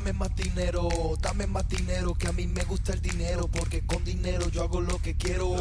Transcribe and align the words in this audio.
Dame 0.00 0.14
más 0.14 0.34
dinero, 0.34 0.88
dame 1.20 1.46
más 1.46 1.68
dinero, 1.68 2.14
que 2.14 2.26
a 2.26 2.32
mí 2.32 2.46
me 2.46 2.64
gusta 2.64 2.94
el 2.94 3.02
dinero, 3.02 3.48
porque 3.48 3.84
con 3.84 4.02
dinero 4.02 4.48
yo 4.48 4.62
hago 4.62 4.80
lo 4.80 4.98
que 4.98 5.14
quiero, 5.14 5.54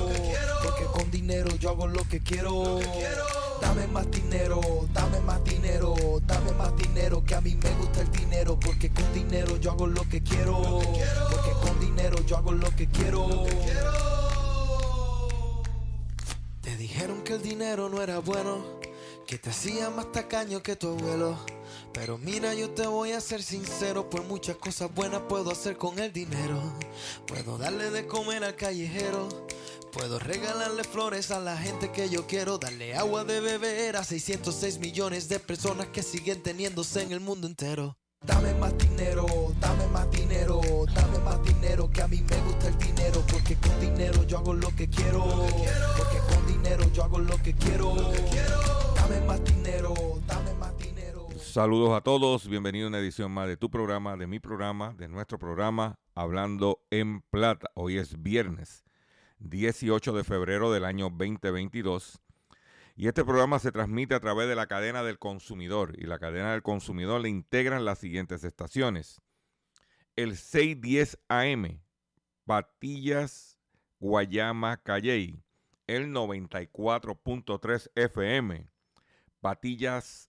porque 0.64 0.86
con 0.94 1.12
dinero 1.12 1.54
yo 1.58 1.72
hago 1.72 1.88
lo 1.88 2.06
que 2.06 2.22
quiero. 2.22 2.80
Dame 3.60 3.88
más 3.88 4.10
dinero, 4.10 4.62
dame 4.94 5.20
más 5.20 5.44
dinero, 5.44 5.94
dame 6.26 6.54
más 6.54 6.74
dinero, 6.78 7.22
que 7.26 7.36
a 7.36 7.42
mí 7.42 7.54
me 7.56 7.70
gusta 7.72 8.00
el 8.00 8.12
dinero, 8.14 8.58
porque 8.58 8.90
con 8.94 9.14
dinero 9.14 9.58
yo 9.58 9.72
hago 9.72 9.88
lo 9.88 10.08
que 10.08 10.24
quiero, 10.24 10.62
porque 10.62 11.52
con 11.62 11.78
dinero 11.82 12.24
yo 12.26 12.38
hago 12.38 12.54
lo 12.54 12.74
que 12.78 12.88
quiero. 12.88 13.46
Te 16.62 16.78
dijeron 16.78 17.24
que 17.24 17.34
el 17.34 17.42
dinero 17.42 17.90
no 17.90 18.02
era 18.02 18.20
bueno, 18.20 18.64
que 19.28 19.38
te 19.38 19.50
hacía 19.50 19.90
más 19.90 20.10
tacaño 20.14 20.64
que 20.64 20.78
tu 20.78 20.88
abuelo. 20.88 21.59
Pero 21.94 22.18
mira, 22.18 22.54
yo 22.54 22.70
te 22.70 22.86
voy 22.86 23.12
a 23.12 23.22
ser 23.22 23.42
sincero, 23.42 24.10
por 24.10 24.24
muchas 24.24 24.58
cosas 24.58 24.94
buenas 24.94 25.22
puedo 25.28 25.52
hacer 25.52 25.78
con 25.78 26.00
el 26.00 26.14
dinero. 26.14 26.62
Puedo 27.26 27.58
darle 27.58 27.90
de 27.90 28.06
comer 28.06 28.44
al 28.44 28.56
callejero. 28.56 29.28
Puedo 29.92 30.20
regalarle 30.20 30.84
flores 30.84 31.32
a 31.32 31.40
la 31.40 31.58
gente 31.58 31.92
que 31.92 32.10
yo 32.10 32.28
quiero, 32.28 32.60
darle 32.60 32.96
agua 32.96 33.24
de 33.24 33.40
beber 33.40 33.98
a 33.98 34.04
606 34.04 34.78
millones 34.78 35.30
de 35.30 35.40
personas 35.40 35.88
que 35.88 36.04
siguen 36.04 36.44
teniéndose 36.44 37.02
en 37.02 37.12
el 37.12 37.20
mundo 37.20 37.48
entero. 37.48 37.98
Dame 38.22 38.54
más 38.56 38.78
dinero, 38.78 39.26
dame 39.60 39.88
más 39.88 40.12
dinero, 40.12 40.62
dame 40.94 41.20
más 41.20 41.42
dinero, 41.44 41.90
que 41.90 42.02
a 42.04 42.08
mí 42.08 42.22
me 42.22 42.38
gusta 42.42 42.68
el 42.68 42.78
dinero, 42.78 43.24
porque 43.32 43.56
con 43.56 43.80
dinero 43.80 44.24
yo 44.26 44.38
hago 44.38 44.54
lo 44.54 44.76
que 44.76 44.90
quiero, 44.90 45.24
porque 45.98 46.20
con 46.30 46.46
dinero 46.46 46.84
yo 46.94 47.04
hago 47.04 47.18
lo 47.18 47.42
que 47.42 47.56
quiero. 47.56 47.96
Dame 48.96 49.22
más 49.22 49.44
dinero. 49.44 50.19
Saludos 51.50 51.98
a 51.98 52.02
todos, 52.02 52.48
bienvenido 52.48 52.86
a 52.86 52.90
una 52.90 53.00
edición 53.00 53.32
más 53.32 53.48
de 53.48 53.58
tu 53.58 53.72
programa, 53.72 54.16
de 54.16 54.28
mi 54.28 54.40
programa, 54.40 54.94
de 54.94 55.08
nuestro 55.08 55.40
programa 55.40 55.98
Hablando 56.14 56.86
en 56.92 57.22
Plata. 57.22 57.72
Hoy 57.74 57.98
es 57.98 58.22
viernes 58.22 58.86
18 59.40 60.14
de 60.14 60.24
febrero 60.24 60.72
del 60.72 60.86
año 60.86 61.10
2022 61.10 62.22
y 62.96 63.08
este 63.08 63.26
programa 63.26 63.58
se 63.58 63.72
transmite 63.72 64.14
a 64.14 64.20
través 64.20 64.48
de 64.48 64.54
la 64.54 64.68
cadena 64.68 65.02
del 65.02 65.18
consumidor 65.18 65.96
y 65.98 66.06
la 66.06 66.20
cadena 66.20 66.52
del 66.52 66.62
consumidor 66.62 67.20
le 67.22 67.30
integran 67.30 67.84
las 67.84 67.98
siguientes 67.98 68.44
estaciones. 68.44 69.20
El 70.16 70.38
610 70.38 71.18
AM, 71.30 71.82
Patillas, 72.46 73.58
Guayama, 74.00 74.78
Calley. 74.84 75.42
El 75.88 76.14
94.3 76.14 77.90
FM, 77.96 78.70
Patillas, 79.42 80.29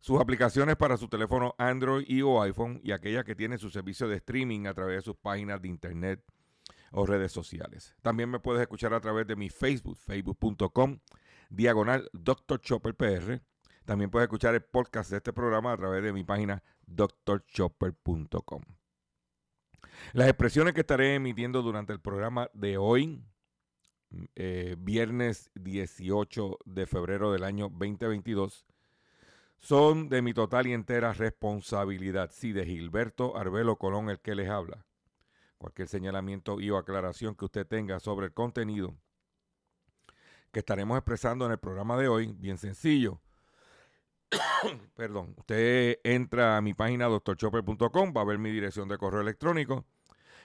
sus 0.00 0.20
aplicaciones 0.20 0.76
para 0.76 0.96
su 0.96 1.08
teléfono 1.08 1.54
Android 1.58 2.04
y 2.08 2.22
o 2.22 2.42
iPhone 2.42 2.80
y 2.82 2.92
aquellas 2.92 3.24
que 3.24 3.36
tienen 3.36 3.58
su 3.58 3.70
servicio 3.70 4.08
de 4.08 4.16
streaming 4.16 4.66
a 4.66 4.74
través 4.74 4.96
de 4.96 5.02
sus 5.02 5.16
páginas 5.16 5.60
de 5.60 5.68
internet 5.68 6.24
o 6.92 7.06
redes 7.06 7.32
sociales. 7.32 7.94
También 8.02 8.30
me 8.30 8.40
puedes 8.40 8.62
escuchar 8.62 8.94
a 8.94 9.00
través 9.00 9.26
de 9.26 9.36
mi 9.36 9.48
Facebook, 9.48 9.96
facebook.com 9.96 10.98
diagonal 11.50 12.08
Dr. 12.12 12.60
Chopper 12.60 12.94
PR. 12.94 13.42
También 13.84 14.10
puedes 14.10 14.26
escuchar 14.26 14.54
el 14.54 14.62
podcast 14.62 15.10
de 15.10 15.18
este 15.18 15.32
programa 15.32 15.72
a 15.72 15.76
través 15.76 16.02
de 16.02 16.12
mi 16.12 16.24
página 16.24 16.62
drchopper.com. 16.86 18.62
Las 20.12 20.28
expresiones 20.28 20.74
que 20.74 20.80
estaré 20.80 21.14
emitiendo 21.14 21.62
durante 21.62 21.92
el 21.92 22.00
programa 22.00 22.50
de 22.54 22.78
hoy, 22.78 23.22
eh, 24.34 24.76
viernes 24.78 25.50
18 25.54 26.58
de 26.64 26.86
febrero 26.86 27.32
del 27.32 27.44
año 27.44 27.68
2022, 27.68 28.66
son 29.60 30.08
de 30.08 30.22
mi 30.22 30.34
total 30.34 30.66
y 30.66 30.72
entera 30.72 31.12
responsabilidad. 31.12 32.30
Sí, 32.32 32.52
de 32.52 32.66
Gilberto 32.66 33.36
Arbelo 33.36 33.76
Colón, 33.76 34.10
el 34.10 34.20
que 34.20 34.34
les 34.34 34.48
habla. 34.48 34.86
Cualquier 35.58 35.88
señalamiento 35.88 36.60
y 36.60 36.70
o 36.70 36.78
aclaración 36.78 37.34
que 37.34 37.44
usted 37.44 37.66
tenga 37.66 38.00
sobre 38.00 38.26
el 38.26 38.32
contenido 38.32 38.96
que 40.52 40.60
estaremos 40.60 40.96
expresando 40.96 41.46
en 41.46 41.52
el 41.52 41.58
programa 41.58 41.96
de 41.96 42.08
hoy, 42.08 42.34
bien 42.38 42.58
sencillo. 42.58 43.20
Perdón, 44.96 45.34
usted 45.36 45.98
entra 46.04 46.56
a 46.56 46.60
mi 46.60 46.74
página 46.74 47.06
doctorchopper.com, 47.06 48.12
va 48.16 48.20
a 48.20 48.24
ver 48.24 48.38
mi 48.38 48.50
dirección 48.50 48.88
de 48.88 48.98
correo 48.98 49.20
electrónico 49.20 49.84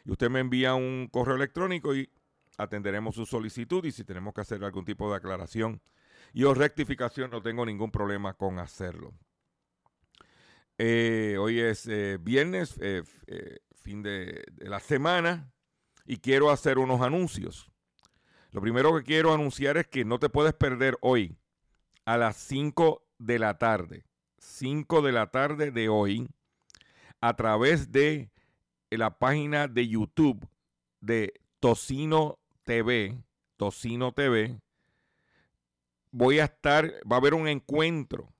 y 0.03 0.11
usted 0.11 0.29
me 0.29 0.39
envía 0.39 0.75
un 0.75 1.09
correo 1.11 1.35
electrónico 1.35 1.95
y 1.95 2.09
atenderemos 2.57 3.15
su 3.15 3.25
solicitud 3.25 3.83
y 3.85 3.91
si 3.91 4.03
tenemos 4.03 4.33
que 4.33 4.41
hacer 4.41 4.63
algún 4.63 4.85
tipo 4.85 5.09
de 5.09 5.17
aclaración 5.17 5.81
y 6.35 6.43
o 6.43 6.53
rectificación 6.53 7.31
no 7.31 7.41
tengo 7.41 7.65
ningún 7.65 7.91
problema 7.91 8.33
con 8.33 8.59
hacerlo. 8.59 9.13
Eh, 10.77 11.37
hoy 11.39 11.61
es 11.61 11.87
eh, 11.87 12.17
viernes, 12.19 12.75
eh, 12.81 13.03
fin 13.73 14.03
de, 14.03 14.43
de 14.51 14.69
la 14.69 14.81
semana 14.81 15.49
y 16.05 16.17
quiero 16.17 16.51
hacer 16.51 16.77
unos 16.77 16.99
anuncios. 16.99 17.71
Lo 18.51 18.59
primero 18.59 18.93
que 18.97 19.03
quiero 19.03 19.33
anunciar 19.33 19.77
es 19.77 19.87
que 19.87 20.03
no 20.03 20.19
te 20.19 20.27
puedes 20.27 20.53
perder 20.53 20.97
hoy 20.99 21.37
a 22.03 22.17
las 22.17 22.35
5 22.35 23.07
de 23.17 23.39
la 23.39 23.57
tarde, 23.57 24.05
5 24.39 25.01
de 25.03 25.11
la 25.13 25.31
tarde 25.31 25.71
de 25.71 25.87
hoy, 25.87 26.27
a 27.21 27.33
través 27.37 27.93
de 27.93 28.29
la 28.89 29.19
página 29.19 29.69
de 29.69 29.87
YouTube 29.87 30.45
de 30.99 31.33
Tocino 31.61 32.39
TV, 32.65 33.23
Tocino 33.55 34.11
TV, 34.11 34.59
voy 36.15 36.39
a 36.39 36.45
estar, 36.45 36.85
va 37.11 37.17
a 37.17 37.19
haber 37.19 37.33
un 37.33 37.49
encuentro, 37.49 38.33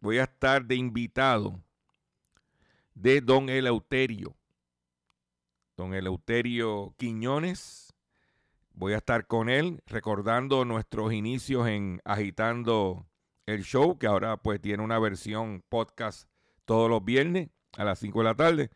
voy 0.00 0.18
a 0.18 0.24
estar 0.24 0.64
de 0.64 0.74
invitado 0.74 1.62
de 2.94 3.20
don 3.20 3.48
Eleuterio, 3.48 4.36
don 5.76 5.94
Eleuterio 5.94 6.92
Quiñones, 6.98 7.90
Voy 8.72 8.94
a 8.94 8.98
estar 8.98 9.26
con 9.26 9.50
él 9.50 9.82
recordando 9.86 10.64
nuestros 10.64 11.12
inicios 11.12 11.68
en 11.68 12.00
Agitando 12.02 13.06
el 13.44 13.62
Show, 13.62 13.98
que 13.98 14.06
ahora 14.06 14.38
pues 14.38 14.58
tiene 14.58 14.82
una 14.82 14.98
versión 14.98 15.62
podcast 15.68 16.26
todos 16.64 16.88
los 16.88 17.04
viernes 17.04 17.50
a 17.76 17.84
las 17.84 17.98
5 17.98 18.20
de 18.20 18.24
la 18.24 18.34
tarde. 18.34 18.70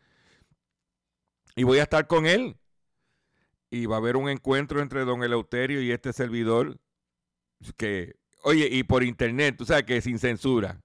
Y 1.55 1.63
voy 1.63 1.79
a 1.79 1.83
estar 1.83 2.05
con 2.05 2.27
él. 2.27 2.57
Y 3.71 3.87
va 3.87 3.95
a 3.95 3.97
haber 3.97 4.15
un 4.15 4.29
encuentro 4.29 4.79
entre 4.79 5.05
don 5.05 5.23
Eleuterio 5.23 5.81
y 5.81 5.91
este 5.91 6.13
servidor. 6.13 6.77
Que, 7.75 8.15
oye, 8.45 8.69
y 8.71 8.83
por 8.83 9.03
internet, 9.03 9.55
tú 9.57 9.65
sabes 9.65 9.83
que 9.83 10.01
sin 10.01 10.19
censura. 10.19 10.81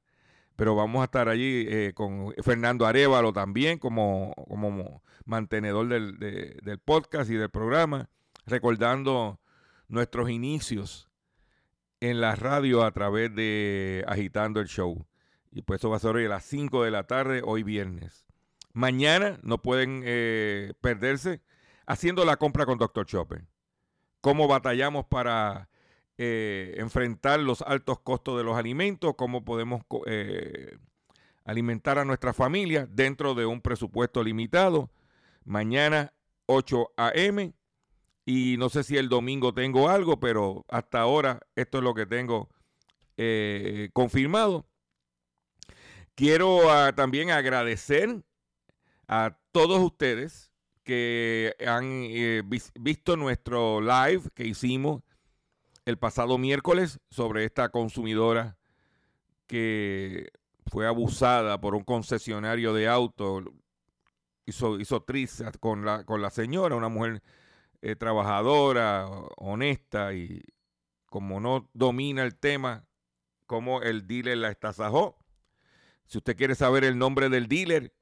Pero 0.57 0.75
vamos 0.75 1.01
a 1.01 1.05
estar 1.05 1.29
allí 1.29 1.67
eh, 1.69 1.93
con 1.95 2.35
Fernando 2.43 2.87
Arevalo 2.87 3.33
también 3.33 3.79
como, 3.79 4.35
como 4.49 5.03
mantenedor 5.25 5.89
del, 5.89 6.19
del 6.19 6.79
podcast 6.79 7.31
y 7.31 7.35
del 7.35 7.49
programa 7.49 8.11
recordando 8.47 9.41
nuestros 9.89 10.29
inicios 10.29 11.09
en 12.01 12.21
la 12.21 12.35
radio 12.35 12.83
a 12.85 12.91
través 12.93 13.35
de 13.35 14.05
Agitando 14.07 14.61
el 14.61 14.67
Show. 14.67 15.07
Y 15.51 15.63
pues 15.63 15.81
eso 15.81 15.91
va 15.91 15.97
a 15.97 16.01
ser 16.01 16.17
hoy 16.17 16.27
a 16.27 16.29
las 16.29 16.45
5 16.45 16.85
de 16.85 16.91
la 16.91 17.07
tarde, 17.07 17.43
hoy 17.45 17.63
viernes. 17.63 18.27
Mañana 18.73 19.39
no 19.43 19.63
pueden 19.63 20.03
eh, 20.05 20.75
perderse 20.81 21.43
haciendo 21.87 22.25
la 22.25 22.37
compra 22.37 22.67
con 22.67 22.79
Dr. 22.79 23.07
Chopper. 23.07 23.47
Cómo 24.21 24.47
batallamos 24.47 25.07
para 25.07 25.70
eh, 26.23 26.75
enfrentar 26.77 27.41
los 27.41 27.63
altos 27.63 27.99
costos 28.01 28.37
de 28.37 28.45
los 28.45 28.55
alimentos, 28.55 29.15
cómo 29.17 29.43
podemos 29.43 29.85
eh, 30.05 30.77
alimentar 31.47 31.99
a 31.99 32.05
nuestra 32.05 32.35
familia 32.35 32.87
dentro 32.91 33.35
de 33.35 33.47
un 33.47 33.63
presupuesto 33.63 34.23
limitado 34.23 34.91
mañana 35.47 36.13
8 36.45 36.93
a.m. 36.99 37.55
Y 38.27 38.57
no 38.59 38.69
sé 38.69 38.85
si 38.85 38.99
el 38.99 39.09
domingo 39.09 39.55
tengo 39.55 39.89
algo, 39.89 40.21
pero 40.21 40.67
hasta 40.69 41.01
ahora 41.01 41.41
esto 41.57 41.79
es 41.79 41.85
lo 41.85 41.95
que 41.95 42.05
tengo 42.05 42.51
eh, 43.17 43.89
confirmado. 43.95 44.67
Quiero 46.15 46.71
ah, 46.71 46.93
también 46.95 47.31
agradecer 47.31 48.23
a 49.09 49.39
todos 49.53 49.81
ustedes 49.81 50.53
que 50.85 51.55
han 51.67 52.09
visto 52.79 53.17
nuestro 53.17 53.81
live 53.81 54.25
que 54.35 54.45
hicimos 54.45 55.01
el 55.85 55.99
pasado 55.99 56.39
miércoles 56.39 57.01
sobre 57.11 57.45
esta 57.45 57.71
consumidora 57.71 58.59
que 59.47 60.31
fue 60.67 60.87
abusada 60.87 61.61
por 61.61 61.75
un 61.75 61.85
concesionario 61.85 62.73
de 62.73 62.89
auto. 62.89 63.43
Hizo, 64.47 64.81
hizo 64.81 65.03
triste 65.03 65.45
con 65.61 65.85
la, 65.85 66.05
con 66.05 66.23
la 66.23 66.31
señora, 66.31 66.77
una 66.77 66.89
mujer 66.89 67.23
eh, 67.83 67.97
trabajadora, 67.97 69.09
honesta 69.37 70.13
y 70.13 70.43
como 71.07 71.41
no 71.41 71.69
domina 71.73 72.23
el 72.23 72.37
tema, 72.37 72.87
como 73.47 73.83
el 73.83 74.07
dealer 74.07 74.39
la 74.39 74.51
estasajó. 74.51 75.19
Si 76.07 76.19
usted 76.19 76.37
quiere 76.37 76.55
saber 76.55 76.85
el 76.85 76.99
nombre 76.99 77.29
del 77.29 77.47
dealer, 77.49 77.93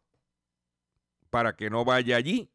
para 1.31 1.57
que 1.57 1.71
no 1.71 1.85
vaya 1.85 2.17
allí, 2.17 2.51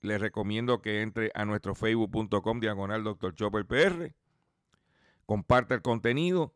le 0.00 0.18
recomiendo 0.18 0.82
que 0.82 1.02
entre 1.02 1.30
a 1.34 1.44
nuestro 1.44 1.74
facebook.com 1.74 2.60
diagonal 2.60 3.04
Dr. 3.04 3.34
Chopper 3.34 3.66
PR. 3.66 4.14
Comparte 5.32 5.72
el 5.72 5.80
contenido. 5.80 6.54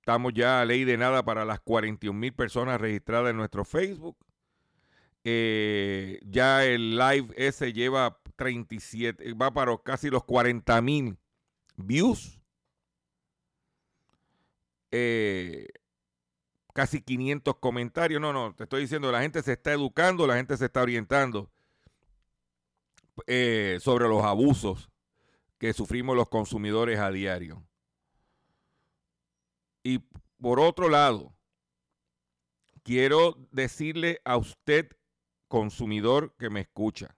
Estamos 0.00 0.32
ya 0.32 0.62
a 0.62 0.64
ley 0.64 0.84
de 0.84 0.96
nada 0.96 1.26
para 1.26 1.44
las 1.44 1.60
41 1.60 2.18
mil 2.18 2.32
personas 2.32 2.80
registradas 2.80 3.32
en 3.32 3.36
nuestro 3.36 3.66
Facebook. 3.66 4.16
Eh, 5.24 6.18
ya 6.24 6.64
el 6.64 6.96
live 6.96 7.34
ese 7.36 7.74
lleva 7.74 8.18
37, 8.36 9.34
va 9.34 9.52
para 9.52 9.76
casi 9.76 10.08
los 10.08 10.24
40 10.24 10.80
mil 10.80 11.18
views. 11.76 12.40
Eh, 14.90 15.68
casi 16.72 17.02
500 17.02 17.58
comentarios. 17.58 18.22
No, 18.22 18.32
no, 18.32 18.54
te 18.54 18.62
estoy 18.62 18.80
diciendo, 18.80 19.12
la 19.12 19.20
gente 19.20 19.42
se 19.42 19.52
está 19.52 19.70
educando, 19.74 20.26
la 20.26 20.36
gente 20.36 20.56
se 20.56 20.64
está 20.64 20.80
orientando 20.80 21.50
eh, 23.26 23.76
sobre 23.82 24.08
los 24.08 24.24
abusos 24.24 24.88
que 25.58 25.74
sufrimos 25.74 26.16
los 26.16 26.30
consumidores 26.30 26.98
a 26.98 27.10
diario. 27.10 27.62
Y 29.82 29.98
por 30.40 30.60
otro 30.60 30.88
lado, 30.88 31.34
quiero 32.82 33.36
decirle 33.50 34.20
a 34.24 34.36
usted, 34.36 34.90
consumidor 35.48 36.34
que 36.38 36.50
me 36.50 36.60
escucha, 36.60 37.16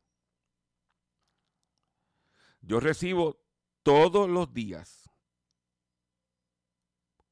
yo 2.61 2.81
recibo 2.81 3.39
todos 3.83 4.29
los 4.29 4.53
días 4.53 5.09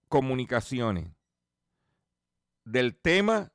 comunicaciones 0.08 1.10
del 2.64 2.94
tema 2.94 3.52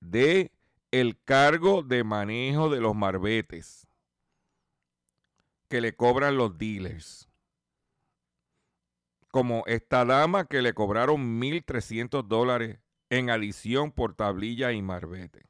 de 0.00 0.52
el 0.90 1.22
cargo 1.22 1.82
de 1.82 2.04
manejo 2.04 2.68
de 2.68 2.80
los 2.80 2.94
marbetes 2.94 3.86
que 5.68 5.80
le 5.80 5.96
cobran 5.96 6.36
los 6.36 6.58
dealers. 6.58 7.28
Como 9.34 9.64
esta 9.66 10.04
dama 10.04 10.46
que 10.46 10.62
le 10.62 10.74
cobraron 10.74 11.40
1.300 11.40 12.28
dólares 12.28 12.78
en 13.10 13.30
adición 13.30 13.90
por 13.90 14.14
tablilla 14.14 14.70
y 14.70 14.80
marbete. 14.80 15.48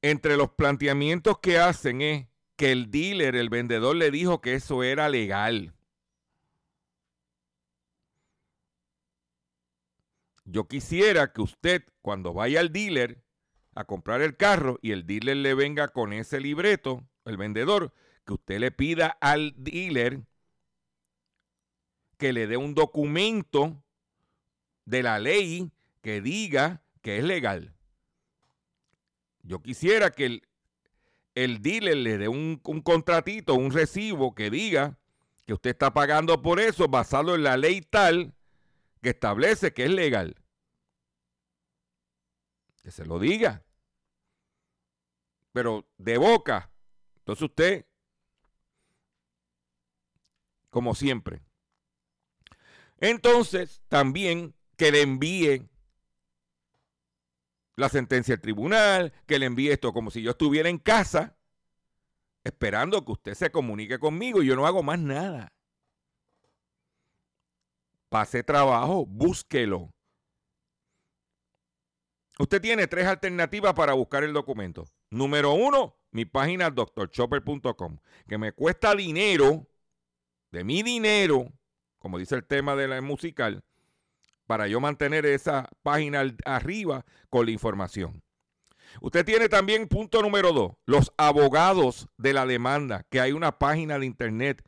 Entre 0.00 0.38
los 0.38 0.52
planteamientos 0.52 1.38
que 1.40 1.58
hacen 1.58 2.00
es 2.00 2.28
que 2.56 2.72
el 2.72 2.90
dealer, 2.90 3.36
el 3.36 3.50
vendedor, 3.50 3.94
le 3.94 4.10
dijo 4.10 4.40
que 4.40 4.54
eso 4.54 4.82
era 4.84 5.10
legal. 5.10 5.74
Yo 10.46 10.68
quisiera 10.68 11.30
que 11.34 11.42
usted, 11.42 11.84
cuando 12.00 12.32
vaya 12.32 12.60
al 12.60 12.72
dealer 12.72 13.22
a 13.74 13.84
comprar 13.84 14.22
el 14.22 14.38
carro 14.38 14.78
y 14.80 14.92
el 14.92 15.06
dealer 15.06 15.36
le 15.36 15.52
venga 15.52 15.88
con 15.88 16.14
ese 16.14 16.40
libreto, 16.40 17.06
el 17.26 17.36
vendedor, 17.36 17.92
que 18.24 18.32
usted 18.32 18.60
le 18.60 18.70
pida 18.70 19.18
al 19.20 19.52
dealer 19.58 20.22
que 22.16 22.32
le 22.32 22.46
dé 22.46 22.56
un 22.56 22.74
documento 22.74 23.82
de 24.84 25.02
la 25.02 25.18
ley 25.18 25.70
que 26.00 26.20
diga 26.20 26.82
que 27.02 27.18
es 27.18 27.24
legal. 27.24 27.74
Yo 29.42 29.62
quisiera 29.62 30.10
que 30.10 30.26
el, 30.26 30.48
el 31.34 31.62
dealer 31.62 31.96
le 31.96 32.18
dé 32.18 32.28
un, 32.28 32.60
un, 32.64 32.80
contratito, 32.80 33.54
un 33.54 33.70
recibo 33.70 34.34
que 34.34 34.50
diga 34.50 34.98
que 35.44 35.54
usted 35.54 35.70
está 35.70 35.92
pagando 35.92 36.42
por 36.42 36.58
eso 36.58 36.88
basado 36.88 37.34
en 37.34 37.44
la 37.44 37.56
ley 37.56 37.80
tal 37.80 38.34
que 39.02 39.10
establece 39.10 39.72
que 39.72 39.84
es 39.84 39.90
legal. 39.90 40.36
Que 42.82 42.90
se 42.90 43.04
lo 43.04 43.18
diga. 43.18 43.64
Pero 45.52 45.86
de 45.98 46.18
boca. 46.18 46.70
Entonces 47.18 47.42
usted, 47.42 47.86
como 50.70 50.94
siempre. 50.94 51.45
Entonces, 52.98 53.82
también 53.88 54.54
que 54.76 54.90
le 54.90 55.02
envíe 55.02 55.68
la 57.76 57.88
sentencia 57.88 58.34
del 58.34 58.42
tribunal, 58.42 59.12
que 59.26 59.38
le 59.38 59.46
envíe 59.46 59.70
esto 59.70 59.92
como 59.92 60.10
si 60.10 60.22
yo 60.22 60.30
estuviera 60.30 60.68
en 60.68 60.78
casa 60.78 61.36
esperando 62.46 63.04
que 63.04 63.12
usted 63.12 63.34
se 63.34 63.50
comunique 63.50 63.98
conmigo 63.98 64.42
y 64.42 64.46
yo 64.46 64.54
no 64.54 64.66
hago 64.66 64.82
más 64.82 64.98
nada. 64.98 65.52
Pase 68.08 68.44
trabajo, 68.44 69.04
búsquelo. 69.04 69.92
Usted 72.38 72.60
tiene 72.60 72.86
tres 72.86 73.06
alternativas 73.06 73.74
para 73.74 73.94
buscar 73.94 74.22
el 74.22 74.32
documento. 74.32 74.84
Número 75.10 75.52
uno, 75.54 75.96
mi 76.12 76.24
página 76.24 76.70
doctorchopper.com, 76.70 77.98
que 78.28 78.38
me 78.38 78.52
cuesta 78.52 78.94
dinero, 78.94 79.66
de 80.52 80.62
mi 80.62 80.82
dinero, 80.82 81.52
como 82.06 82.18
dice 82.20 82.36
el 82.36 82.44
tema 82.44 82.76
de 82.76 82.86
la 82.86 83.02
musical, 83.02 83.64
para 84.46 84.68
yo 84.68 84.78
mantener 84.78 85.26
esa 85.26 85.68
página 85.82 86.22
arriba 86.44 87.04
con 87.30 87.46
la 87.46 87.50
información. 87.50 88.22
Usted 89.00 89.24
tiene 89.24 89.48
también 89.48 89.88
punto 89.88 90.22
número 90.22 90.52
dos, 90.52 90.74
los 90.84 91.12
abogados 91.16 92.06
de 92.16 92.32
la 92.32 92.46
demanda, 92.46 93.04
que 93.10 93.20
hay 93.20 93.32
una 93.32 93.58
página 93.58 93.98
de 93.98 94.06
internet. 94.06 94.64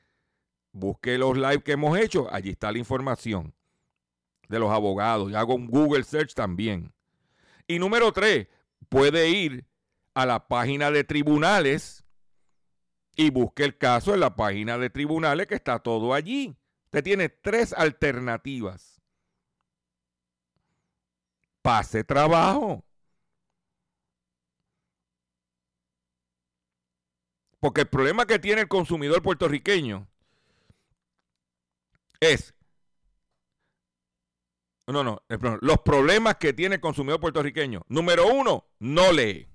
Busque 0.72 1.16
los 1.16 1.38
live 1.38 1.62
que 1.62 1.70
hemos 1.70 1.96
hecho, 1.96 2.26
allí 2.34 2.50
está 2.50 2.72
la 2.72 2.78
información 2.78 3.54
de 4.48 4.58
los 4.58 4.72
abogados. 4.72 5.30
Y 5.30 5.36
hago 5.36 5.54
un 5.54 5.68
Google 5.68 6.02
search 6.02 6.34
también. 6.34 6.92
Y 7.68 7.78
número 7.78 8.10
tres, 8.10 8.48
puede 8.88 9.28
ir 9.28 9.64
a 10.12 10.26
la 10.26 10.48
página 10.48 10.90
de 10.90 11.04
tribunales 11.04 12.04
y 13.14 13.30
busque 13.30 13.62
el 13.62 13.78
caso 13.78 14.12
en 14.12 14.18
la 14.18 14.34
página 14.34 14.76
de 14.76 14.90
tribunales 14.90 15.46
que 15.46 15.54
está 15.54 15.78
todo 15.78 16.14
allí. 16.14 16.57
Usted 16.88 17.04
tiene 17.04 17.28
tres 17.28 17.74
alternativas 17.74 18.98
pase 21.68 22.02
trabajo. 22.02 22.82
Porque 27.60 27.82
el 27.82 27.88
problema 27.88 28.24
que 28.24 28.38
tiene 28.38 28.62
el 28.62 28.68
consumidor 28.68 29.22
puertorriqueño 29.22 30.08
es, 32.20 32.54
no, 34.86 35.04
no, 35.04 35.22
los 35.60 35.80
problemas 35.80 36.36
que 36.36 36.54
tiene 36.54 36.76
el 36.76 36.80
consumidor 36.80 37.20
puertorriqueño. 37.20 37.82
Número 37.88 38.28
uno, 38.28 38.64
no 38.78 39.12
lee. 39.12 39.46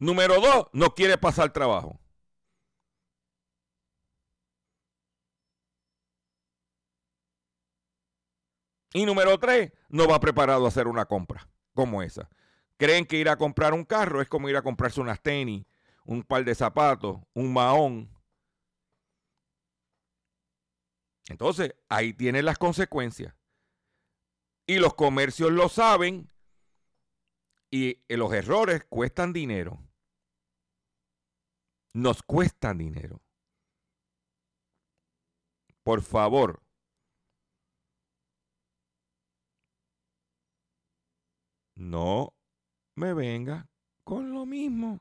Número 0.00 0.40
dos, 0.40 0.66
no 0.72 0.96
quiere 0.96 1.16
pasar 1.16 1.52
trabajo. 1.52 2.00
Y 8.96 9.04
número 9.06 9.38
tres, 9.40 9.72
no 9.88 10.06
va 10.06 10.20
preparado 10.20 10.64
a 10.64 10.68
hacer 10.68 10.86
una 10.86 11.04
compra 11.04 11.48
como 11.74 12.00
esa. 12.00 12.30
Creen 12.76 13.04
que 13.04 13.16
ir 13.16 13.28
a 13.28 13.36
comprar 13.36 13.74
un 13.74 13.84
carro 13.84 14.22
es 14.22 14.28
como 14.28 14.48
ir 14.48 14.56
a 14.56 14.62
comprarse 14.62 15.00
unas 15.00 15.20
tenis, 15.20 15.66
un 16.04 16.22
par 16.22 16.44
de 16.44 16.54
zapatos, 16.54 17.18
un 17.34 17.52
mahón. 17.52 18.08
Entonces, 21.28 21.74
ahí 21.88 22.12
tienen 22.12 22.44
las 22.44 22.56
consecuencias. 22.56 23.34
Y 24.64 24.78
los 24.78 24.94
comercios 24.94 25.50
lo 25.50 25.68
saben 25.68 26.30
y 27.72 27.98
los 28.08 28.32
errores 28.32 28.84
cuestan 28.88 29.32
dinero. 29.32 29.82
Nos 31.92 32.22
cuestan 32.22 32.78
dinero. 32.78 33.20
Por 35.82 36.00
favor, 36.02 36.63
no 41.76 42.34
me 42.96 43.14
venga 43.14 43.66
con 44.04 44.32
lo 44.32 44.46
mismo. 44.46 44.98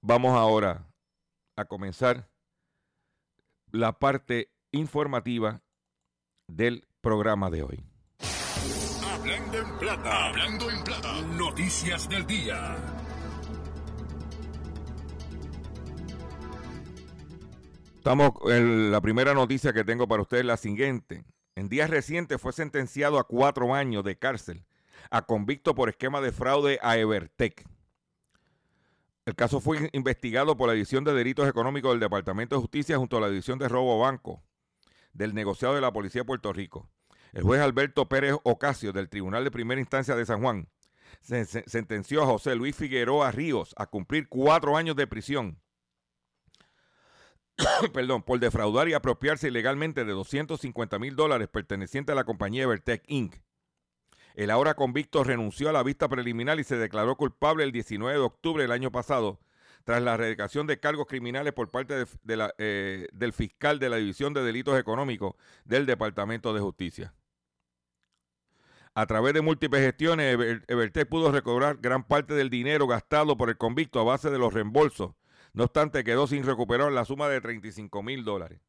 Vamos 0.00 0.32
ahora 0.32 0.86
a 1.56 1.64
comenzar 1.64 2.30
la 3.72 3.98
parte 3.98 4.50
informativa 4.72 5.60
del 6.46 6.86
programa 7.00 7.50
de 7.50 7.62
hoy. 7.62 7.84
Hablando 9.04 9.58
en 9.58 9.78
plata, 9.78 10.26
hablando 10.26 10.70
en 10.70 10.84
plata, 10.84 11.20
noticias 11.22 12.08
del 12.08 12.26
día. 12.26 12.76
Estamos 17.96 18.32
en 18.46 18.90
la 18.90 19.00
primera 19.00 19.34
noticia 19.34 19.72
que 19.72 19.84
tengo 19.84 20.06
para 20.06 20.22
ustedes, 20.22 20.44
la 20.44 20.56
siguiente. 20.56 21.24
En 21.58 21.68
días 21.68 21.90
recientes 21.90 22.40
fue 22.40 22.52
sentenciado 22.52 23.18
a 23.18 23.26
cuatro 23.26 23.74
años 23.74 24.04
de 24.04 24.16
cárcel 24.16 24.64
a 25.10 25.22
convicto 25.22 25.74
por 25.74 25.88
esquema 25.88 26.20
de 26.20 26.30
fraude 26.30 26.78
a 26.82 26.96
Evertech. 26.98 27.66
El 29.26 29.34
caso 29.34 29.60
fue 29.60 29.90
investigado 29.92 30.56
por 30.56 30.68
la 30.68 30.74
División 30.74 31.02
de 31.02 31.12
Delitos 31.12 31.48
Económicos 31.48 31.90
del 31.90 31.98
Departamento 31.98 32.54
de 32.54 32.60
Justicia 32.60 32.96
junto 32.96 33.16
a 33.16 33.20
la 33.22 33.28
División 33.28 33.58
de 33.58 33.68
Robo 33.68 33.98
Banco 33.98 34.40
del 35.12 35.34
negociado 35.34 35.74
de 35.74 35.80
la 35.80 35.92
Policía 35.92 36.20
de 36.20 36.26
Puerto 36.26 36.52
Rico. 36.52 36.88
El 37.32 37.42
juez 37.42 37.60
Alberto 37.60 38.08
Pérez 38.08 38.36
Ocasio 38.44 38.92
del 38.92 39.08
Tribunal 39.08 39.42
de 39.42 39.50
Primera 39.50 39.80
Instancia 39.80 40.14
de 40.14 40.26
San 40.26 40.40
Juan 40.40 40.68
sentenció 41.22 42.22
a 42.22 42.26
José 42.26 42.54
Luis 42.54 42.76
Figueroa 42.76 43.32
Ríos 43.32 43.74
a 43.76 43.86
cumplir 43.86 44.28
cuatro 44.28 44.76
años 44.76 44.94
de 44.94 45.08
prisión 45.08 45.60
perdón, 47.92 48.22
por 48.22 48.38
defraudar 48.38 48.88
y 48.88 48.94
apropiarse 48.94 49.48
ilegalmente 49.48 50.04
de 50.04 50.12
250 50.12 50.98
mil 50.98 51.16
dólares 51.16 51.48
pertenecientes 51.48 52.12
a 52.12 52.16
la 52.16 52.24
compañía 52.24 52.64
Evertech 52.64 53.02
Inc. 53.06 53.36
El 54.34 54.50
ahora 54.50 54.74
convicto 54.74 55.24
renunció 55.24 55.68
a 55.68 55.72
la 55.72 55.82
vista 55.82 56.08
preliminar 56.08 56.60
y 56.60 56.64
se 56.64 56.76
declaró 56.76 57.16
culpable 57.16 57.64
el 57.64 57.72
19 57.72 58.18
de 58.18 58.24
octubre 58.24 58.62
del 58.62 58.70
año 58.70 58.92
pasado, 58.92 59.40
tras 59.82 60.00
la 60.02 60.14
erradicación 60.14 60.66
de 60.68 60.78
cargos 60.78 61.06
criminales 61.06 61.52
por 61.52 61.70
parte 61.70 62.04
eh, 62.58 63.08
del 63.12 63.32
fiscal 63.32 63.80
de 63.80 63.88
la 63.88 63.96
División 63.96 64.34
de 64.34 64.44
Delitos 64.44 64.78
Económicos 64.78 65.34
del 65.64 65.86
Departamento 65.86 66.54
de 66.54 66.60
Justicia. 66.60 67.14
A 68.94 69.06
través 69.06 69.34
de 69.34 69.42
múltiples 69.42 69.82
gestiones, 69.82 70.36
Evertech 70.68 71.08
pudo 71.08 71.32
recobrar 71.32 71.78
gran 71.80 72.04
parte 72.04 72.34
del 72.34 72.50
dinero 72.50 72.86
gastado 72.86 73.36
por 73.36 73.48
el 73.48 73.56
convicto 73.56 74.00
a 74.00 74.04
base 74.04 74.30
de 74.30 74.38
los 74.38 74.52
reembolsos 74.52 75.12
no 75.58 75.64
obstante, 75.64 76.04
quedó 76.04 76.28
sin 76.28 76.44
recuperar 76.44 76.92
la 76.92 77.04
suma 77.04 77.28
de 77.28 77.40
35 77.40 78.00
mil 78.00 78.22
dólares. 78.24 78.60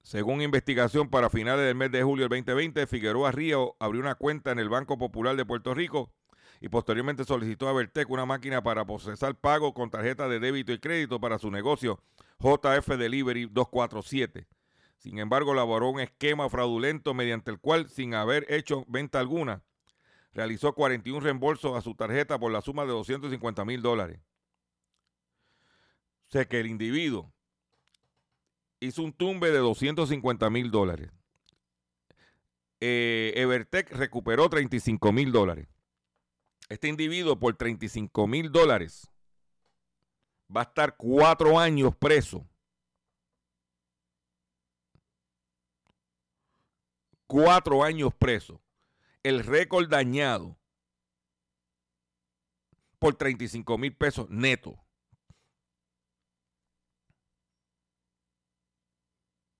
Según 0.00 0.42
investigación, 0.42 1.10
para 1.10 1.28
finales 1.28 1.66
del 1.66 1.74
mes 1.74 1.90
de 1.90 2.04
julio 2.04 2.28
del 2.28 2.44
2020, 2.44 2.86
Figueroa 2.86 3.32
Río 3.32 3.74
abrió 3.80 4.00
una 4.00 4.14
cuenta 4.14 4.52
en 4.52 4.60
el 4.60 4.68
Banco 4.68 4.96
Popular 4.96 5.34
de 5.34 5.44
Puerto 5.44 5.74
Rico 5.74 6.12
y 6.60 6.68
posteriormente 6.68 7.24
solicitó 7.24 7.68
a 7.68 7.72
Vertec 7.72 8.08
una 8.10 8.26
máquina 8.26 8.62
para 8.62 8.84
procesar 8.84 9.34
pagos 9.34 9.72
con 9.72 9.90
tarjeta 9.90 10.28
de 10.28 10.38
débito 10.38 10.70
y 10.70 10.78
crédito 10.78 11.20
para 11.20 11.40
su 11.40 11.50
negocio 11.50 12.00
JF 12.38 12.86
Delivery 12.86 13.46
247. 13.46 14.46
Sin 14.98 15.18
embargo, 15.18 15.52
elaboró 15.52 15.88
un 15.88 15.98
esquema 15.98 16.48
fraudulento 16.48 17.12
mediante 17.12 17.50
el 17.50 17.58
cual, 17.58 17.88
sin 17.88 18.14
haber 18.14 18.46
hecho 18.48 18.84
venta 18.86 19.18
alguna, 19.18 19.64
realizó 20.32 20.74
41 20.74 21.18
reembolsos 21.18 21.76
a 21.76 21.80
su 21.80 21.96
tarjeta 21.96 22.38
por 22.38 22.52
la 22.52 22.60
suma 22.60 22.84
de 22.84 22.92
250 22.92 23.64
mil 23.64 23.82
dólares. 23.82 24.20
O 26.30 26.32
sea 26.32 26.44
que 26.44 26.60
el 26.60 26.68
individuo 26.68 27.32
hizo 28.78 29.02
un 29.02 29.12
tumbe 29.12 29.50
de 29.50 29.58
250 29.58 30.48
mil 30.48 30.70
dólares. 30.70 31.10
Eh, 32.78 33.32
Evertech 33.34 33.90
recuperó 33.90 34.48
35 34.48 35.10
mil 35.10 35.32
dólares. 35.32 35.66
Este 36.68 36.86
individuo 36.86 37.36
por 37.36 37.56
35 37.56 38.28
mil 38.28 38.52
dólares 38.52 39.10
va 40.54 40.60
a 40.60 40.64
estar 40.64 40.96
cuatro 40.96 41.58
años 41.58 41.96
preso. 41.96 42.46
Cuatro 47.26 47.82
años 47.82 48.14
preso. 48.14 48.62
El 49.24 49.42
récord 49.42 49.88
dañado 49.88 50.56
por 53.00 53.16
35 53.16 53.78
mil 53.78 53.96
pesos 53.96 54.30
neto. 54.30 54.78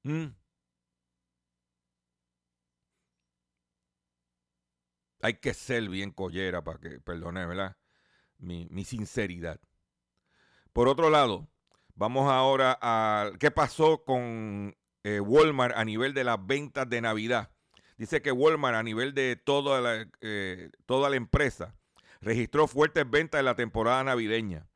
Mm. 0.04 0.35
Hay 5.23 5.35
que 5.35 5.52
ser 5.54 5.88
bien 5.88 6.12
collera 6.12 6.62
para 6.64 6.78
que, 6.78 7.00
perdone, 7.00 7.45
¿verdad? 7.47 7.76
Mi, 8.38 8.85
sinceridad. 8.85 9.61
Por 10.73 10.88
otro 10.88 11.11
lado, 11.11 11.49
vamos 11.95 12.30
ahora 12.30 12.78
a 12.80 13.33
qué 13.38 13.50
pasó 13.50 14.02
con 14.04 14.76
eh, 15.04 15.21
Walmart 15.21 15.76
a 15.76 15.85
nivel 15.85 16.14
de 16.14 16.25
las 16.25 16.45
ventas 16.45 16.88
de 16.88 17.00
Navidad. 17.02 17.50
Dice 17.99 18.23
que 18.23 18.33
Walmart 18.33 18.76
a 18.76 18.83
nivel 18.83 19.12
de 19.12 19.37
toda 19.37 19.80
la, 19.80 20.09
eh, 20.23 20.71
toda 20.87 21.11
la 21.11 21.16
empresa 21.16 21.75
registró 22.23 22.66
fuertes 22.66 23.09
ventas 23.09 23.40
en 23.40 23.45
la 23.45 23.57
temporada 23.57 24.02
navideña. 24.04 24.66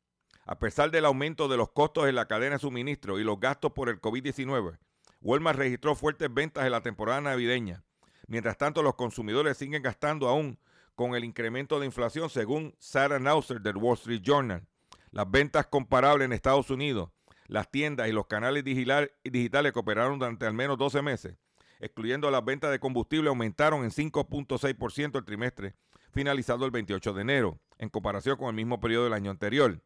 A 0.45 0.59
pesar 0.59 0.91
del 0.91 1.05
aumento 1.05 1.47
de 1.47 1.57
los 1.57 1.71
costos 1.71 2.07
en 2.07 2.15
la 2.15 2.27
cadena 2.27 2.55
de 2.55 2.59
suministro 2.59 3.19
y 3.19 3.23
los 3.23 3.39
gastos 3.39 3.71
por 3.71 3.89
el 3.89 3.99
COVID-19, 3.99 4.77
Walmart 5.25 5.57
registró 5.57 5.95
fuertes 5.95 6.31
ventas 6.31 6.65
en 6.65 6.71
la 6.71 6.81
temporada 6.81 7.19
navideña. 7.19 7.83
Mientras 8.27 8.59
tanto, 8.59 8.83
los 8.83 8.93
consumidores 8.93 9.57
siguen 9.57 9.81
gastando 9.81 10.29
aún 10.29 10.59
con 10.93 11.15
el 11.15 11.23
incremento 11.23 11.79
de 11.79 11.87
inflación, 11.87 12.29
según 12.29 12.75
Sarah 12.77 13.17
Nauser 13.17 13.59
del 13.59 13.77
Wall 13.77 13.95
Street 13.95 14.21
Journal. 14.21 14.67
Las 15.09 15.29
ventas 15.31 15.65
comparables 15.65 16.27
en 16.27 16.31
Estados 16.31 16.69
Unidos, 16.69 17.09
las 17.47 17.71
tiendas 17.71 18.07
y 18.07 18.11
los 18.11 18.27
canales 18.27 18.63
digitales 18.63 19.73
que 19.73 19.79
operaron 19.79 20.19
durante 20.19 20.45
al 20.45 20.53
menos 20.53 20.77
12 20.77 21.01
meses, 21.01 21.35
excluyendo 21.79 22.29
las 22.29 22.45
ventas 22.45 22.69
de 22.69 22.79
combustible, 22.79 23.29
aumentaron 23.29 23.83
en 23.83 23.89
5.6% 23.89 25.17
el 25.17 25.25
trimestre 25.25 25.73
finalizado 26.11 26.65
el 26.65 26.71
28 26.71 27.13
de 27.13 27.21
enero, 27.23 27.59
en 27.79 27.89
comparación 27.89 28.37
con 28.37 28.49
el 28.49 28.55
mismo 28.55 28.79
periodo 28.79 29.05
del 29.05 29.13
año 29.13 29.31
anterior. 29.31 29.81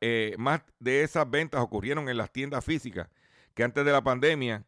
Eh, 0.00 0.34
más 0.38 0.62
de 0.78 1.02
esas 1.02 1.30
ventas 1.30 1.60
ocurrieron 1.60 2.08
en 2.08 2.16
las 2.16 2.32
tiendas 2.32 2.64
físicas 2.64 3.08
que 3.54 3.62
antes 3.62 3.84
de 3.84 3.92
la 3.92 4.02
pandemia, 4.02 4.64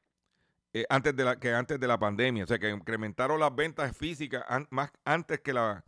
eh, 0.73 0.87
antes 0.89 1.15
de 1.15 1.25
la, 1.25 1.39
que 1.39 1.53
antes 1.53 1.79
de 1.79 1.87
la 1.87 1.99
pandemia, 1.99 2.45
o 2.45 2.47
sea 2.47 2.59
que 2.59 2.71
incrementaron 2.71 3.41
las 3.41 3.55
ventas 3.55 3.97
físicas 3.97 4.45
más 4.71 4.91
antes 5.05 5.41
que 5.41 5.53
la 5.53 5.85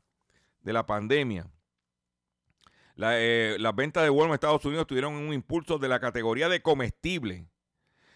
de 0.61 0.73
la 0.73 0.87
pandemia. 0.87 1.47
Eh, 2.97 3.57
las 3.61 3.77
ventas 3.77 4.03
de 4.03 4.11
Walmart 4.11 4.31
en 4.31 4.35
Estados 4.35 4.65
Unidos 4.65 4.87
tuvieron 4.87 5.15
un 5.15 5.33
impulso 5.33 5.79
de 5.79 5.89
la 5.89 6.01
categoría 6.01 6.49
de 6.49 6.63
comestible, 6.63 7.47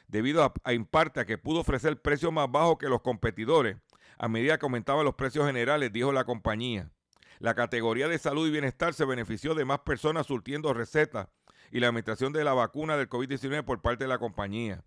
debido 0.08 0.52
en 0.64 0.84
parte 0.84 1.20
a 1.20 1.24
que 1.24 1.38
pudo 1.38 1.60
ofrecer 1.60 2.02
precios 2.02 2.32
más 2.32 2.50
bajos 2.50 2.78
que 2.78 2.88
los 2.88 3.00
competidores 3.00 3.76
a 4.18 4.28
medida 4.28 4.58
que 4.58 4.66
aumentaban 4.66 5.04
los 5.04 5.14
precios 5.14 5.46
generales, 5.46 5.92
dijo 5.92 6.12
la 6.12 6.24
compañía. 6.24 6.90
La 7.38 7.54
categoría 7.54 8.06
de 8.08 8.18
salud 8.18 8.46
y 8.46 8.52
bienestar 8.52 8.94
se 8.94 9.04
benefició 9.04 9.54
de 9.54 9.64
más 9.64 9.80
personas 9.80 10.26
surtiendo 10.26 10.72
recetas 10.72 11.28
y 11.72 11.80
la 11.80 11.88
administración 11.88 12.32
de 12.32 12.44
la 12.44 12.52
vacuna 12.52 12.96
del 12.96 13.08
COVID-19 13.08 13.64
por 13.64 13.80
parte 13.80 14.04
de 14.04 14.08
la 14.08 14.18
compañía. 14.18 14.84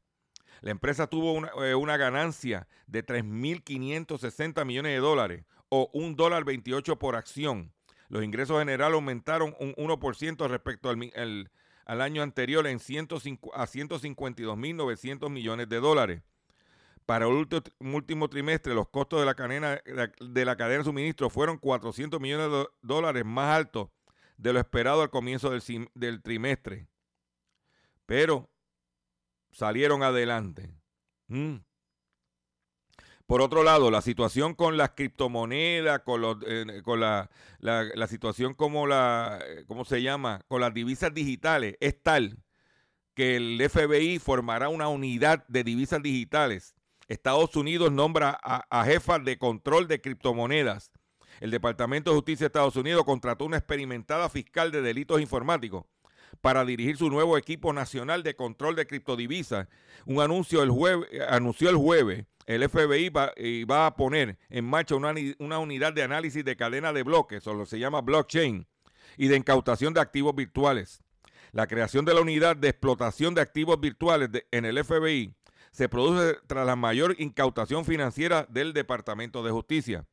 La 0.61 0.71
empresa 0.71 1.07
tuvo 1.07 1.33
una, 1.33 1.49
eh, 1.57 1.97
ganancia 1.97 2.67
de 2.87 3.03
3.560 3.03 4.63
millones 4.65 4.93
de 4.93 4.99
dólares 4.99 5.45
o 5.69 5.89
un 5.93 6.15
dólar 6.15 6.45
28 6.45 6.97
por 6.97 7.15
acción. 7.15 7.73
Los 8.07 8.23
ingresos 8.23 8.59
generales 8.59 8.93
aumentaron 8.93 9.55
un 9.59 9.73
1% 9.73 10.47
respecto 10.47 10.89
al, 10.89 11.51
al, 11.85 12.01
año 12.01 12.21
anterior 12.21 12.67
en 12.67 12.79
105, 12.79 13.55
a 13.55 13.65
152.900 13.65 15.29
millones 15.29 15.67
de 15.67 15.79
dólares. 15.79 16.21
Para 17.07 17.25
el 17.25 17.47
último 17.79 18.29
trimestre, 18.29 18.75
los 18.75 18.89
costos 18.89 19.19
de 19.19 19.25
la 19.25 19.35
cadena 19.35 19.79
de 20.19 20.45
la 20.45 20.55
cadena 20.55 20.79
de 20.79 20.83
suministro 20.85 21.29
fueron 21.29 21.57
400 21.57 22.19
millones 22.19 22.51
de 22.51 22.67
dólares 22.81 23.25
más 23.25 23.55
altos 23.55 23.89
de 24.37 24.53
lo 24.53 24.59
esperado 24.59 25.01
al 25.01 25.09
comienzo 25.09 25.51
del, 25.93 26.21
trimestre. 26.21 26.87
Pero 28.05 28.49
salieron 29.51 30.03
adelante. 30.03 30.71
Mm. 31.27 31.57
Por 33.25 33.41
otro 33.41 33.63
lado, 33.63 33.89
la 33.89 34.01
situación 34.01 34.53
con 34.53 34.77
las 34.77 34.91
criptomonedas, 34.91 36.01
con, 36.01 36.43
eh, 36.45 36.81
con 36.83 36.99
la, 36.99 37.31
la, 37.59 38.07
situación 38.07 38.53
como 38.53 38.85
la, 38.85 39.43
¿cómo 39.65 39.83
se 39.83 40.03
llama? 40.03 40.41
Con 40.47 40.61
las 40.61 40.73
divisas 40.73 41.11
digitales 41.11 41.75
es 41.79 42.01
tal 42.03 42.37
que 43.15 43.37
el 43.37 43.67
FBI 43.67 44.19
formará 44.19 44.69
una 44.69 44.89
unidad 44.89 45.47
de 45.47 45.63
divisas 45.63 46.03
digitales. 46.03 46.75
Estados 47.07 47.55
Unidos 47.55 47.91
nombra 47.91 48.37
a, 48.43 48.65
a 48.69 48.85
jefas 48.85 49.23
de 49.23 49.39
control 49.39 49.87
de 49.87 50.01
criptomonedas 50.01 50.91
el 51.39 51.51
Departamento 51.51 52.11
de 52.11 52.15
Justicia 52.15 52.45
de 52.45 52.47
Estados 52.47 52.75
Unidos 52.75 53.03
contrató 53.03 53.45
una 53.45 53.57
experimentada 53.57 54.29
fiscal 54.29 54.71
de 54.71 54.81
delitos 54.81 55.21
informáticos 55.21 55.85
para 56.41 56.65
dirigir 56.65 56.97
su 56.97 57.09
nuevo 57.09 57.37
equipo 57.37 57.73
nacional 57.73 58.23
de 58.23 58.35
control 58.35 58.75
de 58.75 58.87
criptodivisas. 58.87 59.67
Un 60.05 60.21
anuncio 60.21 60.63
el 60.63 60.69
jueves, 60.69 61.09
anunció 61.29 61.69
el 61.69 61.77
jueves 61.77 62.25
el 62.45 62.67
FBI 62.69 63.09
va, 63.09 63.33
va, 63.69 63.87
a 63.87 63.95
poner 63.95 64.37
en 64.49 64.65
marcha 64.65 64.95
una, 64.95 65.13
una, 65.39 65.59
unidad 65.59 65.93
de 65.93 66.03
análisis 66.03 66.45
de 66.45 66.55
cadena 66.55 66.93
de 66.93 67.03
bloques, 67.03 67.45
o 67.47 67.53
lo 67.53 67.63
que 67.63 67.71
se 67.71 67.79
llama 67.79 68.01
blockchain, 68.01 68.67
y 69.17 69.27
de 69.27 69.35
incautación 69.35 69.93
de 69.93 70.01
activos 70.01 70.35
virtuales. 70.35 71.01
La 71.51 71.67
creación 71.67 72.05
de 72.05 72.13
la 72.13 72.21
unidad 72.21 72.55
de 72.55 72.69
explotación 72.69 73.33
de 73.33 73.41
activos 73.41 73.79
virtuales 73.79 74.29
en 74.51 74.65
el 74.65 74.83
FBI 74.83 75.33
se 75.71 75.89
produce 75.89 76.37
tras 76.47 76.65
la 76.65 76.75
mayor 76.75 77.15
incautación 77.17 77.83
financiera 77.83 78.45
del 78.49 78.73
Departamento 78.73 79.43
de 79.43 79.51
Justicia. 79.51 80.05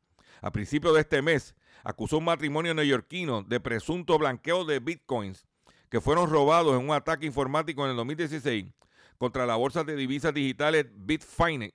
A 0.42 0.50
principios 0.50 0.94
de 0.94 1.00
este 1.00 1.22
mes, 1.22 1.54
acusó 1.84 2.18
un 2.18 2.25
matrimonio 2.25 2.75
neoyorquino 2.75 3.44
de 3.44 3.61
presunto 3.61 4.18
blanqueo 4.18 4.64
de 4.64 4.80
bitcoins 4.80 5.46
que 5.88 6.00
fueron 6.00 6.28
robados 6.28 6.78
en 6.78 6.88
un 6.88 6.94
ataque 6.94 7.26
informático 7.26 7.84
en 7.84 7.90
el 7.90 7.96
2016 7.96 8.66
contra 9.18 9.46
la 9.46 9.54
bolsa 9.54 9.84
de 9.84 9.94
divisas 9.94 10.34
digitales 10.34 10.87
Bitfinex 10.90 11.72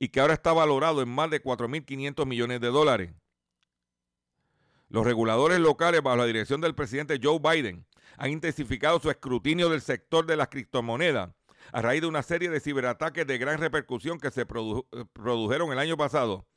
y 0.00 0.08
que 0.08 0.20
ahora 0.20 0.34
está 0.34 0.52
valorado 0.52 1.00
en 1.00 1.08
más 1.08 1.30
de 1.30 1.40
4.500 1.40 2.26
millones 2.26 2.60
de 2.60 2.68
dólares. 2.68 3.12
Los 4.88 5.04
reguladores 5.04 5.60
locales, 5.60 6.02
bajo 6.02 6.16
la 6.16 6.26
dirección 6.26 6.60
del 6.60 6.74
presidente 6.74 7.20
Joe 7.22 7.38
Biden, 7.38 7.86
han 8.16 8.30
intensificado 8.30 8.98
su 8.98 9.10
escrutinio 9.10 9.68
del 9.68 9.80
sector 9.80 10.26
de 10.26 10.36
las 10.36 10.48
criptomonedas 10.48 11.30
a 11.72 11.82
raíz 11.82 12.00
de 12.00 12.08
una 12.08 12.24
serie 12.24 12.50
de 12.50 12.58
ciberataques 12.58 13.28
de 13.28 13.38
gran 13.38 13.58
repercusión 13.58 14.18
que 14.18 14.32
se 14.32 14.44
produjeron 14.44 15.70
el 15.70 15.78
año 15.78 15.96
pasado 15.96 16.49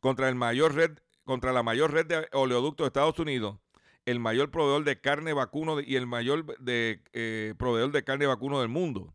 contra, 0.00 0.28
el 0.28 0.34
mayor 0.34 0.74
red, 0.74 0.98
contra 1.24 1.52
la 1.52 1.62
mayor 1.62 1.92
red 1.92 2.06
de 2.06 2.28
oleoductos 2.32 2.84
de 2.84 2.88
Estados 2.88 3.18
Unidos, 3.18 3.58
el 4.06 4.20
mayor 4.20 4.50
proveedor 4.50 4.84
de 4.84 5.00
carne 5.00 5.32
vacuno 5.32 5.80
y 5.80 5.96
el 5.96 6.06
mayor 6.06 6.58
de, 6.58 7.02
eh, 7.12 7.54
proveedor 7.58 7.92
de 7.92 8.04
carne 8.04 8.26
vacuno 8.26 8.60
del 8.60 8.68
mundo. 8.68 9.14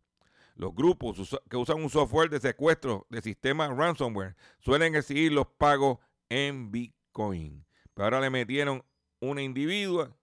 Los 0.56 0.75
grupos 0.75 1.36
que 1.50 1.58
usan 1.58 1.82
un 1.82 1.90
software 1.90 2.30
de 2.30 2.40
secuestro 2.40 3.08
de 3.10 3.22
sistemas 3.22 3.75
ransomware 3.75 4.36
suelen 4.60 4.96
exigir 4.96 5.32
los 5.32 5.48
pagos 5.48 5.98
en 6.30 6.72
Bitcoin. 6.72 7.66
Pero 7.94 8.06
ahora 8.06 8.22
le 8.22 8.30
metieron 8.30 8.84
una 9.20 9.42
individua. 9.42 10.16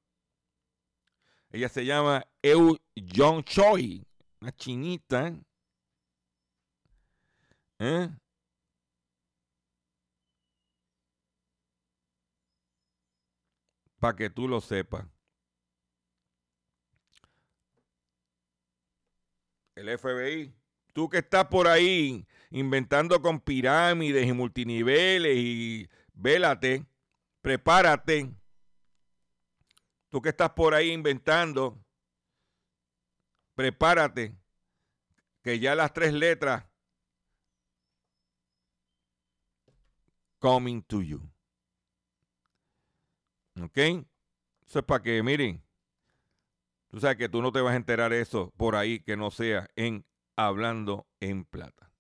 Ella 1.50 1.69
se 1.69 1.85
llama 1.85 2.25
Eu 2.43 2.79
Jong 2.97 3.43
Choi, 3.45 4.07
una 4.40 4.52
chinita. 4.52 5.35
¿Eh? 7.81 8.09
Para 14.00 14.16
que 14.16 14.28
tú 14.28 14.49
lo 14.49 14.61
sepas. 14.61 15.07
El 19.76 19.97
FBI, 19.97 20.52
tú 20.92 21.09
que 21.09 21.19
estás 21.19 21.47
por 21.47 21.69
ahí 21.69 22.26
inventando 22.50 23.23
con 23.23 23.38
pirámides 23.38 24.26
y 24.26 24.33
multiniveles 24.33 25.37
y 25.37 25.88
vélate 26.12 26.85
prepárate. 27.40 28.30
Tú 30.09 30.21
que 30.21 30.30
estás 30.30 30.50
por 30.50 30.75
ahí 30.75 30.90
inventando, 30.90 31.80
prepárate, 33.54 34.35
que 35.42 35.59
ya 35.61 35.75
las 35.75 35.92
tres 35.92 36.12
letras 36.12 36.64
coming 40.40 40.83
to 40.83 41.00
you. 41.02 41.30
¿Ok? 43.62 43.76
Eso 43.76 44.79
es 44.79 44.85
para 44.85 45.02
que, 45.02 45.23
miren, 45.23 45.62
tú 46.88 47.00
sabes 47.00 47.17
que 47.17 47.29
tú 47.29 47.43
no 47.43 47.52
te 47.52 47.61
vas 47.61 47.75
a 47.75 47.76
enterar 47.76 48.12
eso 48.12 48.52
por 48.57 48.76
ahí 48.76 49.00
que 49.00 49.17
no 49.17 49.31
sea 49.31 49.69
en 49.76 50.05
Hablando 50.37 51.07
en 51.21 51.45
Plata. 51.45 51.93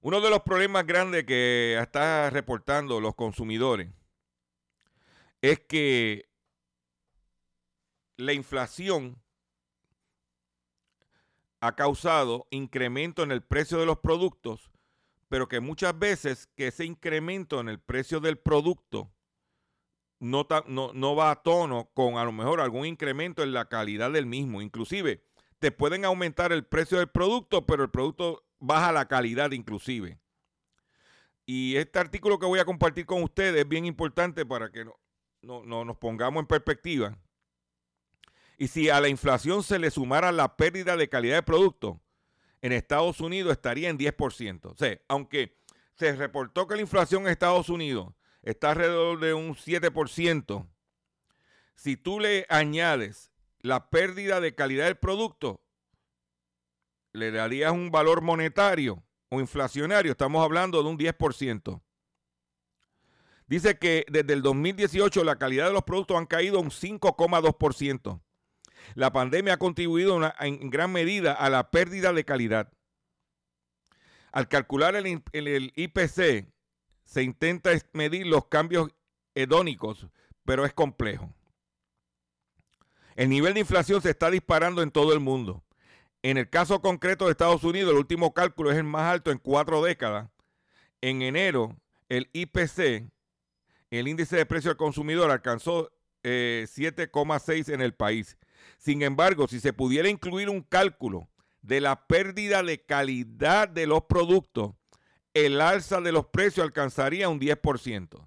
Uno 0.00 0.20
de 0.20 0.30
los 0.30 0.42
problemas 0.42 0.86
grandes 0.86 1.24
que 1.24 1.76
está 1.80 2.30
reportando 2.30 3.00
los 3.00 3.14
consumidores 3.16 3.90
es 5.40 5.58
que 5.60 6.28
la 8.16 8.32
inflación 8.32 9.20
ha 11.60 11.74
causado 11.74 12.46
incremento 12.50 13.22
en 13.22 13.32
el 13.32 13.42
precio 13.42 13.78
de 13.78 13.86
los 13.86 13.98
productos, 13.98 14.70
pero 15.28 15.48
que 15.48 15.60
muchas 15.60 15.98
veces 15.98 16.46
que 16.54 16.68
ese 16.68 16.84
incremento 16.84 17.58
en 17.60 17.68
el 17.68 17.80
precio 17.80 18.20
del 18.20 18.38
producto 18.38 19.10
no, 20.18 20.46
no, 20.66 20.92
no, 20.94 21.16
va 21.16 21.30
a 21.30 21.42
tono 21.42 21.90
con 21.94 22.16
a 22.16 22.24
lo 22.24 22.32
mejor 22.32 22.60
algún 22.60 22.86
incremento 22.86 23.42
en 23.42 23.52
la 23.52 23.68
calidad 23.68 24.10
del 24.10 24.26
mismo. 24.26 24.62
Inclusive, 24.62 25.22
te 25.58 25.70
pueden 25.70 26.04
aumentar 26.04 26.52
el 26.52 26.64
precio 26.64 26.98
del 26.98 27.08
producto, 27.08 27.66
pero 27.66 27.82
el 27.82 27.90
producto 27.90 28.44
baja 28.58 28.92
la 28.92 29.08
calidad 29.08 29.52
inclusive. 29.52 30.18
Y 31.44 31.76
este 31.76 31.98
artículo 31.98 32.38
que 32.38 32.46
voy 32.46 32.58
a 32.58 32.64
compartir 32.64 33.06
con 33.06 33.22
ustedes 33.22 33.60
es 33.60 33.68
bien 33.68 33.86
importante 33.86 34.44
para 34.44 34.70
que 34.70 34.84
no, 35.42 35.64
nos 35.64 35.96
pongamos 35.96 36.40
en 36.40 36.46
perspectiva. 36.46 37.16
Y 38.58 38.68
si 38.68 38.88
a 38.88 39.00
la 39.00 39.08
inflación 39.08 39.62
se 39.62 39.78
le 39.78 39.90
sumara 39.90 40.32
la 40.32 40.56
pérdida 40.56 40.96
de 40.96 41.08
calidad 41.08 41.36
de 41.36 41.42
producto, 41.42 42.00
en 42.62 42.72
Estados 42.72 43.20
Unidos 43.20 43.52
estaría 43.52 43.90
en 43.90 43.98
10%. 43.98 44.72
O 44.72 44.76
sea, 44.76 44.98
aunque 45.08 45.56
se 45.94 46.16
reportó 46.16 46.66
que 46.66 46.74
la 46.74 46.80
inflación 46.80 47.22
en 47.22 47.28
Estados 47.28 47.68
Unidos 47.68 48.12
está 48.46 48.70
alrededor 48.70 49.18
de 49.18 49.34
un 49.34 49.56
7%, 49.56 50.66
si 51.74 51.96
tú 51.96 52.20
le 52.20 52.46
añades 52.48 53.32
la 53.58 53.90
pérdida 53.90 54.40
de 54.40 54.54
calidad 54.54 54.86
del 54.86 54.96
producto, 54.96 55.60
le 57.12 57.32
darías 57.32 57.72
un 57.72 57.90
valor 57.90 58.22
monetario 58.22 59.02
o 59.30 59.40
inflacionario, 59.40 60.12
estamos 60.12 60.44
hablando 60.44 60.82
de 60.82 60.88
un 60.88 60.96
10%. 60.96 61.82
Dice 63.48 63.78
que 63.78 64.06
desde 64.08 64.32
el 64.32 64.42
2018 64.42 65.24
la 65.24 65.36
calidad 65.36 65.66
de 65.66 65.72
los 65.72 65.82
productos 65.82 66.16
han 66.16 66.26
caído 66.26 66.60
un 66.60 66.70
5,2%. 66.70 68.20
La 68.94 69.12
pandemia 69.12 69.54
ha 69.54 69.58
contribuido 69.58 70.20
en 70.38 70.70
gran 70.70 70.92
medida 70.92 71.32
a 71.32 71.50
la 71.50 71.70
pérdida 71.72 72.12
de 72.12 72.24
calidad. 72.24 72.72
Al 74.30 74.48
calcular 74.48 74.94
el, 74.94 75.22
el 75.32 75.72
IPC, 75.74 76.55
se 77.06 77.22
intenta 77.22 77.70
medir 77.92 78.26
los 78.26 78.46
cambios 78.46 78.90
hedónicos, 79.34 80.06
pero 80.44 80.66
es 80.66 80.74
complejo. 80.74 81.32
El 83.14 83.30
nivel 83.30 83.54
de 83.54 83.60
inflación 83.60 84.02
se 84.02 84.10
está 84.10 84.30
disparando 84.30 84.82
en 84.82 84.90
todo 84.90 85.14
el 85.14 85.20
mundo. 85.20 85.64
En 86.22 86.36
el 86.36 86.50
caso 86.50 86.82
concreto 86.82 87.24
de 87.24 87.30
Estados 87.30 87.64
Unidos, 87.64 87.92
el 87.92 87.98
último 87.98 88.34
cálculo 88.34 88.70
es 88.70 88.76
el 88.76 88.84
más 88.84 89.10
alto 89.10 89.30
en 89.30 89.38
cuatro 89.38 89.82
décadas. 89.82 90.28
En 91.00 91.22
enero, 91.22 91.76
el 92.08 92.28
IPC, 92.32 93.08
el 93.90 94.08
índice 94.08 94.36
de 94.36 94.44
precio 94.44 94.70
al 94.70 94.76
consumidor, 94.76 95.30
alcanzó 95.30 95.90
7,6 96.22 97.68
eh, 97.68 97.74
en 97.74 97.80
el 97.80 97.94
país. 97.94 98.36
Sin 98.78 99.02
embargo, 99.02 99.46
si 99.46 99.60
se 99.60 99.72
pudiera 99.72 100.08
incluir 100.08 100.50
un 100.50 100.62
cálculo 100.62 101.28
de 101.62 101.80
la 101.80 102.06
pérdida 102.06 102.62
de 102.62 102.84
calidad 102.84 103.68
de 103.68 103.86
los 103.86 104.02
productos, 104.02 104.74
el 105.44 105.60
alza 105.60 106.00
de 106.00 106.12
los 106.12 106.26
precios 106.26 106.64
alcanzaría 106.64 107.28
un 107.28 107.38
10%. 107.38 108.26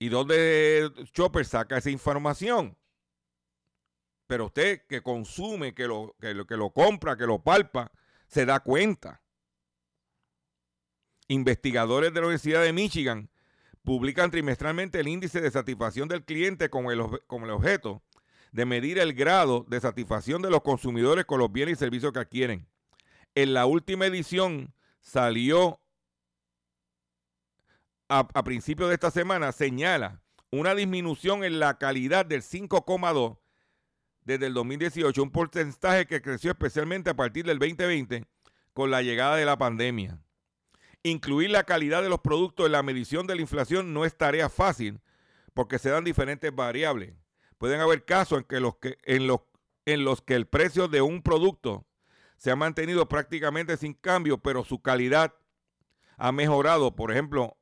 ¿Y 0.00 0.08
dónde 0.08 0.90
Chopper 1.12 1.46
saca 1.46 1.78
esa 1.78 1.90
información? 1.90 2.76
Pero 4.26 4.46
usted 4.46 4.84
que 4.88 5.00
consume, 5.00 5.72
que 5.72 5.86
lo, 5.86 6.16
que 6.18 6.34
lo, 6.34 6.70
compra, 6.70 7.16
que 7.16 7.26
lo 7.26 7.44
palpa, 7.44 7.92
se 8.26 8.44
da 8.44 8.58
cuenta. 8.58 9.22
Investigadores 11.28 12.12
de 12.12 12.20
la 12.20 12.26
Universidad 12.26 12.62
de 12.62 12.72
Michigan 12.72 13.30
publican 13.84 14.32
trimestralmente 14.32 14.98
el 14.98 15.06
índice 15.06 15.40
de 15.40 15.52
satisfacción 15.52 16.08
del 16.08 16.24
cliente 16.24 16.68
como 16.68 16.90
el, 16.90 16.98
el 16.98 17.50
objeto 17.50 18.02
de 18.50 18.64
medir 18.64 18.98
el 18.98 19.14
grado 19.14 19.64
de 19.68 19.80
satisfacción 19.80 20.42
de 20.42 20.50
los 20.50 20.62
consumidores 20.62 21.26
con 21.26 21.38
los 21.38 21.52
bienes 21.52 21.74
y 21.74 21.78
servicios 21.78 22.12
que 22.12 22.18
adquieren. 22.18 22.66
En 23.36 23.54
la 23.54 23.66
última 23.66 24.06
edición 24.06 24.74
salió 25.04 25.80
a, 28.08 28.42
principios 28.42 28.88
de 28.88 28.94
esta 28.94 29.10
semana, 29.10 29.52
señala 29.52 30.22
una 30.50 30.74
disminución 30.74 31.44
en 31.44 31.58
la 31.58 31.78
calidad 31.78 32.24
del 32.26 32.42
5,2 32.42 33.38
desde 34.22 34.46
el 34.46 34.54
2018, 34.54 35.22
un 35.22 35.30
porcentaje 35.30 36.06
que 36.06 36.22
creció 36.22 36.50
especialmente 36.52 37.10
a 37.10 37.14
partir 37.14 37.44
del 37.44 37.58
2020 37.58 38.24
con 38.72 38.90
la 38.90 39.02
llegada 39.02 39.36
de 39.36 39.44
la 39.44 39.58
pandemia. 39.58 40.18
Incluir 41.02 41.50
la 41.50 41.64
calidad 41.64 42.02
de 42.02 42.08
los 42.08 42.20
productos 42.20 42.66
en 42.66 42.72
la 42.72 42.82
medición 42.82 43.26
de 43.26 43.34
la 43.34 43.42
inflación 43.42 43.92
no 43.92 44.04
es 44.04 44.16
tarea 44.16 44.48
fácil 44.48 45.00
porque 45.52 45.78
se 45.78 45.90
dan 45.90 46.04
diferentes 46.04 46.54
variables. 46.54 47.14
Pueden 47.58 47.80
haber 47.80 48.04
casos 48.04 48.38
en, 48.38 48.44
que 48.44 48.60
los 48.60 48.76
que, 48.76 48.96
en, 49.04 49.26
los, 49.26 49.40
en 49.84 50.04
los 50.04 50.22
que 50.22 50.34
el 50.34 50.46
precio 50.46 50.88
de 50.88 51.02
un 51.02 51.22
producto 51.22 51.84
se 52.44 52.50
ha 52.50 52.56
mantenido 52.56 53.08
prácticamente 53.08 53.78
sin 53.78 53.94
cambio, 53.94 54.36
pero 54.36 54.64
su 54.64 54.82
calidad 54.82 55.34
ha 56.18 56.30
mejorado. 56.30 56.94
Por 56.94 57.10
ejemplo, 57.10 57.56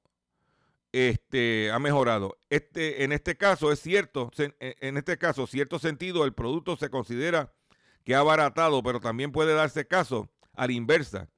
este, 0.90 1.70
ha 1.70 1.78
mejorado. 1.78 2.36
Este, 2.50 3.04
en 3.04 3.12
este 3.12 3.36
caso 3.36 3.70
es 3.70 3.78
cierto, 3.78 4.32
en 4.58 4.96
este 4.96 5.18
caso, 5.18 5.46
cierto 5.46 5.78
sentido, 5.78 6.24
el 6.24 6.34
producto 6.34 6.74
se 6.74 6.90
considera 6.90 7.54
que 8.02 8.16
ha 8.16 8.18
abaratado, 8.18 8.82
pero 8.82 8.98
también 8.98 9.30
puede 9.30 9.54
darse 9.54 9.86
caso 9.86 10.28
a 10.54 10.66
la 10.66 10.72
inversa. 10.72 11.28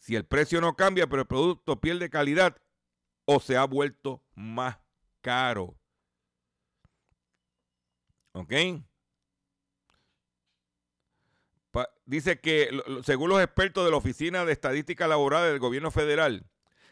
Si 0.00 0.16
el 0.16 0.24
precio 0.24 0.60
no 0.60 0.74
cambia, 0.74 1.06
pero 1.06 1.22
el 1.22 1.28
producto 1.28 1.80
pierde 1.80 2.10
calidad 2.10 2.56
o 3.24 3.38
se 3.38 3.56
ha 3.56 3.66
vuelto 3.66 4.20
más 4.34 4.78
caro. 5.20 5.78
¿Ok? 8.32 8.52
Dice 12.10 12.40
que, 12.40 12.68
según 13.04 13.30
los 13.30 13.40
expertos 13.40 13.84
de 13.84 13.90
la 13.92 13.96
Oficina 13.96 14.44
de 14.44 14.52
Estadística 14.52 15.06
Laboral 15.06 15.48
del 15.48 15.60
Gobierno 15.60 15.92
Federal, 15.92 16.44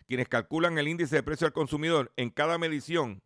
quienes 0.07 0.29
calculan 0.29 0.79
el 0.79 0.87
índice 0.87 1.17
de 1.17 1.23
precio 1.25 1.47
al 1.47 1.53
consumidor 1.53 2.13
en 2.17 2.31
cada 2.31 2.57
medición, 2.57 3.21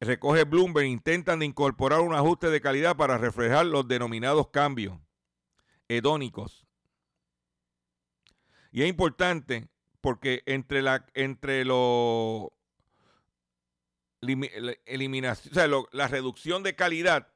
recoge 0.00 0.44
Bloomberg, 0.44 0.86
intentan 0.86 1.42
incorporar 1.42 2.00
un 2.00 2.14
ajuste 2.14 2.48
de 2.48 2.62
calidad 2.62 2.96
para 2.96 3.18
reflejar 3.18 3.66
los 3.66 3.86
denominados 3.86 4.48
cambios 4.48 4.98
hedónicos. 5.88 6.66
Y 8.72 8.82
es 8.82 8.88
importante 8.88 9.68
porque 10.00 10.42
entre 10.46 10.80
la 10.80 11.06
entre 11.12 11.66
lo 11.66 12.52
eliminación, 14.20 15.52
o 15.52 15.54
sea, 15.54 15.68
la 15.92 16.08
reducción 16.08 16.62
de 16.62 16.74
calidad, 16.74 17.28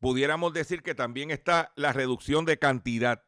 pudiéramos 0.00 0.52
decir 0.52 0.82
que 0.82 0.94
también 0.94 1.30
está 1.30 1.72
la 1.76 1.92
reducción 1.92 2.44
de 2.44 2.58
cantidad. 2.58 3.24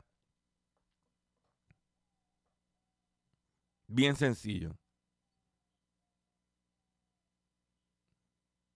Bien 3.86 4.14
sencillo. 4.14 4.78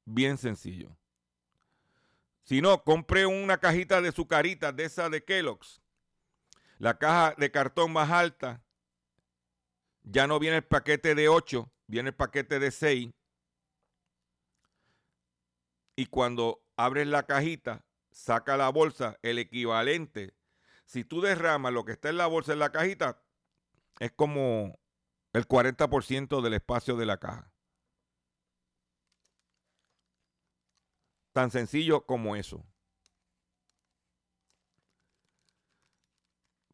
Bien 0.04 0.36
sencillo. 0.36 0.96
Si 2.42 2.60
no, 2.60 2.82
compré 2.84 3.24
una 3.24 3.58
cajita 3.58 4.02
de 4.02 4.12
sucaritas 4.12 4.74
de 4.76 4.84
esa 4.84 5.08
de 5.08 5.24
Kellogg's. 5.24 5.80
La 6.78 6.98
caja 6.98 7.34
de 7.38 7.50
cartón 7.50 7.92
más 7.92 8.10
alta. 8.10 8.62
Ya 10.02 10.26
no 10.26 10.38
viene 10.38 10.58
el 10.58 10.64
paquete 10.64 11.14
de 11.14 11.28
8, 11.28 11.72
viene 11.86 12.10
el 12.10 12.14
paquete 12.14 12.58
de 12.58 12.70
6. 12.70 13.10
Y 15.96 16.06
cuando 16.06 16.62
abres 16.76 17.06
la 17.06 17.24
cajita, 17.24 17.83
saca 18.14 18.56
la 18.56 18.70
bolsa, 18.70 19.18
el 19.22 19.38
equivalente. 19.38 20.34
Si 20.86 21.04
tú 21.04 21.20
derramas 21.20 21.72
lo 21.72 21.84
que 21.84 21.92
está 21.92 22.08
en 22.08 22.16
la 22.16 22.26
bolsa 22.26 22.52
en 22.52 22.60
la 22.60 22.70
cajita, 22.70 23.20
es 23.98 24.12
como 24.12 24.78
el 25.32 25.46
40% 25.46 26.40
del 26.40 26.54
espacio 26.54 26.96
de 26.96 27.06
la 27.06 27.18
caja. 27.18 27.52
Tan 31.32 31.50
sencillo 31.50 32.06
como 32.06 32.36
eso. 32.36 32.64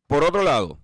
Por 0.06 0.24
otro 0.24 0.42
lado, 0.42 0.78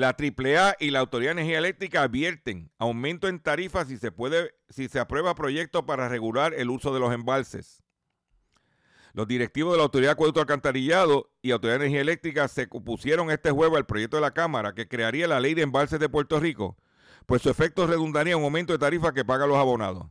la 0.00 0.16
AAA 0.18 0.76
y 0.80 0.90
la 0.90 0.98
Autoridad 0.98 1.30
de 1.30 1.42
Energía 1.42 1.58
Eléctrica 1.58 2.02
advierten 2.02 2.72
aumento 2.78 3.28
en 3.28 3.38
tarifas 3.40 3.88
si 3.88 3.98
se 3.98 4.10
puede 4.10 4.54
si 4.68 4.88
se 4.88 4.98
aprueba 4.98 5.34
proyecto 5.34 5.86
para 5.86 6.08
regular 6.08 6.54
el 6.54 6.70
uso 6.70 6.92
de 6.92 7.00
los 7.00 7.12
embalses. 7.12 7.82
Los 9.12 9.26
directivos 9.26 9.72
de 9.72 9.78
la 9.78 9.84
Autoridad 9.84 10.10
de 10.10 10.12
Acueducto 10.12 10.40
Alcantarillado 10.40 11.30
y 11.42 11.50
Autoridad 11.50 11.78
de 11.78 11.84
Energía 11.86 12.00
Eléctrica 12.00 12.48
se 12.48 12.68
opusieron 12.70 13.30
este 13.30 13.50
jueves 13.50 13.76
al 13.76 13.86
proyecto 13.86 14.16
de 14.16 14.22
la 14.22 14.32
Cámara 14.32 14.74
que 14.74 14.88
crearía 14.88 15.26
la 15.26 15.40
ley 15.40 15.54
de 15.54 15.62
embalses 15.62 15.98
de 15.98 16.08
Puerto 16.08 16.38
Rico, 16.38 16.76
pues 17.26 17.42
su 17.42 17.50
efecto 17.50 17.86
redundaría 17.86 18.34
en 18.34 18.38
un 18.38 18.44
aumento 18.44 18.72
de 18.72 18.78
tarifas 18.78 19.12
que 19.12 19.24
pagan 19.24 19.48
los 19.48 19.58
abonados. 19.58 20.06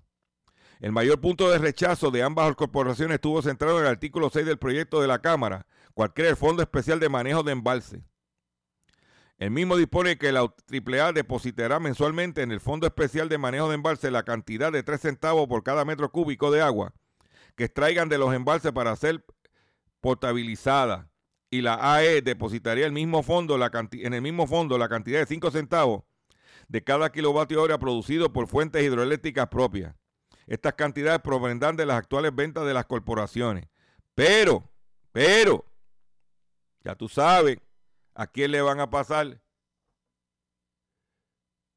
El 0.79 0.91
mayor 0.91 1.19
punto 1.19 1.49
de 1.49 1.57
rechazo 1.57 2.11
de 2.11 2.23
ambas 2.23 2.55
corporaciones 2.55 3.15
estuvo 3.15 3.41
centrado 3.41 3.79
en 3.79 3.85
el 3.85 3.91
artículo 3.91 4.29
6 4.29 4.45
del 4.45 4.57
proyecto 4.57 5.01
de 5.01 5.07
la 5.07 5.19
Cámara, 5.19 5.65
cual 5.93 6.13
crea 6.13 6.29
el 6.29 6.37
Fondo 6.37 6.61
Especial 6.61 6.99
de 6.99 7.09
Manejo 7.09 7.43
de 7.43 7.51
Embalse. 7.51 8.03
El 9.39 9.51
mismo 9.51 9.77
dispone 9.77 10.17
que 10.17 10.33
la 10.33 10.41
AAA 10.41 11.13
depositará 11.13 11.79
mensualmente 11.79 12.41
en 12.41 12.51
el 12.51 12.59
Fondo 12.59 12.85
Especial 12.85 13.29
de 13.29 13.37
Manejo 13.37 13.69
de 13.69 13.75
Embalse 13.75 14.11
la 14.11 14.23
cantidad 14.23 14.69
de 14.69 14.83
3 14.83 14.99
centavos 14.99 15.47
por 15.47 15.63
cada 15.63 15.85
metro 15.85 16.11
cúbico 16.11 16.51
de 16.51 16.61
agua 16.61 16.93
que 17.55 17.63
extraigan 17.63 18.09
de 18.09 18.17
los 18.17 18.33
embalses 18.33 18.73
para 18.73 18.95
ser 18.97 19.23
potabilizada. 20.01 21.09
Y 21.49 21.61
la 21.61 21.95
AE 21.95 22.21
depositaría 22.21 22.85
el 22.85 22.91
mismo 22.91 23.23
fondo, 23.23 23.57
en 23.57 24.13
el 24.13 24.21
mismo 24.21 24.45
fondo 24.45 24.77
la 24.77 24.89
cantidad 24.89 25.19
de 25.19 25.25
5 25.25 25.51
centavos 25.51 26.03
de 26.67 26.83
cada 26.83 27.09
kilovatio 27.09 27.61
hora 27.61 27.79
producido 27.79 28.33
por 28.33 28.47
fuentes 28.47 28.83
hidroeléctricas 28.83 29.47
propias. 29.47 29.95
Estas 30.47 30.73
cantidades 30.73 31.21
provendrán 31.21 31.77
de 31.77 31.85
las 31.85 31.97
actuales 31.97 32.35
ventas 32.35 32.65
de 32.65 32.73
las 32.73 32.85
corporaciones. 32.85 33.67
Pero, 34.15 34.69
pero, 35.13 35.65
ya 36.83 36.93
tú 36.95 37.07
sabes 37.07 37.57
a 38.19 38.27
quién 38.27 38.51
le 38.51 38.61
van 38.61 38.81
a 38.81 38.89
pasar 38.89 39.41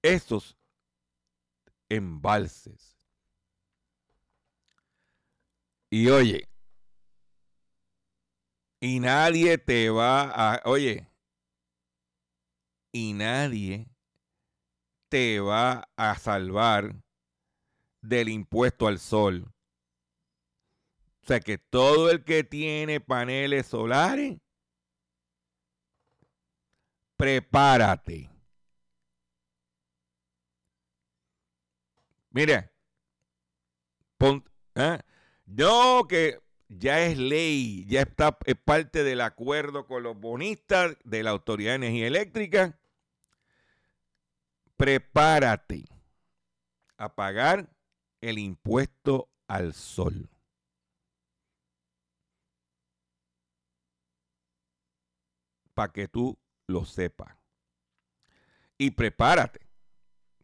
estos 0.02 0.58
embalses. 1.88 3.06
Y 5.88 6.08
oye, 6.08 6.48
y 8.80 8.98
nadie 8.98 9.56
te 9.56 9.88
va 9.90 10.32
a, 10.34 10.62
oye, 10.64 11.06
y 12.90 13.12
nadie 13.12 13.86
te 15.10 15.38
va 15.38 15.88
a 15.94 16.18
salvar 16.18 16.96
del 18.00 18.28
impuesto 18.28 18.88
al 18.88 18.98
sol. 18.98 19.44
O 21.22 21.26
sea 21.26 21.38
que 21.38 21.58
todo 21.58 22.10
el 22.10 22.24
que 22.24 22.42
tiene 22.42 23.00
paneles 23.00 23.66
solares, 23.66 24.40
prepárate. 27.22 28.28
Mire, 32.30 32.72
¿eh? 34.74 34.98
no 35.46 36.08
que 36.08 36.40
ya 36.68 36.98
es 37.02 37.16
ley, 37.16 37.86
ya 37.86 38.00
está 38.00 38.36
es 38.44 38.56
parte 38.56 39.04
del 39.04 39.20
acuerdo 39.20 39.86
con 39.86 40.02
los 40.02 40.18
bonistas 40.18 40.96
de 41.04 41.22
la 41.22 41.30
Autoridad 41.30 41.70
de 41.70 41.86
Energía 41.86 42.08
Eléctrica. 42.08 42.80
Prepárate 44.76 45.84
a 46.96 47.14
pagar 47.14 47.72
el 48.20 48.40
impuesto 48.40 49.30
al 49.46 49.74
sol. 49.74 50.28
Para 55.72 55.92
que 55.92 56.08
tú 56.08 56.36
lo 56.66 56.84
sepas. 56.84 57.36
Y 58.78 58.92
prepárate 58.92 59.60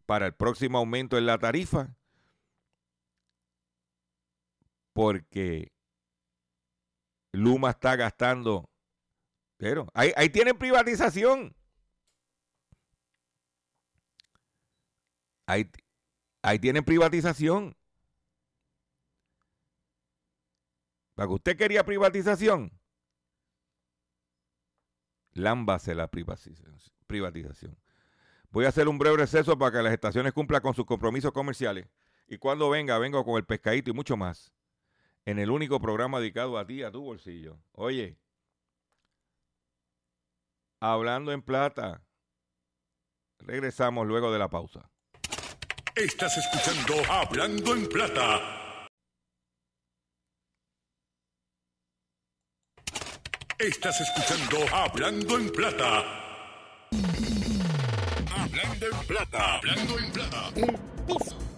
para 0.07 0.27
el 0.27 0.35
próximo 0.35 0.79
aumento 0.79 1.19
en 1.19 1.27
la 1.27 1.39
tarifa. 1.39 1.97
Porque 4.93 5.73
Luma 7.33 7.71
está 7.71 7.97
gastando. 7.97 8.69
Pero 9.57 9.89
ahí, 9.95 10.13
ahí 10.17 10.29
tienen 10.31 10.57
privatización. 10.57 11.55
Ahí, 15.47 15.71
Ahí 16.43 16.59
tienen 16.59 16.85
privatización. 16.85 17.77
Para 21.15 21.29
que 21.29 21.35
usted 21.35 21.57
quería 21.57 21.85
privatización, 21.85 22.78
lámbase 25.39 25.95
la 25.95 26.09
privatización. 26.09 27.79
Voy 28.51 28.65
a 28.65 28.69
hacer 28.69 28.89
un 28.89 28.99
breve 28.99 29.19
receso 29.19 29.59
para 29.59 29.73
que 29.73 29.83
las 29.83 29.93
estaciones 29.93 30.33
cumplan 30.33 30.63
con 30.63 30.75
sus 30.75 30.87
compromisos 30.87 31.33
comerciales. 31.33 31.87
Y 32.27 32.39
cuando 32.39 32.69
venga, 32.71 32.99
vengo 32.99 33.25
con 33.25 33.37
el 33.37 33.45
pescadito 33.45 33.91
y 33.91 33.95
mucho 33.95 34.17
más. 34.17 34.53
En 35.25 35.39
el 35.39 35.51
único 35.51 35.81
programa 35.81 36.21
dedicado 36.21 36.59
a 36.59 36.67
ti, 36.67 36.83
a 36.83 36.91
tu 36.91 37.03
bolsillo. 37.03 37.59
Oye, 37.73 38.19
hablando 40.81 41.33
en 41.33 41.43
plata, 41.43 42.03
regresamos 43.39 44.07
luego 44.07 44.33
de 44.33 44.39
la 44.39 44.49
pausa. 44.49 44.91
Estás 45.95 46.37
escuchando 46.39 46.95
Hablando 47.11 47.75
en 47.75 47.89
Plata. 47.89 48.68
Estás 53.59 54.01
escuchando 54.01 54.59
Hablando 54.73 55.37
en 55.37 55.51
Plata. 55.51 56.05
Hablando 58.31 58.87
en 58.87 59.07
Plata. 59.09 59.57
Hablando 59.57 59.99
en 59.99 60.13
Plata. 60.13 60.51
El 60.55 60.79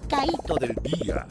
pescadito 0.08 0.54
del 0.56 0.74
día. 0.82 1.26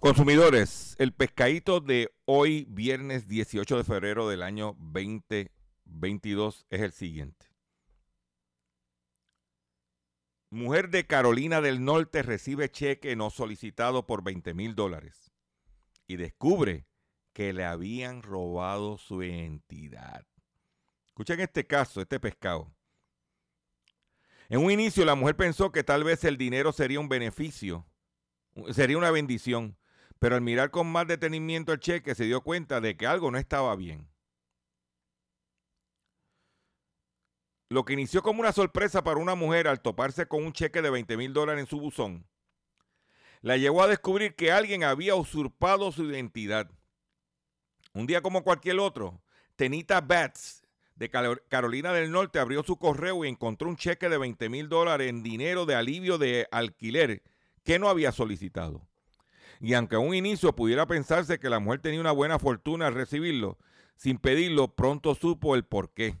Consumidores 0.00 0.84
el 0.98 1.12
pescadito 1.12 1.80
de 1.80 2.10
hoy, 2.26 2.66
viernes 2.68 3.26
18 3.26 3.78
de 3.78 3.84
febrero 3.84 4.28
del 4.28 4.42
año 4.42 4.76
2022, 4.78 6.66
es 6.68 6.80
el 6.82 6.92
siguiente. 6.92 7.53
Mujer 10.54 10.88
de 10.88 11.04
Carolina 11.04 11.60
del 11.60 11.84
Norte 11.84 12.22
recibe 12.22 12.70
cheque 12.70 13.16
no 13.16 13.30
solicitado 13.30 14.06
por 14.06 14.22
20 14.22 14.54
mil 14.54 14.76
dólares 14.76 15.32
y 16.06 16.14
descubre 16.14 16.86
que 17.32 17.52
le 17.52 17.64
habían 17.64 18.22
robado 18.22 18.96
su 18.96 19.24
identidad. 19.24 20.24
Escuchen 21.06 21.40
este 21.40 21.66
caso, 21.66 22.00
este 22.00 22.20
pescado. 22.20 22.72
En 24.48 24.60
un 24.60 24.70
inicio 24.70 25.04
la 25.04 25.16
mujer 25.16 25.34
pensó 25.34 25.72
que 25.72 25.82
tal 25.82 26.04
vez 26.04 26.22
el 26.22 26.36
dinero 26.36 26.70
sería 26.70 27.00
un 27.00 27.08
beneficio, 27.08 27.88
sería 28.70 28.96
una 28.96 29.10
bendición, 29.10 29.76
pero 30.20 30.36
al 30.36 30.42
mirar 30.42 30.70
con 30.70 30.86
más 30.86 31.08
detenimiento 31.08 31.72
el 31.72 31.80
cheque 31.80 32.14
se 32.14 32.26
dio 32.26 32.42
cuenta 32.42 32.80
de 32.80 32.96
que 32.96 33.08
algo 33.08 33.32
no 33.32 33.38
estaba 33.38 33.74
bien. 33.74 34.08
Lo 37.74 37.84
que 37.84 37.94
inició 37.94 38.22
como 38.22 38.38
una 38.38 38.52
sorpresa 38.52 39.02
para 39.02 39.18
una 39.18 39.34
mujer 39.34 39.66
al 39.66 39.80
toparse 39.80 40.26
con 40.28 40.44
un 40.44 40.52
cheque 40.52 40.80
de 40.80 40.90
20 40.90 41.16
mil 41.16 41.32
dólares 41.32 41.62
en 41.62 41.66
su 41.66 41.80
buzón, 41.80 42.24
la 43.42 43.56
llevó 43.56 43.82
a 43.82 43.88
descubrir 43.88 44.36
que 44.36 44.52
alguien 44.52 44.84
había 44.84 45.16
usurpado 45.16 45.90
su 45.90 46.04
identidad. 46.04 46.70
Un 47.92 48.06
día 48.06 48.20
como 48.20 48.44
cualquier 48.44 48.78
otro, 48.78 49.20
Tenita 49.56 50.00
Bats 50.00 50.62
de 50.94 51.10
Carolina 51.48 51.92
del 51.92 52.12
Norte 52.12 52.38
abrió 52.38 52.62
su 52.62 52.76
correo 52.76 53.24
y 53.24 53.28
encontró 53.28 53.68
un 53.68 53.76
cheque 53.76 54.08
de 54.08 54.18
20 54.18 54.48
mil 54.50 54.68
dólares 54.68 55.08
en 55.08 55.24
dinero 55.24 55.66
de 55.66 55.74
alivio 55.74 56.16
de 56.16 56.46
alquiler 56.52 57.24
que 57.64 57.80
no 57.80 57.88
había 57.88 58.12
solicitado. 58.12 58.86
Y 59.58 59.74
aunque 59.74 59.96
a 59.96 59.98
un 59.98 60.14
inicio 60.14 60.54
pudiera 60.54 60.86
pensarse 60.86 61.40
que 61.40 61.50
la 61.50 61.58
mujer 61.58 61.80
tenía 61.80 62.00
una 62.00 62.12
buena 62.12 62.38
fortuna 62.38 62.86
al 62.86 62.94
recibirlo, 62.94 63.58
sin 63.96 64.18
pedirlo, 64.18 64.76
pronto 64.76 65.16
supo 65.16 65.56
el 65.56 65.64
por 65.64 65.92
qué. 65.92 66.20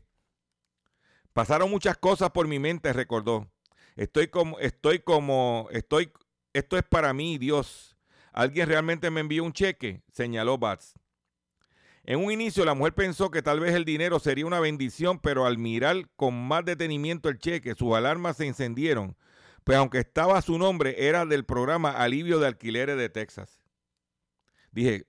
Pasaron 1.34 1.68
muchas 1.68 1.98
cosas 1.98 2.30
por 2.30 2.46
mi 2.46 2.60
mente, 2.60 2.92
recordó. 2.92 3.50
Estoy 3.96 4.28
como, 4.28 4.58
estoy 4.60 5.00
como, 5.00 5.68
estoy, 5.72 6.12
esto 6.52 6.76
es 6.78 6.84
para 6.84 7.12
mí, 7.12 7.38
Dios. 7.38 7.96
¿Alguien 8.32 8.68
realmente 8.68 9.10
me 9.10 9.20
envió 9.20 9.42
un 9.44 9.52
cheque? 9.52 10.02
señaló 10.12 10.58
Bats. 10.58 10.94
En 12.04 12.22
un 12.22 12.30
inicio 12.30 12.64
la 12.64 12.74
mujer 12.74 12.94
pensó 12.94 13.32
que 13.32 13.42
tal 13.42 13.58
vez 13.58 13.74
el 13.74 13.84
dinero 13.84 14.20
sería 14.20 14.46
una 14.46 14.60
bendición, 14.60 15.18
pero 15.18 15.44
al 15.44 15.58
mirar 15.58 16.08
con 16.14 16.34
más 16.46 16.64
detenimiento 16.64 17.28
el 17.28 17.38
cheque, 17.38 17.74
sus 17.74 17.94
alarmas 17.94 18.36
se 18.36 18.46
encendieron, 18.46 19.16
pues 19.64 19.76
aunque 19.76 19.98
estaba 19.98 20.40
su 20.40 20.56
nombre, 20.56 21.08
era 21.08 21.26
del 21.26 21.44
programa 21.44 21.90
Alivio 21.90 22.38
de 22.38 22.46
Alquileres 22.46 22.96
de 22.96 23.08
Texas. 23.08 23.60
Dije 24.70 25.06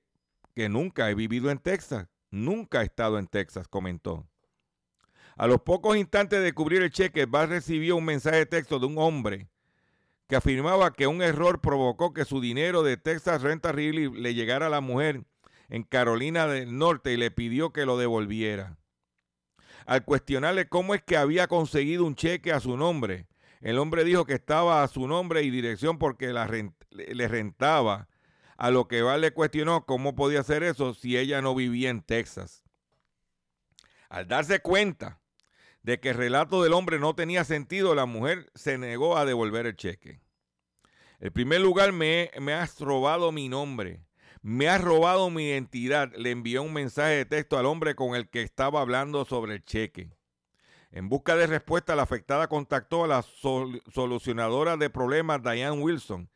que 0.56 0.70
nunca 0.70 1.10
he 1.12 1.14
vivido 1.14 1.52
en 1.52 1.60
Texas, 1.60 2.08
nunca 2.32 2.82
he 2.82 2.86
estado 2.86 3.20
en 3.20 3.28
Texas, 3.28 3.68
comentó. 3.68 4.28
A 5.38 5.48
los 5.48 5.62
pocos 5.62 5.98
instantes 5.98 6.42
de 6.42 6.54
cubrir 6.54 6.82
el 6.82 6.92
cheque, 6.92 7.26
Bass 7.26 7.50
recibió 7.50 7.98
un 7.98 8.06
mensaje 8.06 8.38
de 8.38 8.46
texto 8.46 8.80
de 8.80 8.86
un 8.86 8.98
hombre 8.98 9.50
que 10.28 10.38
afirmaba 10.38 10.94
que 10.94 11.08
un 11.08 11.22
error 11.22 11.60
provocó 11.60 12.14
que 12.14 12.24
su 12.24 12.40
dinero 12.40 12.84
de 12.84 12.96
Texas 12.96 13.42
Renta 13.42 13.74
Relief 13.74 14.14
le 14.14 14.34
llegara 14.34 14.68
a 14.68 14.70
la 14.70 14.80
mujer 14.80 15.26
en 15.68 15.84
Carolina 15.84 16.48
del 16.48 16.78
Norte 16.78 17.12
y 17.12 17.18
le 17.18 17.32
pidió 17.32 17.74
que 17.74 17.86
lo 17.86 17.98
devolviera. 17.98 18.78
Al 19.86 20.06
cuestionarle 20.06 20.70
cómo 20.70 20.96
es 20.96 21.04
que 21.04 21.18
había 21.18 21.48
conseguido 21.48 22.06
un 22.06 22.16
cheque 22.16 22.54
a 22.54 22.62
su 22.62 22.78
nombre, 22.78 23.28
el 23.60 23.78
hombre 23.78 24.06
dijo 24.06 24.26
que 24.26 24.34
estaba 24.34 24.84
a 24.84 24.88
su 24.88 25.06
nombre 25.06 25.44
y 25.44 25.50
dirección 25.50 25.98
porque 25.98 26.34
le 26.92 27.28
rentaba. 27.28 28.08
A 28.58 28.72
lo 28.72 28.88
que 28.88 29.02
Val 29.02 29.20
le 29.20 29.32
cuestionó 29.32 29.86
cómo 29.86 30.16
podía 30.16 30.40
hacer 30.40 30.64
eso 30.64 30.94
si 30.94 31.18
ella 31.18 31.42
no 31.42 31.54
vivía 31.56 31.90
en 31.90 32.02
Texas. 32.02 32.64
Al 34.08 34.30
darse 34.30 34.62
cuenta 34.62 35.20
de 35.86 36.00
que 36.00 36.10
el 36.10 36.16
relato 36.16 36.64
del 36.64 36.74
hombre 36.74 36.98
no 36.98 37.14
tenía 37.14 37.44
sentido, 37.44 37.94
la 37.94 38.08
mujer 38.08 38.50
se 38.56 38.80
negó 38.80 39.18
a 39.18 39.26
devolver 39.26 39.68
el 39.68 39.76
cheque. 39.76 40.20
En 41.20 41.32
primer 41.32 41.62
lugar, 41.62 41.92
me, 41.92 42.32
me 42.42 42.54
has 42.54 42.80
robado 42.80 43.32
mi 43.32 43.50
nombre, 43.50 44.04
me 44.42 44.68
has 44.68 44.82
robado 44.82 45.30
mi 45.30 45.46
identidad. 45.46 46.12
Le 46.18 46.32
envió 46.32 46.64
un 46.64 46.74
mensaje 46.74 47.18
de 47.18 47.26
texto 47.26 47.60
al 47.60 47.68
hombre 47.68 47.94
con 47.94 48.16
el 48.16 48.28
que 48.30 48.42
estaba 48.42 48.82
hablando 48.82 49.26
sobre 49.26 49.54
el 49.54 49.64
cheque. 49.64 50.10
En 50.92 51.08
busca 51.08 51.36
de 51.36 51.46
respuesta, 51.46 51.96
la 51.96 52.02
afectada 52.02 52.48
contactó 52.48 53.04
a 53.04 53.08
la 53.08 53.22
solucionadora 53.22 54.78
de 54.78 54.90
problemas, 54.90 55.44
Diane 55.44 55.80
Wilson, 55.80 56.32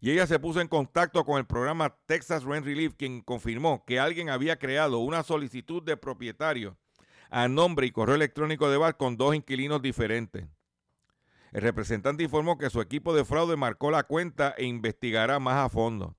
y 0.00 0.12
ella 0.12 0.26
se 0.26 0.38
puso 0.38 0.62
en 0.62 0.68
contacto 0.68 1.26
con 1.26 1.36
el 1.36 1.44
programa 1.44 1.94
Texas 2.06 2.42
Rent 2.42 2.64
Relief, 2.64 2.94
quien 2.94 3.20
confirmó 3.20 3.84
que 3.84 4.00
alguien 4.00 4.30
había 4.30 4.58
creado 4.58 5.00
una 5.00 5.24
solicitud 5.24 5.82
de 5.82 5.98
propietario 5.98 6.78
a 7.30 7.48
nombre 7.48 7.86
y 7.86 7.90
correo 7.90 8.14
electrónico 8.14 8.70
de 8.70 8.76
Bar 8.76 8.96
con 8.96 9.16
dos 9.16 9.34
inquilinos 9.34 9.82
diferentes. 9.82 10.46
El 11.52 11.62
representante 11.62 12.22
informó 12.22 12.58
que 12.58 12.70
su 12.70 12.80
equipo 12.80 13.14
de 13.14 13.24
fraude 13.24 13.56
marcó 13.56 13.90
la 13.90 14.02
cuenta 14.04 14.54
e 14.58 14.64
investigará 14.64 15.38
más 15.38 15.64
a 15.64 15.68
fondo. 15.68 16.16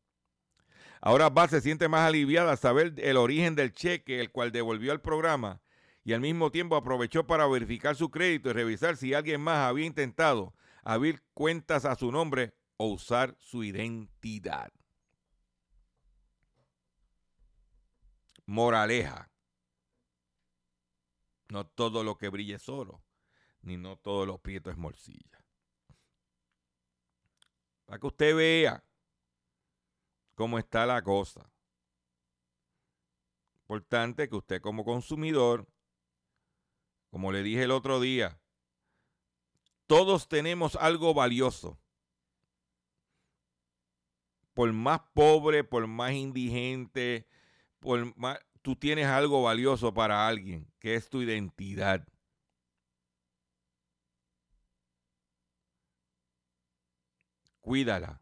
Ahora 1.01 1.29
Bar 1.29 1.49
se 1.49 1.61
siente 1.61 1.87
más 1.87 2.01
aliviada 2.01 2.51
al 2.51 2.57
saber 2.57 2.93
el 2.97 3.17
origen 3.17 3.55
del 3.55 3.73
cheque, 3.73 4.19
el 4.19 4.31
cual 4.31 4.51
devolvió 4.51 4.91
al 4.91 5.01
programa, 5.01 5.61
y 6.03 6.13
al 6.13 6.21
mismo 6.21 6.51
tiempo 6.51 6.75
aprovechó 6.75 7.27
para 7.27 7.47
verificar 7.47 7.95
su 7.95 8.09
crédito 8.09 8.49
y 8.49 8.53
revisar 8.53 8.97
si 8.97 9.13
alguien 9.13 9.41
más 9.41 9.57
había 9.59 9.85
intentado 9.85 10.53
abrir 10.83 11.21
cuentas 11.33 11.85
a 11.85 11.95
su 11.95 12.11
nombre 12.11 12.53
o 12.77 12.87
usar 12.87 13.35
su 13.39 13.63
identidad. 13.63 14.71
Moraleja. 18.45 19.28
No 21.49 21.65
todo 21.65 22.03
lo 22.03 22.17
que 22.17 22.29
brille 22.29 22.55
es 22.55 22.69
oro, 22.69 23.03
ni 23.61 23.75
no 23.77 23.97
todo 23.97 24.25
lo 24.25 24.37
prieto 24.37 24.69
es 24.69 24.77
morcilla. 24.77 25.43
Para 27.85 27.99
que 27.99 28.07
usted 28.07 28.35
vea 28.35 28.83
cómo 30.35 30.59
está 30.59 30.85
la 30.85 31.01
cosa. 31.01 31.51
Importante 33.61 34.29
que 34.29 34.35
usted 34.35 34.61
como 34.61 34.85
consumidor, 34.85 35.67
como 37.09 37.31
le 37.31 37.41
dije 37.41 37.63
el 37.63 37.71
otro 37.71 37.99
día, 37.99 38.39
todos 39.87 40.27
tenemos 40.27 40.75
algo 40.75 41.15
valioso. 41.15 41.79
Por 44.53 44.71
más 44.71 45.01
pobre, 45.13 45.63
por 45.63 45.87
más 45.87 46.11
indigente, 46.11 47.27
por 47.79 48.15
más, 48.15 48.39
tú 48.69 48.75
tienes 48.75 49.07
algo 49.07 49.41
valioso 49.41 49.91
para 49.91 50.27
alguien, 50.27 50.71
que 50.77 50.93
es 50.93 51.09
tu 51.09 51.23
identidad. 51.23 52.07
Cuídala 57.61 58.21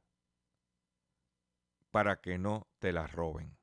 para 1.92 2.22
que 2.22 2.38
no 2.38 2.66
te 2.80 2.94
la 2.94 3.08
roben. 3.08 3.58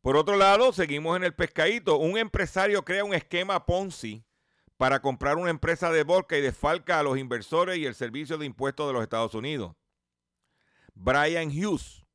Por 0.00 0.16
otro 0.16 0.36
lado, 0.36 0.72
seguimos 0.72 1.16
en 1.16 1.24
el 1.24 1.34
pescadito. 1.34 1.96
Un 1.98 2.18
empresario 2.18 2.84
crea 2.84 3.02
un 3.02 3.14
esquema 3.14 3.66
Ponzi 3.66 4.24
para 4.76 5.02
comprar 5.02 5.38
una 5.38 5.50
empresa 5.50 5.90
de 5.90 6.04
vodka 6.04 6.38
y 6.38 6.40
desfalca 6.40 7.00
a 7.00 7.02
los 7.02 7.18
inversores 7.18 7.78
y 7.78 7.86
el 7.86 7.96
servicio 7.96 8.38
de 8.38 8.46
impuestos 8.46 8.86
de 8.86 8.92
los 8.92 9.02
Estados 9.02 9.34
Unidos. 9.34 9.74
Brian 10.94 11.48
Hughes 11.48 12.07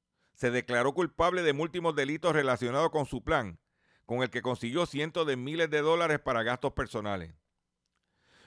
se 0.44 0.52
declaró 0.52 0.94
culpable 0.94 1.42
de 1.42 1.54
múltiples 1.54 1.96
delitos 1.96 2.34
relacionados 2.34 2.90
con 2.90 3.06
su 3.06 3.24
plan, 3.24 3.60
con 4.06 4.24
el 4.24 4.30
que 4.30 4.42
consiguió 4.42 4.86
cientos 4.86 5.26
de 5.26 5.38
miles 5.38 5.70
de 5.70 5.80
dólares 5.80 6.20
para 6.20 6.44
gastos 6.44 6.74
personales. 6.74 7.34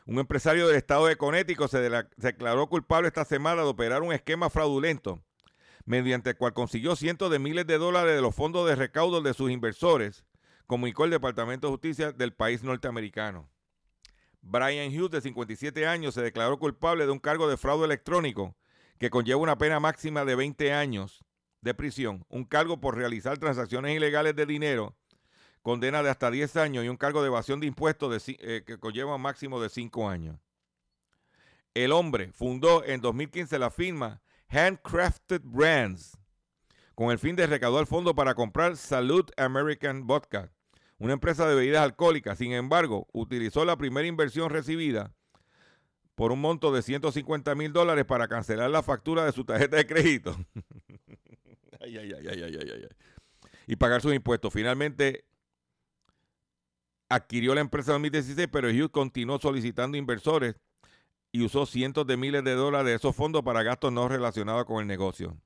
Un 0.05 0.19
empresario 0.19 0.67
del 0.67 0.77
estado 0.77 1.07
de 1.07 1.17
Connecticut 1.17 1.71
se, 1.71 1.89
declaró 2.19 2.67
culpable 2.67 3.09
esta 3.09 3.25
semana 3.25 3.63
de 3.63 3.69
operar 3.69 4.03
un 4.03 4.13
esquema 4.13 4.51
fraudulento, 4.51 5.25
mediante 5.87 6.29
el 6.29 6.37
cual 6.37 6.53
consiguió 6.53 6.97
cientos 6.97 7.31
de 7.31 7.39
miles 7.39 7.67
de 7.67 7.79
dólares 7.79 8.15
de 8.15 8.21
los 8.21 8.35
fondos 8.35 8.69
de 8.69 8.77
recaudo 8.77 9.23
de 9.23 9.33
sus 9.33 9.51
inversores, 9.51 10.27
comunicó 10.67 11.07
el 11.07 11.13
Departamento 11.13 11.69
de 11.69 11.73
Justicia 11.73 12.13
del 12.13 12.35
país 12.35 12.63
norteamericano. 12.63 13.49
Brian 14.43 14.95
Hughes, 14.95 15.13
de 15.13 15.23
57 15.23 15.87
años, 15.87 16.13
se 16.13 16.21
declaró 16.21 16.59
culpable 16.59 17.07
de 17.07 17.13
un 17.13 17.21
cargo 17.21 17.49
de 17.49 17.57
fraude 17.57 17.87
electrónico 17.87 18.55
que 18.99 19.09
conlleva 19.09 19.41
una 19.41 19.57
pena 19.57 19.81
máxima 19.81 20.27
de 20.27 20.35
20 20.35 20.75
años 20.75 21.25
de 21.67 21.75
prisión, 21.75 22.25
un 22.31 22.45
cargo 22.45 22.81
por 22.81 22.97
realizar 22.97 23.37
transacciones 23.37 23.95
ilegales 23.95 24.35
de 24.35 24.47
dinero, 24.47 24.97
condena 25.61 26.03
de 26.03 26.09
hasta 26.09 26.31
10 26.31 26.57
años 26.57 26.85
y 26.85 26.89
un 26.89 26.97
cargo 26.97 27.21
de 27.21 27.27
evasión 27.27 27.61
de 27.61 27.67
impuestos 27.67 28.25
eh, 28.29 28.63
que 28.65 28.79
conlleva 28.79 29.17
un 29.17 29.23
máximo 29.23 29.61
de 29.61 29.69
5 29.69 30.09
años. 30.09 30.39
El 31.75 31.93
hombre 31.93 32.33
fundó 32.33 32.85
en 32.85 33.01
2015 33.03 33.59
la 33.59 33.71
firma 33.71 34.23
Handcrafted 34.49 35.43
Brands 35.45 36.17
con 36.95 37.11
el 37.11 37.19
fin 37.19 37.37
de 37.37 37.47
recaudar 37.47 37.87
fondos 37.87 38.15
para 38.15 38.35
comprar 38.35 38.77
Salud 38.77 39.29
American 39.37 40.07
Vodka, 40.07 40.51
una 40.99 41.13
empresa 41.13 41.47
de 41.47 41.55
bebidas 41.55 41.83
alcohólicas. 41.83 42.39
Sin 42.39 42.53
embargo, 42.53 43.07
utilizó 43.13 43.67
la 43.67 43.77
primera 43.77 44.07
inversión 44.07 44.49
recibida 44.49 45.13
por 46.15 46.33
un 46.33 46.41
monto 46.41 46.73
de 46.73 46.81
150 46.81 47.55
mil 47.55 47.73
dólares 47.73 48.07
para 48.07 48.29
cancelar 48.29 48.71
la 48.71 48.83
factura 48.83 49.27
de 49.27 49.33
su 49.33 49.45
tarjeta 49.45 49.77
de 49.77 49.87
crédito. 49.87 50.35
Y 53.67 53.77
pagar 53.77 54.01
sus 54.01 54.15
impuestos. 54.15 54.53
Finalmente 54.53 55.25
adquirió 57.09 57.55
la 57.55 57.61
empresa 57.61 57.93
en 57.93 58.03
2016, 58.03 58.49
pero 58.51 58.69
Hughes 58.69 58.91
continuó 58.91 59.39
solicitando 59.39 59.97
inversores 59.97 60.57
y 61.33 61.45
usó 61.45 61.67
cientos 61.67 62.07
de 62.07 62.17
miles 62.17 62.45
de 62.45 62.55
dólares 62.55 62.87
de 62.87 62.95
esos 62.95 63.15
fondos 63.15 63.43
para 63.43 63.63
gastos 63.63 63.93
no 63.93 64.09
relacionados 64.09 64.65
con 64.65 64.81
el 64.81 64.87
negocio. 64.87 65.37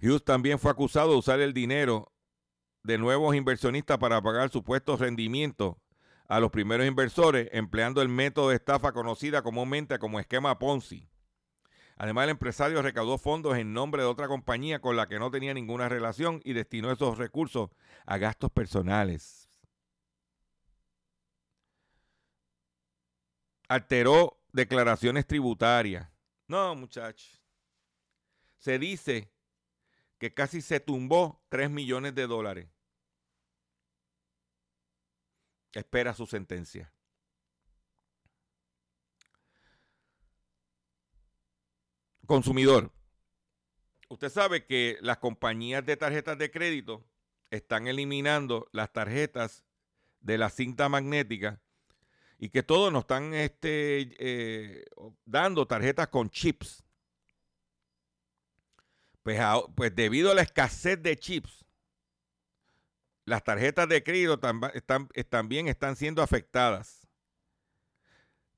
Hughes 0.00 0.24
también 0.24 0.58
fue 0.58 0.70
acusado 0.70 1.12
de 1.12 1.18
usar 1.18 1.40
el 1.40 1.52
dinero 1.52 2.12
de 2.82 2.98
nuevos 2.98 3.34
inversionistas 3.36 3.98
para 3.98 4.20
pagar 4.20 4.50
supuestos 4.50 4.98
rendimientos 4.98 5.76
a 6.26 6.40
los 6.40 6.50
primeros 6.50 6.86
inversores, 6.86 7.48
empleando 7.52 8.02
el 8.02 8.08
método 8.08 8.48
de 8.48 8.56
estafa 8.56 8.92
conocida 8.92 9.42
comúnmente 9.42 9.98
como 9.98 10.18
esquema 10.18 10.58
Ponzi. 10.58 11.11
Además, 11.96 12.24
el 12.24 12.30
empresario 12.30 12.82
recaudó 12.82 13.18
fondos 13.18 13.56
en 13.56 13.72
nombre 13.72 14.02
de 14.02 14.08
otra 14.08 14.28
compañía 14.28 14.80
con 14.80 14.96
la 14.96 15.06
que 15.06 15.18
no 15.18 15.30
tenía 15.30 15.54
ninguna 15.54 15.88
relación 15.88 16.40
y 16.44 16.52
destinó 16.52 16.90
esos 16.90 17.18
recursos 17.18 17.70
a 18.06 18.18
gastos 18.18 18.50
personales. 18.50 19.48
Alteró 23.68 24.38
declaraciones 24.52 25.26
tributarias. 25.26 26.08
No, 26.46 26.74
muchachos. 26.74 27.42
Se 28.58 28.78
dice 28.78 29.32
que 30.18 30.34
casi 30.34 30.60
se 30.60 30.78
tumbó 30.78 31.42
3 31.48 31.70
millones 31.70 32.14
de 32.14 32.26
dólares. 32.26 32.68
Espera 35.72 36.14
su 36.14 36.26
sentencia. 36.26 36.92
Consumidor. 42.26 42.92
Usted 44.08 44.28
sabe 44.28 44.64
que 44.66 44.98
las 45.00 45.18
compañías 45.18 45.84
de 45.84 45.96
tarjetas 45.96 46.38
de 46.38 46.50
crédito 46.50 47.04
están 47.50 47.86
eliminando 47.86 48.68
las 48.72 48.92
tarjetas 48.92 49.64
de 50.20 50.38
la 50.38 50.50
cinta 50.50 50.88
magnética 50.88 51.60
y 52.38 52.48
que 52.48 52.62
todos 52.62 52.92
nos 52.92 53.02
están 53.02 53.34
este, 53.34 54.14
eh, 54.18 54.84
dando 55.24 55.66
tarjetas 55.66 56.08
con 56.08 56.28
chips. 56.28 56.84
Pues, 59.22 59.40
pues, 59.76 59.94
debido 59.94 60.32
a 60.32 60.34
la 60.34 60.42
escasez 60.42 61.00
de 61.00 61.16
chips, 61.16 61.64
las 63.24 63.44
tarjetas 63.44 63.88
de 63.88 64.02
crédito 64.02 64.40
también 65.28 65.68
están 65.68 65.94
siendo 65.94 66.22
afectadas. 66.22 67.01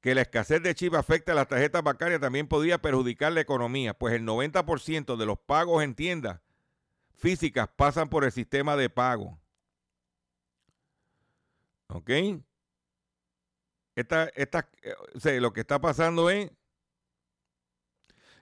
Que 0.05 0.15
la 0.15 0.21
escasez 0.21 0.63
de 0.63 0.75
chips 0.75 0.99
afecta 0.99 1.33
a 1.33 1.35
las 1.35 1.49
tarjetas 1.49 1.83
bancarias 1.83 2.21
también 2.21 2.47
podría 2.47 2.77
perjudicar 2.77 3.33
la 3.33 3.41
economía, 3.41 3.95
pues 3.95 4.13
el 4.13 4.27
90% 4.27 5.17
de 5.17 5.25
los 5.25 5.39
pagos 5.39 5.83
en 5.83 5.95
tiendas 5.95 6.43
físicas 7.15 7.71
pasan 7.75 8.11
por 8.11 8.23
el 8.25 8.31
sistema 8.31 8.77
de 8.77 8.91
pago. 8.91 9.41
¿Ok? 11.87 12.11
Esta, 13.97 14.25
esta, 14.35 14.69
eh, 14.83 15.41
lo 15.41 15.55
que 15.55 15.63
está 15.63 15.81
pasando 15.81 16.29
es 16.29 16.51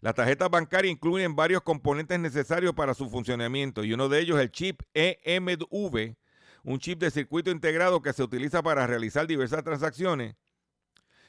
las 0.01 0.17
tarjetas 0.17 0.51
bancarias 0.51 0.91
incluyen 0.91 1.37
varios 1.37 1.63
componentes 1.63 2.19
necesarios 2.19 2.75
para 2.75 2.93
su 2.93 3.09
funcionamiento 3.09 3.85
y 3.85 3.93
uno 3.93 4.09
de 4.09 4.19
ellos 4.19 4.39
es 4.39 4.43
el 4.43 4.51
chip 4.51 4.83
EMV, 4.95 6.17
un 6.65 6.81
chip 6.81 6.99
de 6.99 7.13
circuito 7.13 7.53
integrado 7.53 8.03
que 8.03 8.13
se 8.13 8.25
utiliza 8.25 8.65
para 8.65 8.85
realizar 8.85 9.29
diversas 9.29 9.63
transacciones 9.63 10.35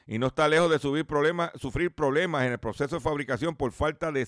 y 0.05 0.19
no 0.19 0.27
está 0.27 0.47
lejos 0.47 0.69
de 0.69 0.79
sufrir 0.79 1.05
problemas 1.05 2.45
en 2.45 2.51
el 2.51 2.59
proceso 2.59 2.95
de 2.95 3.01
fabricación 3.01 3.55
por 3.55 3.71
falta 3.71 4.11
de 4.11 4.25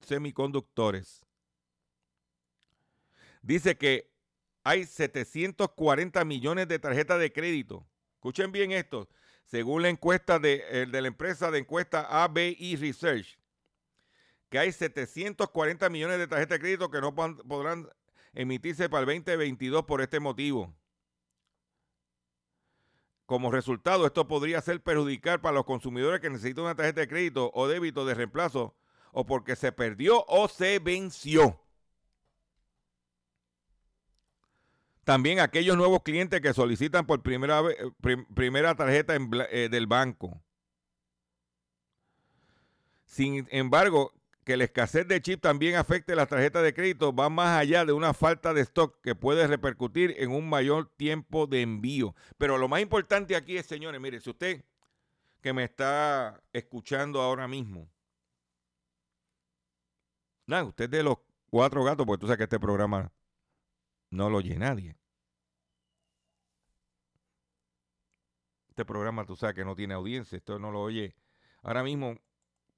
semiconductores. 0.00 1.24
Dice 3.42 3.76
que 3.76 4.10
hay 4.64 4.84
740 4.84 6.24
millones 6.24 6.66
de 6.66 6.78
tarjetas 6.78 7.20
de 7.20 7.32
crédito. 7.32 7.86
Escuchen 8.16 8.50
bien 8.50 8.72
esto 8.72 9.08
según 9.46 9.82
la 9.82 9.88
encuesta 9.88 10.38
de, 10.38 10.88
la 10.90 11.08
empresa 11.08 11.50
de 11.50 11.60
encuesta 11.60 12.24
ABI 12.24 12.76
Research, 12.76 13.38
que 14.50 14.58
hay 14.58 14.72
740 14.72 15.88
millones 15.88 16.18
de 16.18 16.26
tarjetas 16.26 16.56
de 16.56 16.60
crédito 16.60 16.90
que 16.90 17.00
no 17.00 17.14
podrán 17.14 17.88
emitirse 18.34 18.88
para 18.88 19.02
el 19.02 19.06
2022 19.06 19.84
por 19.84 20.02
este 20.02 20.20
motivo. 20.20 20.74
Como 23.26 23.50
resultado, 23.50 24.06
esto 24.06 24.28
podría 24.28 24.60
ser 24.60 24.80
perjudicar 24.80 25.40
para 25.40 25.56
los 25.56 25.64
consumidores 25.64 26.20
que 26.20 26.30
necesitan 26.30 26.64
una 26.64 26.76
tarjeta 26.76 27.00
de 27.00 27.08
crédito 27.08 27.50
o 27.54 27.66
débito 27.66 28.06
de 28.06 28.14
reemplazo 28.14 28.76
o 29.12 29.26
porque 29.26 29.56
se 29.56 29.72
perdió 29.72 30.24
o 30.28 30.46
se 30.46 30.78
venció. 30.78 31.60
También 35.02 35.40
aquellos 35.40 35.76
nuevos 35.76 36.02
clientes 36.02 36.40
que 36.40 36.54
solicitan 36.54 37.06
por 37.06 37.22
primera, 37.22 37.60
vez, 37.62 37.76
primera 38.34 38.74
tarjeta 38.76 39.16
eh, 39.50 39.68
del 39.70 39.86
banco. 39.86 40.40
Sin 43.04 43.48
embargo, 43.50 44.12
que 44.46 44.56
la 44.56 44.62
escasez 44.62 45.08
de 45.08 45.20
chip 45.20 45.40
también 45.40 45.74
afecte 45.74 46.14
las 46.14 46.28
tarjetas 46.28 46.62
de 46.62 46.72
crédito 46.72 47.12
va 47.12 47.28
más 47.28 47.58
allá 47.58 47.84
de 47.84 47.92
una 47.92 48.14
falta 48.14 48.54
de 48.54 48.60
stock 48.60 49.00
que 49.02 49.16
puede 49.16 49.44
repercutir 49.48 50.14
en 50.18 50.30
un 50.30 50.48
mayor 50.48 50.88
tiempo 50.96 51.48
de 51.48 51.62
envío. 51.62 52.14
Pero 52.38 52.56
lo 52.56 52.68
más 52.68 52.80
importante 52.80 53.34
aquí 53.34 53.56
es, 53.58 53.66
señores, 53.66 54.00
mire, 54.00 54.20
si 54.20 54.30
usted 54.30 54.64
que 55.42 55.52
me 55.52 55.64
está 55.64 56.40
escuchando 56.52 57.20
ahora 57.20 57.48
mismo, 57.48 57.90
nada, 60.46 60.62
usted 60.62 60.88
de 60.88 61.02
los 61.02 61.18
cuatro 61.50 61.82
gatos, 61.82 62.06
porque 62.06 62.20
tú 62.20 62.26
sabes 62.28 62.38
que 62.38 62.44
este 62.44 62.60
programa 62.60 63.10
no 64.10 64.30
lo 64.30 64.38
oye 64.38 64.56
nadie. 64.56 64.96
Este 68.68 68.84
programa, 68.84 69.26
tú 69.26 69.34
sabes 69.34 69.56
que 69.56 69.64
no 69.64 69.74
tiene 69.74 69.94
audiencia, 69.94 70.38
esto 70.38 70.60
no 70.60 70.70
lo 70.70 70.82
oye. 70.82 71.16
Ahora 71.62 71.82
mismo 71.82 72.16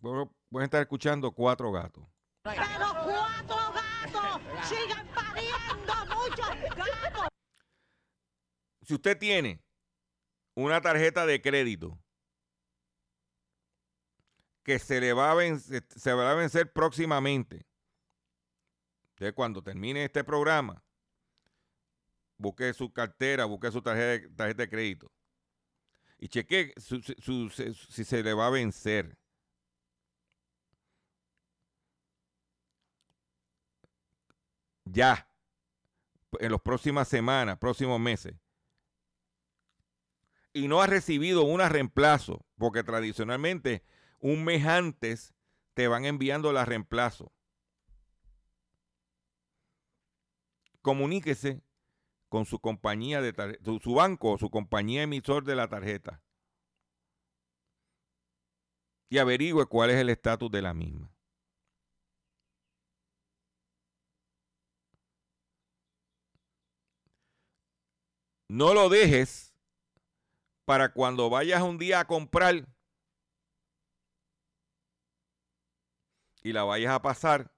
voy 0.00 0.62
a 0.62 0.64
estar 0.64 0.80
escuchando 0.80 1.32
cuatro 1.32 1.72
gatos. 1.72 2.04
Pero 2.42 2.62
cuatro 3.04 3.56
gatos, 3.72 4.68
sigan 4.68 5.06
pariendo 5.08 5.94
muchos 6.14 6.76
gatos. 6.76 7.28
Si 8.82 8.94
usted 8.94 9.18
tiene 9.18 9.62
una 10.54 10.80
tarjeta 10.80 11.26
de 11.26 11.42
crédito 11.42 11.98
que 14.62 14.78
se 14.78 15.00
le 15.00 15.12
va 15.12 15.30
a 15.30 15.34
vencer, 15.34 15.87
se 15.94 16.12
va 16.12 16.30
a 16.30 16.34
vencer 16.34 16.72
próximamente, 16.72 17.66
entonces 19.11 19.34
cuando 19.34 19.62
termine 19.62 20.04
este 20.04 20.24
programa, 20.24 20.84
busque 22.37 22.72
su 22.72 22.92
cartera, 22.92 23.46
busque 23.46 23.70
su 23.70 23.82
tarjeta, 23.82 24.46
de 24.46 24.68
crédito 24.68 25.11
y 26.18 26.28
cheque 26.28 26.72
si 26.76 28.04
se 28.04 28.22
le 28.22 28.32
va 28.34 28.46
a 28.46 28.50
vencer. 28.50 29.16
Ya, 34.90 35.31
en 36.40 36.53
las 36.53 36.61
próximas 36.61 37.09
semanas, 37.09 37.59
próximos 37.59 38.01
meses. 38.01 38.35
Y 40.53 40.68
no 40.68 40.81
ha 40.81 40.87
recibido 40.87 41.42
un 41.42 41.61
reemplazo, 41.61 42.44
porque 42.57 42.83
tradicionalmente 42.83 43.85
un 44.18 44.44
mes 44.44 44.66
antes 44.66 45.35
te 45.74 45.88
van 45.88 46.05
enviando 46.05 46.53
la 46.53 46.64
reemplazo. 46.64 47.33
Comuníquese 50.83 51.62
con 52.29 52.46
su 52.46 52.61
compañía 52.61 53.20
de 53.20 53.59
su 53.83 53.94
banco 53.94 54.33
o 54.33 54.38
su 54.38 54.51
compañía 54.51 55.03
emisor 55.03 55.44
de 55.44 55.57
la 55.57 55.68
tarjeta 55.68 56.22
y 59.11 59.18
averigüe 59.18 59.66
cuál 59.66 59.90
es 59.90 59.96
el 59.96 60.11
estatus 60.11 60.51
de 60.51 60.62
la 60.62 60.74
misma. 60.74 61.11
No 68.49 68.72
lo 68.72 68.88
dejes 68.88 69.55
para 70.64 70.92
cuando 70.92 71.28
vayas 71.28 71.62
un 71.62 71.76
día 71.76 72.01
a 72.01 72.07
comprar 72.07 72.66
y 76.42 76.53
la 76.53 76.64
vayas 76.64 76.94
a 76.94 77.03
pasar, 77.03 77.53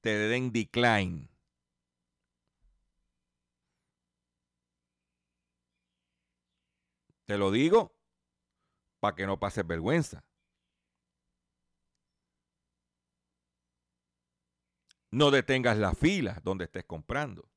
te 0.00 0.10
den 0.10 0.50
decline. 0.50 1.28
Te 7.26 7.36
lo 7.36 7.50
digo 7.50 7.94
para 9.00 9.14
que 9.14 9.26
no 9.26 9.38
pases 9.38 9.66
vergüenza. 9.66 10.24
No 15.10 15.30
detengas 15.30 15.76
la 15.76 15.94
fila 15.94 16.40
donde 16.42 16.64
estés 16.64 16.84
comprando. 16.84 17.48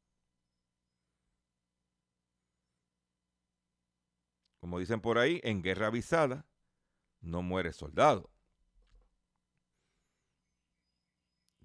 Como 4.61 4.79
dicen 4.79 5.01
por 5.01 5.17
ahí, 5.17 5.41
en 5.43 5.61
guerra 5.61 5.87
avisada 5.87 6.45
no 7.19 7.41
muere 7.41 7.73
soldado. 7.73 8.31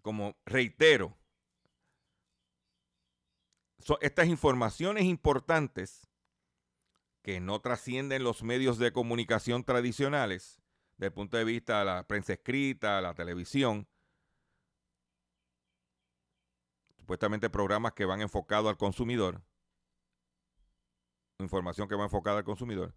como 0.07 0.39
reitero, 0.47 1.19
estas 4.01 4.29
informaciones 4.29 5.03
importantes 5.03 6.09
que 7.23 7.41
no 7.41 7.61
trascienden 7.61 8.23
los 8.23 8.45
medios 8.45 8.79
de 8.79 8.93
comunicación 8.93 9.65
tradicionales, 9.65 10.63
desde 10.97 11.09
el 11.09 11.13
punto 11.13 11.37
de 11.37 11.45
vista 11.45 11.81
de 11.81 11.87
la 11.87 12.07
prensa 12.07 12.35
escrita, 12.35 13.01
la 13.01 13.15
televisión, 13.15 13.89
supuestamente 16.99 17.51
programas 17.51 17.93
que 17.95 18.05
van 18.05 18.21
enfocados 18.21 18.69
al 18.69 18.77
consumidor, 18.77 19.43
información 21.39 21.89
que 21.89 21.95
va 21.95 22.05
enfocada 22.05 22.39
al 22.39 22.45
consumidor, 22.45 22.95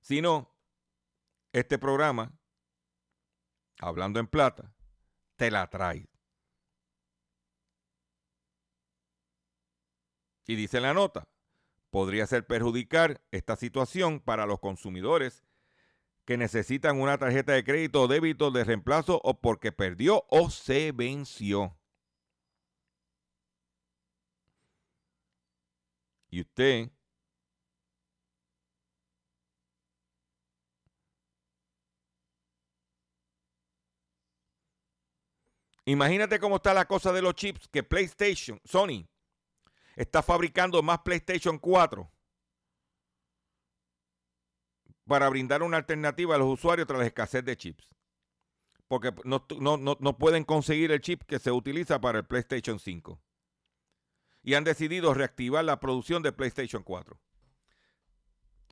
sino 0.00 0.54
este 1.52 1.78
programa, 1.78 2.32
hablando 3.80 4.20
en 4.20 4.26
plata, 4.26 4.74
te 5.36 5.50
la 5.50 5.68
trae. 5.68 6.08
Y 10.46 10.54
dice 10.54 10.80
la 10.80 10.94
nota, 10.94 11.28
podría 11.90 12.26
ser 12.26 12.46
perjudicar 12.46 13.22
esta 13.30 13.56
situación 13.56 14.20
para 14.20 14.46
los 14.46 14.60
consumidores 14.60 15.44
que 16.24 16.36
necesitan 16.36 17.00
una 17.00 17.18
tarjeta 17.18 17.52
de 17.52 17.64
crédito 17.64 18.02
o 18.02 18.08
débito 18.08 18.50
de 18.50 18.64
reemplazo 18.64 19.20
o 19.24 19.40
porque 19.40 19.72
perdió 19.72 20.24
o 20.28 20.50
se 20.50 20.92
venció. 20.92 21.78
Y 26.30 26.42
usted 26.42 26.90
Imagínate 35.88 36.38
cómo 36.38 36.56
está 36.56 36.74
la 36.74 36.86
cosa 36.86 37.14
de 37.14 37.22
los 37.22 37.34
chips 37.34 37.66
que 37.68 37.82
PlayStation, 37.82 38.60
Sony, 38.62 39.08
está 39.96 40.22
fabricando 40.22 40.82
más 40.82 40.98
PlayStation 40.98 41.58
4 41.58 42.12
para 45.06 45.30
brindar 45.30 45.62
una 45.62 45.78
alternativa 45.78 46.34
a 46.34 46.38
los 46.38 46.48
usuarios 46.48 46.86
tras 46.86 47.00
la 47.00 47.06
escasez 47.06 47.42
de 47.42 47.56
chips. 47.56 47.88
Porque 48.86 49.14
no, 49.24 49.46
no, 49.58 50.18
pueden 50.18 50.44
conseguir 50.44 50.92
el 50.92 51.00
chip 51.00 51.22
que 51.22 51.38
se 51.38 51.50
utiliza 51.50 51.98
para 52.02 52.18
el 52.18 52.26
PlayStation 52.26 52.78
5. 52.78 53.18
Y 54.42 54.54
han 54.54 54.64
decidido 54.64 55.14
reactivar 55.14 55.64
la 55.64 55.80
producción 55.80 56.22
de 56.22 56.32
PlayStation 56.32 56.82
4, 56.82 57.18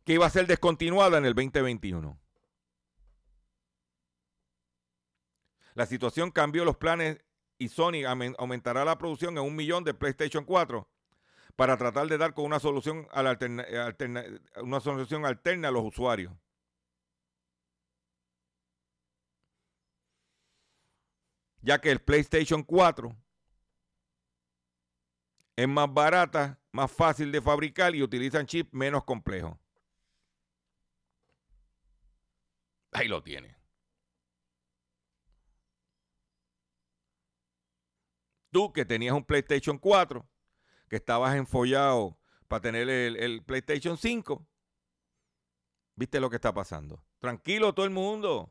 que 0.04 0.12
iba 0.12 0.26
a 0.26 0.30
ser 0.30 0.46
descontinuada 0.46 1.16
en 1.16 1.24
el 1.24 1.34
2021. 1.34 2.20
La 5.76 5.84
situación 5.84 6.30
cambió 6.30 6.64
los 6.64 6.78
planes 6.78 7.22
y 7.58 7.68
Sony 7.68 8.06
aumentará 8.38 8.82
la 8.82 8.96
producción 8.96 9.36
en 9.36 9.44
un 9.44 9.54
millón 9.54 9.84
de 9.84 9.92
PlayStation 9.92 10.42
4 10.42 10.88
para 11.54 11.76
tratar 11.76 12.08
de 12.08 12.16
dar 12.16 12.32
con 12.32 12.46
una 12.46 12.58
solución, 12.58 13.06
alterna, 13.12 13.66
una 14.62 14.80
solución 14.80 15.26
alterna 15.26 15.68
a 15.68 15.70
los 15.70 15.84
usuarios. 15.84 16.32
Ya 21.60 21.78
que 21.78 21.90
el 21.90 22.00
PlayStation 22.00 22.62
4 22.62 23.14
es 25.56 25.68
más 25.68 25.92
barata, 25.92 26.58
más 26.72 26.90
fácil 26.90 27.30
de 27.30 27.42
fabricar 27.42 27.94
y 27.94 28.02
utilizan 28.02 28.46
chips 28.46 28.72
menos 28.72 29.04
complejos. 29.04 29.58
Ahí 32.92 33.08
lo 33.08 33.22
tiene. 33.22 33.55
Tú 38.56 38.72
que 38.72 38.86
tenías 38.86 39.14
un 39.14 39.22
PlayStation 39.22 39.76
4, 39.76 40.26
que 40.88 40.96
estabas 40.96 41.36
enfollado 41.36 42.18
para 42.48 42.62
tener 42.62 42.88
el, 42.88 43.44
PlayStation 43.44 43.98
5, 43.98 44.48
¿viste 45.94 46.20
lo 46.20 46.30
que 46.30 46.36
está 46.36 46.54
pasando? 46.54 47.04
Tranquilo 47.18 47.74
todo 47.74 47.84
el 47.84 47.92
mundo. 47.92 48.50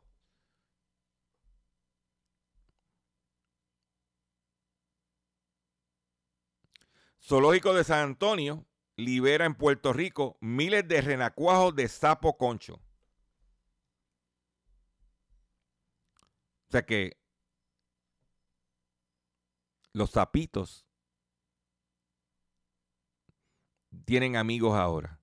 Zoológico 7.20 7.74
de 7.74 7.84
San 7.84 8.10
Antonio 8.10 8.64
libera 8.98 9.46
en 9.46 9.56
Puerto 9.56 9.92
Rico 9.92 10.38
miles 10.40 10.88
de 10.88 11.02
renacuajos 11.02 11.76
de 11.76 11.88
sapo 11.88 12.38
concho. 12.38 12.76
O 12.76 12.80
sea 16.70 16.86
que 16.86 17.25
los 19.96 20.10
sapitos 20.12 20.86
tienen 24.04 24.36
amigos 24.36 24.78
ahora. 24.78 25.22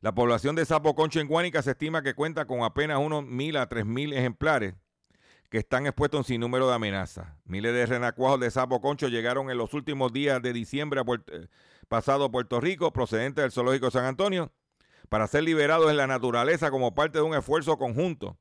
La 0.00 0.14
población 0.14 0.56
de 0.56 0.64
sapo 0.64 0.94
concho 0.94 1.20
en 1.20 1.28
Guánica 1.28 1.60
se 1.60 1.72
estima 1.72 2.02
que 2.02 2.14
cuenta 2.14 2.46
con 2.46 2.62
apenas 2.62 2.98
unos 2.98 3.22
mil 3.22 3.58
a 3.58 3.68
tres 3.68 3.84
mil 3.84 4.14
ejemplares 4.14 4.76
que 5.50 5.58
están 5.58 5.86
expuestos 5.86 6.16
a 6.16 6.20
un 6.20 6.24
sinnúmero 6.24 6.68
de 6.68 6.74
amenazas. 6.74 7.28
Miles 7.44 7.74
de 7.74 7.84
renacuajos 7.84 8.40
de 8.40 8.50
sapo 8.50 8.80
concho 8.80 9.08
llegaron 9.08 9.50
en 9.50 9.58
los 9.58 9.74
últimos 9.74 10.10
días 10.10 10.40
de 10.40 10.54
diciembre 10.54 11.02
eh, 11.02 11.48
pasado 11.86 12.24
a 12.24 12.30
Puerto 12.30 12.62
Rico, 12.62 12.94
procedentes 12.94 13.42
del 13.42 13.52
Zoológico 13.52 13.90
San 13.90 14.06
Antonio, 14.06 14.54
para 15.10 15.26
ser 15.26 15.42
liberados 15.42 15.90
en 15.90 15.98
la 15.98 16.06
naturaleza 16.06 16.70
como 16.70 16.94
parte 16.94 17.18
de 17.18 17.24
un 17.24 17.34
esfuerzo 17.34 17.76
conjunto 17.76 18.38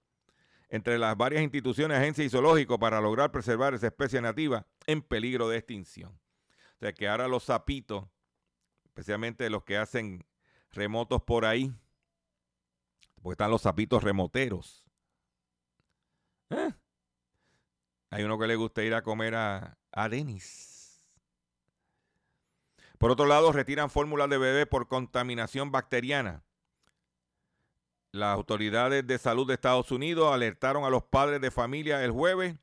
entre 0.69 0.99
las 0.99 1.17
varias 1.17 1.41
instituciones, 1.41 1.97
agencias 1.97 2.27
y 2.27 2.29
zoológicos 2.29 2.77
para 2.77 3.01
lograr 3.01 3.31
preservar 3.31 3.73
esa 3.73 3.87
especie 3.87 4.21
nativa 4.21 4.65
en 4.85 5.01
peligro 5.01 5.49
de 5.49 5.57
extinción. 5.57 6.11
O 6.75 6.79
sea 6.79 6.93
que 6.93 7.07
ahora 7.07 7.27
los 7.27 7.43
sapitos, 7.43 8.05
especialmente 8.85 9.49
los 9.49 9.63
que 9.63 9.77
hacen 9.77 10.25
remotos 10.71 11.21
por 11.23 11.45
ahí, 11.45 11.73
porque 13.21 13.33
están 13.33 13.51
los 13.51 13.63
sapitos 13.63 14.03
remoteros. 14.03 14.85
¿Eh? 16.51 16.71
Hay 18.11 18.23
uno 18.23 18.39
que 18.39 18.47
le 18.47 18.55
gusta 18.55 18.83
ir 18.83 18.93
a 18.93 19.03
comer 19.03 19.35
a, 19.35 19.77
a 19.91 20.09
Denis. 20.09 21.05
Por 22.97 23.11
otro 23.11 23.25
lado, 23.25 23.51
retiran 23.51 23.89
fórmulas 23.89 24.29
de 24.29 24.37
bebé 24.37 24.65
por 24.65 24.87
contaminación 24.87 25.71
bacteriana. 25.71 26.43
Las 28.11 28.35
autoridades 28.35 29.05
de 29.05 29.17
salud 29.19 29.47
de 29.47 29.53
Estados 29.53 29.91
Unidos 29.91 30.33
alertaron 30.33 30.83
a 30.83 30.89
los 30.89 31.03
padres 31.03 31.41
de 31.41 31.51
familia 31.51 32.03
el 32.03 32.11
jueves 32.11 32.55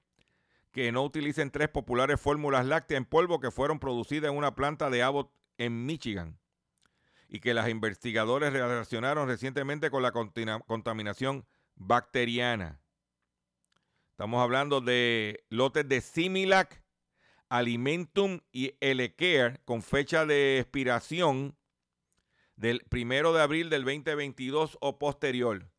que 0.73 0.91
no 0.91 1.05
utilicen 1.05 1.51
tres 1.51 1.69
populares 1.69 2.21
fórmulas 2.21 2.67
lácteas 2.67 2.99
en 2.99 3.05
polvo 3.05 3.41
que 3.41 3.53
fueron 3.53 3.79
producidas 3.79 4.31
en 4.31 4.37
una 4.37 4.55
planta 4.55 4.91
de 4.91 5.03
Abbott 5.03 5.31
en 5.57 5.87
Michigan 5.87 6.39
y 7.29 7.41
que 7.41 7.55
las 7.55 7.69
investigadores 7.69 8.53
relacionaron 8.53 9.29
recientemente 9.29 9.91
con 9.91 10.03
la 10.03 10.13
contaminación 10.13 11.47
bacteriana. 11.77 12.81
Estamos 14.11 14.43
hablando 14.43 14.81
de 14.81 15.45
lotes 15.49 15.89
de 15.89 16.01
Similac, 16.01 16.83
Alimentum 17.49 18.41
y 18.51 18.75
Elecare 18.81 19.61
con 19.65 19.83
fecha 19.83 20.27
de 20.27 20.59
expiración 20.59 21.57
del 22.57 22.81
primero 22.89 23.33
de 23.33 23.43
abril 23.43 23.71
del 23.71 23.85
2022 23.85 24.79
o 24.81 24.99
posterior. 24.99 25.71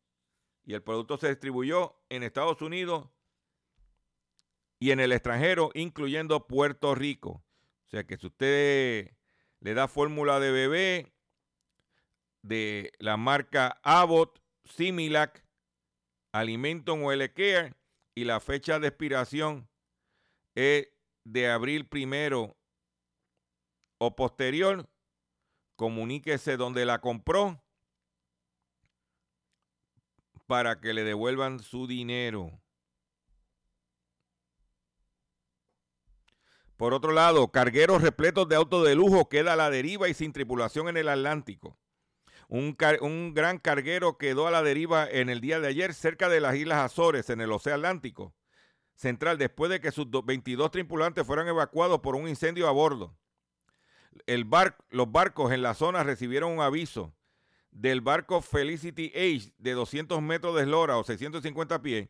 Y 0.64 0.74
el 0.74 0.82
producto 0.82 1.18
se 1.18 1.28
distribuyó 1.28 2.00
en 2.08 2.22
Estados 2.22 2.62
Unidos 2.62 3.08
y 4.78 4.92
en 4.92 5.00
el 5.00 5.12
extranjero, 5.12 5.70
incluyendo 5.74 6.46
Puerto 6.46 6.94
Rico. 6.94 7.44
O 7.86 7.90
sea 7.90 8.04
que 8.04 8.16
si 8.16 8.26
usted 8.26 9.16
le 9.60 9.74
da 9.74 9.88
fórmula 9.88 10.40
de 10.40 10.52
bebé 10.52 11.12
de 12.42 12.92
la 12.98 13.16
marca 13.16 13.80
Abbott, 13.82 14.40
Similac, 14.64 15.44
Alimentum 16.32 17.02
o 17.04 17.12
L-Care 17.12 17.74
y 18.14 18.24
la 18.24 18.40
fecha 18.40 18.78
de 18.78 18.88
expiración 18.88 19.68
es 20.54 20.88
de 21.24 21.48
abril 21.48 21.88
primero 21.88 22.56
o 23.98 24.14
posterior, 24.14 24.88
comuníquese 25.78 26.56
donde 26.56 26.84
la 26.84 27.00
compró 27.00 27.62
para 30.48 30.80
que 30.80 30.92
le 30.92 31.04
devuelvan 31.04 31.60
su 31.60 31.86
dinero. 31.86 32.50
Por 36.76 36.94
otro 36.94 37.12
lado, 37.12 37.52
cargueros 37.52 38.02
repletos 38.02 38.48
de 38.48 38.56
autos 38.56 38.84
de 38.84 38.96
lujo 38.96 39.28
queda 39.28 39.52
a 39.52 39.56
la 39.56 39.70
deriva 39.70 40.08
y 40.08 40.14
sin 40.14 40.32
tripulación 40.32 40.88
en 40.88 40.96
el 40.96 41.08
Atlántico. 41.08 41.78
Un, 42.48 42.76
un, 43.00 43.32
gran 43.32 43.58
carguero 43.58 44.18
quedó 44.18 44.48
a 44.48 44.50
la 44.50 44.64
deriva 44.64 45.08
en 45.08 45.28
el 45.28 45.40
día 45.40 45.60
de 45.60 45.68
ayer 45.68 45.94
cerca 45.94 46.28
de 46.28 46.40
las 46.40 46.56
Islas 46.56 46.78
Azores, 46.78 47.30
en 47.30 47.40
el 47.40 47.52
Océano 47.52 47.76
Atlántico 47.76 48.34
Central, 48.96 49.38
después 49.38 49.70
de 49.70 49.80
que 49.80 49.92
sus 49.92 50.08
22 50.10 50.72
tripulantes 50.72 51.24
fueran 51.24 51.46
evacuados 51.46 52.00
por 52.00 52.16
un 52.16 52.26
incendio 52.26 52.66
a 52.66 52.72
bordo 52.72 53.16
los 54.90 55.12
barcos 55.12 55.52
en 55.52 55.62
la 55.62 55.74
zona 55.74 56.02
recibieron 56.02 56.52
un 56.52 56.60
aviso 56.60 57.14
del 57.70 58.00
barco 58.00 58.40
Felicity 58.40 59.12
Age 59.14 59.52
de 59.58 59.72
200 59.72 60.20
metros 60.22 60.56
de 60.56 60.62
eslora 60.62 60.96
o 60.96 61.04
650 61.04 61.82
pies 61.82 62.08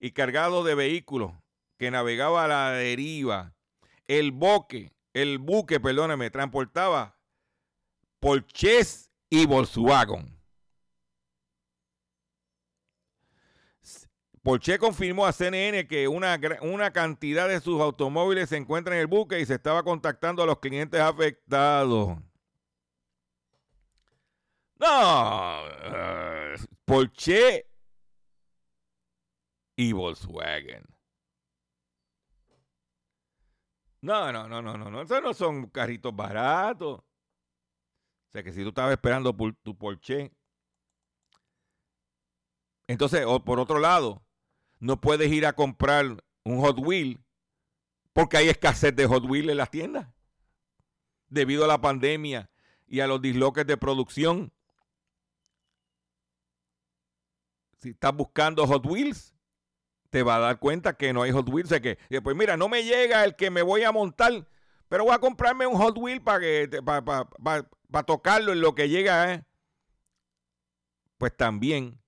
y 0.00 0.12
cargado 0.12 0.64
de 0.64 0.74
vehículos 0.74 1.32
que 1.78 1.90
navegaba 1.90 2.44
a 2.44 2.48
la 2.48 2.70
deriva, 2.72 3.54
el 4.06 4.32
boque, 4.32 4.92
el 5.14 5.38
buque, 5.38 5.80
perdóneme, 5.80 6.30
transportaba 6.30 7.18
Porsches 8.18 9.10
y 9.30 9.46
Volkswagen. 9.46 10.39
Porsche 14.42 14.78
confirmó 14.78 15.26
a 15.26 15.32
CNN 15.32 15.86
que 15.86 16.08
una, 16.08 16.40
una, 16.62 16.92
cantidad 16.92 17.46
de 17.46 17.60
sus 17.60 17.80
automóviles 17.80 18.48
se 18.48 18.56
encuentra 18.56 18.94
en 18.94 19.02
el 19.02 19.06
buque 19.06 19.38
y 19.38 19.44
se 19.44 19.54
estaba 19.54 19.82
contactando 19.82 20.42
a 20.42 20.46
los 20.46 20.58
clientes 20.60 20.98
afectados. 20.98 22.16
No, 24.78 25.64
uh, 25.64 26.56
Porsche 26.86 27.66
y 29.76 29.92
Volkswagen. 29.92 30.84
No, 34.02 34.32
no, 34.32 34.48
no, 34.48 34.62
no, 34.62 34.78
no, 34.78 34.90
no. 34.90 35.02
Esos 35.02 35.22
no 35.22 35.34
son 35.34 35.68
carritos 35.68 36.16
baratos. 36.16 37.00
O 37.00 37.04
sea 38.32 38.42
que 38.42 38.52
si 38.52 38.62
tú 38.62 38.70
estabas 38.70 38.92
esperando 38.92 39.34
tu 39.62 39.76
Porsche. 39.76 40.32
Entonces, 42.86 43.24
o 43.26 43.44
por 43.44 43.60
otro 43.60 43.78
lado, 43.78 44.24
no 44.80 45.00
puedes 45.00 45.30
ir 45.30 45.46
a 45.46 45.52
comprar 45.52 46.24
un 46.42 46.58
Hot 46.60 46.78
Wheel 46.78 47.22
porque 48.12 48.38
hay 48.38 48.48
escasez 48.48 48.94
de 48.96 49.06
Hot 49.06 49.24
Wheel 49.24 49.50
en 49.50 49.56
las 49.58 49.70
tiendas. 49.70 50.08
Debido 51.28 51.64
a 51.64 51.68
la 51.68 51.80
pandemia 51.80 52.50
y 52.88 53.00
a 53.00 53.06
los 53.06 53.22
disloques 53.22 53.66
de 53.66 53.76
producción. 53.76 54.52
Si 57.78 57.90
estás 57.90 58.14
buscando 58.14 58.66
Hot 58.66 58.84
Wheels, 58.84 59.34
te 60.10 60.22
va 60.22 60.36
a 60.36 60.40
dar 60.40 60.58
cuenta 60.58 60.96
que 60.96 61.12
no 61.12 61.22
hay 61.22 61.30
Hot 61.30 61.48
Wheels. 61.48 61.70
que, 61.80 61.98
pues 62.22 62.36
mira, 62.36 62.56
no 62.56 62.68
me 62.68 62.82
llega 62.82 63.24
el 63.24 63.36
que 63.36 63.50
me 63.50 63.62
voy 63.62 63.84
a 63.84 63.92
montar, 63.92 64.48
pero 64.88 65.04
voy 65.04 65.14
a 65.14 65.20
comprarme 65.20 65.66
un 65.66 65.76
Hot 65.76 65.96
Wheel 65.96 66.20
para 66.20 66.40
que 66.40 66.68
para 66.82 68.04
tocarlo 68.04 68.52
en 68.52 68.60
lo 68.60 68.74
que 68.74 68.88
llega. 68.88 69.32
¿eh? 69.32 69.44
Pues 71.16 71.36
también, 71.36 72.00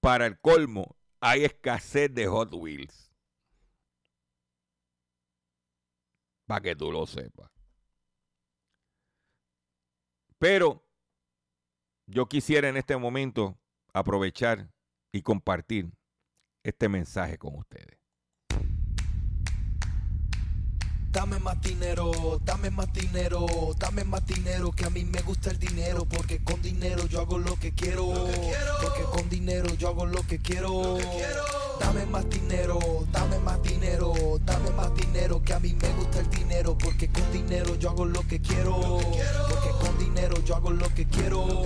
para 0.00 0.26
el 0.26 0.38
colmo, 0.38 0.95
hay 1.20 1.44
escasez 1.44 2.12
de 2.12 2.26
Hot 2.26 2.52
Wheels. 2.52 3.10
Para 6.46 6.60
que 6.60 6.76
tú 6.76 6.92
lo 6.92 7.06
sepas. 7.06 7.50
Pero 10.38 10.84
yo 12.06 12.26
quisiera 12.26 12.68
en 12.68 12.76
este 12.76 12.96
momento 12.96 13.58
aprovechar 13.92 14.70
y 15.12 15.22
compartir 15.22 15.90
este 16.62 16.88
mensaje 16.88 17.38
con 17.38 17.56
ustedes. 17.56 17.95
Dame 21.16 21.38
más 21.38 21.58
dinero, 21.62 22.38
dame 22.44 22.70
más 22.70 22.92
dinero, 22.92 23.46
dame 23.78 24.04
más 24.04 24.26
dinero, 24.26 24.70
que 24.70 24.84
a 24.84 24.90
mí 24.90 25.02
me 25.02 25.22
gusta 25.22 25.50
el 25.50 25.58
dinero, 25.58 26.04
porque 26.04 26.44
con 26.44 26.60
dinero 26.60 27.06
yo 27.06 27.22
hago 27.22 27.38
lo 27.38 27.56
que 27.56 27.72
quiero, 27.72 28.12
porque 28.82 29.02
con 29.04 29.26
dinero 29.30 29.74
yo 29.76 29.88
hago 29.88 30.04
lo 30.04 30.20
que 30.26 30.38
quiero. 30.38 30.98
Dame 31.80 32.04
más 32.04 32.28
dinero, 32.28 32.78
dame 33.10 33.38
más 33.38 33.62
dinero, 33.62 34.12
dame 34.44 34.70
más 34.72 34.94
dinero, 34.94 35.42
que 35.42 35.54
a 35.54 35.58
mí 35.58 35.72
me 35.72 35.88
gusta 35.94 36.20
el 36.20 36.28
dinero, 36.28 36.76
porque 36.76 37.10
con 37.10 37.32
dinero 37.32 37.76
yo 37.76 37.88
hago 37.88 38.04
lo 38.04 38.20
que 38.28 38.42
quiero, 38.42 38.78
porque 39.48 39.70
con 39.80 39.98
dinero 39.98 40.36
yo 40.44 40.56
hago 40.56 40.70
lo 40.70 40.92
que 40.92 41.06
quiero. 41.06 41.64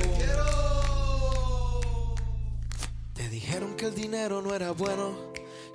Te 3.15 3.29
dijeron 3.29 3.75
que 3.75 3.87
el 3.87 3.97
dinero 3.97 4.43
no 4.43 4.55
era 4.55 4.71
bueno, 4.71 5.11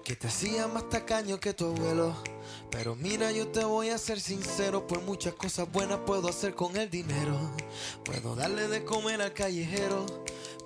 que 0.05 0.15
te 0.15 0.27
hacía 0.29 0.65
más 0.69 0.87
tacaño 0.87 1.41
que 1.41 1.53
tu 1.53 1.65
abuelo. 1.65 2.34
Pero 2.71 2.95
mira, 2.95 3.31
yo 3.31 3.47
te 3.47 3.63
voy 3.63 3.89
a 3.89 3.97
ser 3.97 4.19
sincero, 4.19 4.85
pues 4.87 5.01
muchas 5.03 5.33
cosas 5.33 5.71
buenas 5.71 5.99
puedo 6.05 6.27
hacer 6.29 6.53
con 6.53 6.75
el 6.77 6.89
dinero. 6.89 7.39
Puedo 8.03 8.35
darle 8.35 8.67
de 8.67 8.83
comer 8.83 9.21
al 9.21 9.33
callejero. 9.33 10.05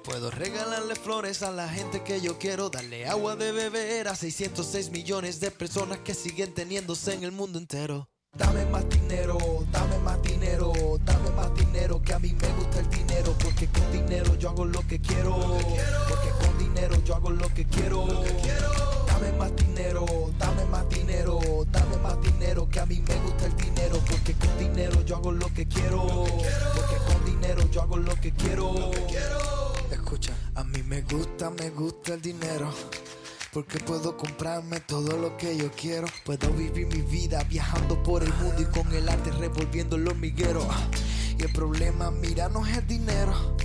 Puedo 0.03 0.31
regalarle 0.31 0.95
flores 0.95 1.43
a 1.43 1.51
la 1.51 1.67
gente 1.69 2.03
que 2.03 2.21
yo 2.21 2.39
quiero, 2.39 2.69
darle 2.69 3.07
agua 3.07 3.35
de 3.35 3.51
beber 3.51 4.07
a 4.07 4.15
606 4.15 4.91
millones 4.91 5.39
de 5.39 5.51
personas 5.51 5.99
que 5.99 6.13
siguen 6.13 6.53
teniéndose 6.53 7.13
en 7.13 7.23
el 7.23 7.31
mundo 7.31 7.59
entero. 7.59 8.09
Dame 8.37 8.65
más 8.67 8.87
dinero, 8.89 9.37
dame 9.71 9.99
más 9.99 10.21
dinero, 10.21 10.71
dame 11.03 11.31
más 11.31 11.53
dinero, 11.55 12.01
que 12.01 12.13
a 12.13 12.19
mí 12.19 12.33
me 12.33 12.47
gusta 12.53 12.79
el 12.79 12.89
dinero, 12.89 13.35
porque 13.43 13.67
con 13.67 13.91
dinero 13.91 14.35
yo 14.35 14.49
hago 14.49 14.65
lo 14.65 14.85
que 14.87 14.99
quiero, 14.99 15.35
porque 15.35 16.29
con 16.43 16.57
dinero 16.57 16.95
yo 17.03 17.15
hago 17.15 17.31
lo 17.31 17.53
que 17.53 17.65
quiero. 17.65 18.88
Dame 19.19 19.37
más 19.37 19.55
dinero, 19.57 20.05
dame 20.37 20.65
más 20.65 20.89
dinero, 20.89 21.39
dame 21.69 21.97
más 21.97 22.21
dinero, 22.21 22.69
que 22.69 22.79
a 22.79 22.85
mí 22.85 23.03
me 23.05 23.15
gusta 23.15 23.47
el 23.47 23.57
dinero, 23.57 23.99
porque 24.09 24.33
con 24.33 24.57
dinero 24.57 25.01
yo 25.03 25.17
hago 25.17 25.33
lo 25.33 25.53
que 25.53 25.67
quiero, 25.67 26.05
porque 26.73 26.95
con 27.05 27.25
dinero 27.25 27.69
yo 27.69 27.81
hago 27.81 27.97
lo 27.97 28.15
que 28.15 28.31
quiero. 28.31 28.91
Escucha, 29.91 30.31
a 30.55 30.63
mí 30.63 30.81
me 30.83 31.01
gusta, 31.01 31.49
me 31.49 31.69
gusta 31.69 32.13
el 32.13 32.21
dinero. 32.21 32.73
Porque 33.51 33.79
puedo 33.79 34.15
comprarme 34.15 34.79
todo 34.79 35.17
lo 35.17 35.35
que 35.35 35.57
yo 35.57 35.69
quiero. 35.71 36.07
Puedo 36.23 36.49
vivir 36.51 36.87
mi 36.87 37.01
vida 37.01 37.43
viajando 37.43 38.01
por 38.03 38.23
el 38.23 38.33
mundo 38.35 38.61
y 38.61 38.65
con 38.65 38.89
el 38.93 39.09
arte 39.09 39.31
revolviendo 39.31 39.97
el 39.97 40.07
hormiguero. 40.07 40.65
Y 41.37 41.43
el 41.43 41.51
problema, 41.51 42.09
mira, 42.09 42.47
no 42.47 42.65
es 42.65 42.77
el 42.77 42.87
dinero. 42.87 43.57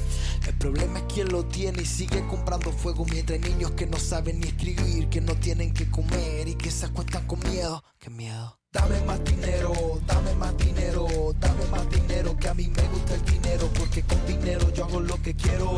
El 0.46 0.54
problema 0.58 0.98
es 0.98 1.04
quien 1.12 1.28
lo 1.30 1.44
tiene 1.46 1.82
y 1.82 1.86
sigue 1.86 2.26
comprando 2.26 2.70
fuego 2.70 3.06
mientras 3.10 3.42
hay 3.42 3.50
niños 3.50 3.70
que 3.72 3.86
no 3.86 3.98
saben 3.98 4.40
ni 4.40 4.48
escribir, 4.48 5.08
que 5.08 5.20
no 5.22 5.34
tienen 5.36 5.72
que 5.72 5.90
comer 5.90 6.48
y 6.48 6.54
que 6.54 6.70
se 6.70 6.86
acuestan 6.86 7.26
con 7.26 7.40
miedo. 7.40 7.82
¡Qué 7.98 8.10
miedo! 8.10 8.58
Dame 8.70 9.00
más 9.02 9.24
dinero, 9.24 9.72
dame 10.06 10.34
más 10.34 10.56
dinero, 10.58 11.06
dame 11.40 11.66
más 11.70 11.88
dinero, 11.88 12.36
que 12.36 12.48
a 12.48 12.54
mí 12.54 12.68
me 12.68 12.82
gusta 12.88 13.14
el 13.14 13.24
dinero, 13.24 13.70
porque 13.78 14.02
con 14.02 14.26
dinero 14.26 14.70
yo 14.74 14.84
hago 14.84 15.00
lo 15.00 15.22
que 15.22 15.34
quiero, 15.34 15.70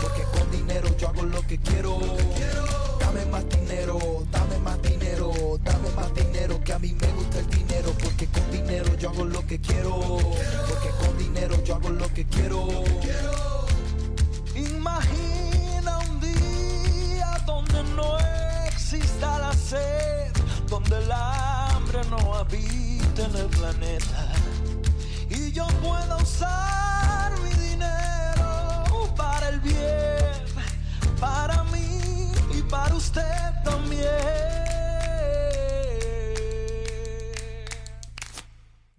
porque 0.00 0.22
con 0.36 0.50
dinero 0.50 0.96
yo 0.96 1.08
hago 1.08 1.22
lo 1.22 1.46
que 1.46 1.58
quiero. 1.58 2.00
Dame 2.98 3.26
más 3.26 3.48
dinero, 3.50 3.98
dame 4.32 4.58
más 4.58 4.82
dinero, 4.82 5.32
dame 5.62 5.90
más 5.90 6.14
dinero, 6.14 6.60
que 6.64 6.72
a 6.72 6.78
mí 6.78 6.96
me 7.00 7.12
gusta 7.12 7.38
el 7.38 7.50
dinero, 7.50 7.92
porque 8.02 8.26
con 8.26 8.50
dinero 8.50 8.96
yo 8.96 9.10
hago 9.10 9.24
lo 9.26 9.46
que 9.46 9.60
quiero, 9.60 10.00
porque 10.00 10.88
con 10.98 11.18
dinero 11.18 11.62
yo 11.64 11.74
hago 11.76 11.90
lo 11.90 12.08
que 12.12 12.24
quiero. 12.24 13.61
Imagina 14.82 15.98
un 16.10 16.18
día 16.18 17.40
donde 17.46 17.84
no 17.94 18.18
exista 18.66 19.38
la 19.38 19.52
sed, 19.52 20.32
donde 20.66 20.98
el 20.98 21.12
hambre 21.12 22.00
no 22.10 22.34
habita 22.34 23.26
en 23.26 23.36
el 23.36 23.46
planeta 23.46 24.32
y 25.30 25.52
yo 25.52 25.68
pueda 25.84 26.16
usar 26.16 27.30
mi 27.44 27.50
dinero 27.50 29.14
para 29.16 29.50
el 29.50 29.60
bien, 29.60 30.42
para 31.20 31.62
mí 31.70 32.32
y 32.52 32.62
para 32.62 32.92
usted 32.96 33.52
también. 33.64 34.61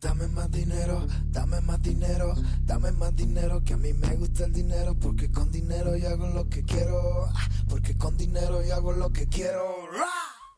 Dame 0.04 0.28
más 0.28 0.52
dinero, 0.52 1.08
dame 1.32 1.62
más 1.62 1.82
dinero, 1.82 2.36
dame 2.66 2.92
más 2.92 3.16
dinero, 3.16 3.64
que 3.64 3.74
a 3.74 3.78
mí 3.78 3.94
me 3.94 4.16
gusta 4.18 4.44
el 4.44 4.52
dinero, 4.52 4.94
porque 5.00 5.32
con 5.32 5.50
dinero 5.50 5.96
yo 5.96 6.10
hago 6.10 6.28
lo 6.28 6.50
que 6.50 6.62
quiero, 6.64 7.30
porque 7.70 7.98
con 7.98 8.18
dinero 8.18 8.62
yo 8.64 8.76
hago 8.76 8.92
lo 8.92 9.10
que 9.14 9.26
quiero. 9.28 9.64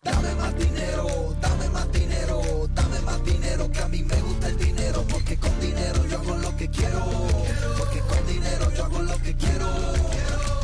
Dame 0.01 0.33
más 0.33 0.57
dinero, 0.57 1.35
dame 1.39 1.69
más 1.69 1.91
dinero, 1.91 2.41
dame 2.73 2.99
más 3.01 3.23
dinero, 3.23 3.71
que 3.71 3.79
a 3.81 3.87
mí 3.87 4.01
me 4.01 4.19
gusta 4.21 4.47
el 4.47 4.57
dinero, 4.57 5.05
porque 5.07 5.37
con 5.37 5.59
dinero 5.59 6.05
yo 6.07 6.19
hago 6.19 6.37
lo 6.37 6.57
que 6.57 6.67
quiero, 6.69 7.05
porque 7.77 7.99
con 7.99 8.27
dinero 8.27 8.71
yo 8.71 8.85
hago 8.85 9.01
lo 9.03 9.17
que 9.21 9.35
quiero. 9.35 9.67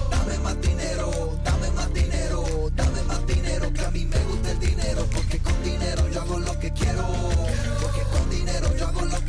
Dame 0.09 0.39
más 0.39 0.59
dinero, 0.59 1.39
dame 1.43 1.69
más 1.71 1.93
dinero, 1.93 2.43
dame 2.75 3.03
más 3.03 3.27
dinero, 3.27 3.73
que 3.73 3.86
a 3.86 3.91
mí 3.91 4.05
me 4.05 4.23
gusta 4.25 4.51
el 4.51 4.59
dinero, 4.59 5.05
porque 5.13 5.38
con 5.38 5.63
dinero 5.63 6.09
yo 6.09 6.21
hago 6.21 6.39
lo 6.39 6.59
que 6.59 6.71
quiero, 6.73 7.05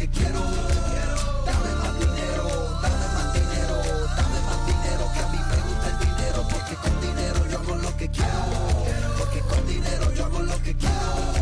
que 0.03 0.09
quiero. 0.09 0.41
Dame 1.47 1.75
más 1.77 1.95
dinero, 2.01 2.81
dame 2.83 3.07
más 3.15 3.33
dinero, 3.35 3.77
dame 4.17 4.41
más 4.49 4.67
dinero, 4.67 5.05
que 5.15 5.21
a 5.21 5.29
mí 5.29 5.39
me 5.39 5.59
gusta 5.63 5.87
el 5.91 5.99
dinero, 6.01 6.47
porque 6.51 6.75
con 6.75 7.01
dinero 7.01 7.47
yo 7.49 7.59
hago 7.59 7.77
lo 7.77 7.97
que 7.97 8.09
quiero, 8.09 8.43
porque 9.17 9.41
con 9.43 9.67
dinero 9.69 10.13
yo 10.13 10.25
hago 10.25 10.41
lo 10.41 10.63
que 10.63 10.75
quiero. 10.75 11.42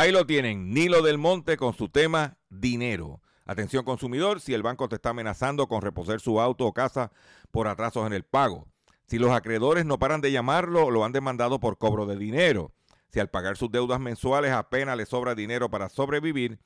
Ahí 0.00 0.12
lo 0.12 0.24
tienen, 0.24 0.72
Nilo 0.72 1.02
del 1.02 1.18
Monte 1.18 1.58
con 1.58 1.74
su 1.74 1.90
tema 1.90 2.38
Dinero. 2.48 3.20
Atención 3.44 3.84
consumidor, 3.84 4.40
si 4.40 4.54
el 4.54 4.62
banco 4.62 4.88
te 4.88 4.94
está 4.94 5.10
amenazando 5.10 5.68
con 5.68 5.82
reposer 5.82 6.20
su 6.22 6.40
auto 6.40 6.64
o 6.64 6.72
casa 6.72 7.12
por 7.50 7.68
atrasos 7.68 8.06
en 8.06 8.14
el 8.14 8.24
pago, 8.24 8.66
Si 9.04 9.18
los 9.18 9.30
acreedores 9.30 9.84
no 9.84 9.98
paran 9.98 10.22
de 10.22 10.32
llamarlo, 10.32 10.90
lo 10.90 11.04
han 11.04 11.12
demandado 11.12 11.60
por 11.60 11.76
cobro 11.76 12.06
de 12.06 12.16
dinero. 12.16 12.72
Si 13.12 13.20
al 13.20 13.28
pagar 13.28 13.58
sus 13.58 13.70
deudas 13.70 14.00
mensuales 14.00 14.52
apenas 14.52 14.96
le 14.96 15.04
sobra 15.04 15.34
dinero 15.34 15.68
para 15.68 15.90
sobrevivir, 15.90 16.60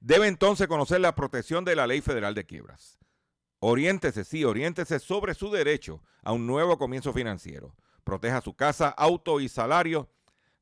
debe 0.00 0.26
entonces 0.26 0.66
conocer 0.66 1.00
la 1.00 1.14
protección 1.14 1.64
de 1.64 1.76
la 1.76 1.86
Ley 1.86 2.00
Federal 2.00 2.34
de 2.34 2.46
Quiebras. 2.46 2.98
Oriéntese, 3.60 4.24
sí, 4.24 4.44
oriéntese 4.44 4.98
sobre 4.98 5.34
su 5.34 5.52
derecho 5.52 6.02
a 6.24 6.32
un 6.32 6.48
nuevo 6.48 6.78
comienzo 6.78 7.12
financiero. 7.12 7.76
Proteja 8.02 8.40
su 8.40 8.56
casa, 8.56 8.88
auto 8.88 9.38
y 9.38 9.48
salario 9.48 10.08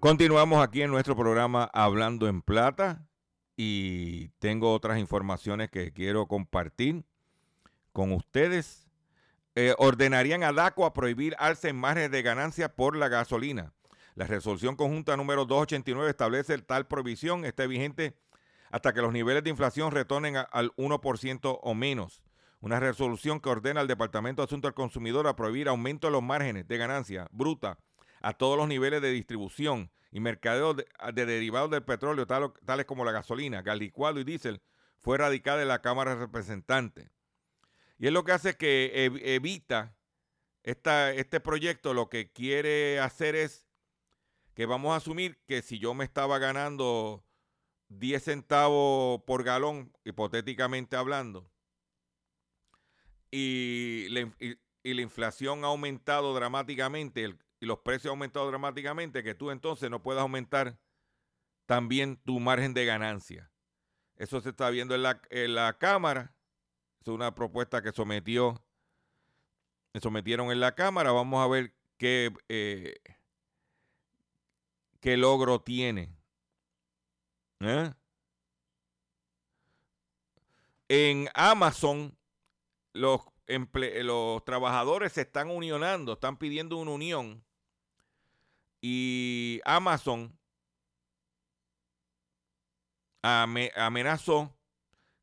Continuamos 0.00 0.66
aquí 0.66 0.80
en 0.80 0.90
nuestro 0.90 1.14
programa 1.14 1.68
Hablando 1.74 2.26
en 2.26 2.40
Plata 2.40 3.06
y 3.54 4.28
tengo 4.38 4.72
otras 4.72 4.98
informaciones 4.98 5.70
que 5.70 5.92
quiero 5.92 6.26
compartir 6.26 7.04
con 7.92 8.12
ustedes. 8.12 8.88
Eh, 9.56 9.74
ordenarían 9.76 10.42
a 10.42 10.54
DACO 10.54 10.86
a 10.86 10.94
prohibir 10.94 11.36
alza 11.38 11.68
en 11.68 11.76
margen 11.76 12.10
de 12.10 12.22
ganancia 12.22 12.74
por 12.74 12.96
la 12.96 13.08
gasolina. 13.08 13.74
La 14.14 14.26
resolución 14.26 14.74
conjunta 14.74 15.18
número 15.18 15.44
289 15.44 16.08
establece 16.08 16.56
tal 16.60 16.86
prohibición, 16.86 17.44
esté 17.44 17.66
vigente 17.66 18.16
hasta 18.70 18.94
que 18.94 19.02
los 19.02 19.12
niveles 19.12 19.44
de 19.44 19.50
inflación 19.50 19.92
retornen 19.92 20.36
al 20.50 20.74
1% 20.76 21.58
o 21.60 21.74
menos. 21.74 22.22
Una 22.62 22.80
resolución 22.80 23.38
que 23.38 23.50
ordena 23.50 23.82
al 23.82 23.86
Departamento 23.86 24.40
de 24.40 24.46
Asuntos 24.46 24.70
del 24.70 24.74
Consumidor 24.74 25.26
a 25.26 25.36
prohibir 25.36 25.68
aumento 25.68 26.06
de 26.06 26.12
los 26.12 26.22
márgenes 26.22 26.66
de 26.66 26.78
ganancia 26.78 27.28
bruta 27.32 27.76
a 28.20 28.34
todos 28.34 28.56
los 28.56 28.68
niveles 28.68 29.02
de 29.02 29.10
distribución 29.10 29.90
y 30.12 30.20
mercadeo 30.20 30.74
de, 30.74 30.86
de 31.14 31.26
derivados 31.26 31.70
del 31.70 31.82
petróleo, 31.84 32.26
tal- 32.26 32.52
tales 32.64 32.86
como 32.86 33.04
la 33.04 33.12
gasolina, 33.12 33.62
gas 33.62 33.78
licuado 33.78 34.20
y 34.20 34.24
diésel, 34.24 34.60
fue 34.98 35.16
radicada 35.18 35.62
en 35.62 35.68
la 35.68 35.80
Cámara 35.82 36.14
de 36.14 36.20
Representantes. 36.20 37.10
Y 37.98 38.06
es 38.06 38.12
lo 38.12 38.24
que 38.24 38.32
hace 38.32 38.56
que 38.56 39.08
ev- 39.10 39.20
evita 39.22 39.96
esta, 40.62 41.12
este 41.12 41.40
proyecto, 41.40 41.94
lo 41.94 42.08
que 42.08 42.30
quiere 42.32 43.00
hacer 43.00 43.34
es 43.34 43.66
que 44.54 44.66
vamos 44.66 44.92
a 44.92 44.96
asumir 44.96 45.38
que 45.46 45.62
si 45.62 45.78
yo 45.78 45.94
me 45.94 46.04
estaba 46.04 46.38
ganando 46.38 47.24
10 47.88 48.24
centavos 48.24 49.22
por 49.26 49.42
galón, 49.44 49.92
hipotéticamente 50.04 50.96
hablando, 50.96 51.50
y 53.30 54.08
la, 54.10 54.32
y 54.82 54.94
la 54.94 55.02
inflación 55.02 55.64
ha 55.64 55.68
aumentado 55.68 56.34
dramáticamente 56.34 57.24
el- 57.24 57.38
y 57.60 57.66
los 57.66 57.80
precios 57.80 58.06
han 58.06 58.16
aumentado 58.16 58.48
dramáticamente, 58.48 59.22
que 59.22 59.34
tú 59.34 59.50
entonces 59.50 59.90
no 59.90 60.02
puedas 60.02 60.22
aumentar 60.22 60.78
también 61.66 62.16
tu 62.16 62.40
margen 62.40 62.74
de 62.74 62.86
ganancia. 62.86 63.50
Eso 64.16 64.40
se 64.40 64.50
está 64.50 64.70
viendo 64.70 64.94
en 64.94 65.02
la, 65.02 65.20
en 65.30 65.54
la 65.54 65.78
Cámara. 65.78 66.34
Es 67.00 67.08
una 67.08 67.34
propuesta 67.34 67.82
que 67.82 67.92
sometió, 67.92 68.62
sometieron 70.00 70.50
en 70.50 70.60
la 70.60 70.74
Cámara. 70.74 71.12
Vamos 71.12 71.42
a 71.42 71.48
ver 71.48 71.74
qué, 71.96 72.32
eh, 72.48 72.96
qué 75.00 75.16
logro 75.16 75.60
tiene. 75.60 76.14
¿Eh? 77.60 77.92
En 80.88 81.28
Amazon, 81.34 82.16
los, 82.92 83.20
los 83.46 84.44
trabajadores 84.44 85.12
se 85.12 85.20
están 85.20 85.50
unionando, 85.50 86.14
están 86.14 86.36
pidiendo 86.36 86.78
una 86.78 86.90
unión. 86.90 87.44
Y 88.80 89.60
Amazon 89.64 90.36
ame- 93.22 93.72
amenazó 93.76 94.56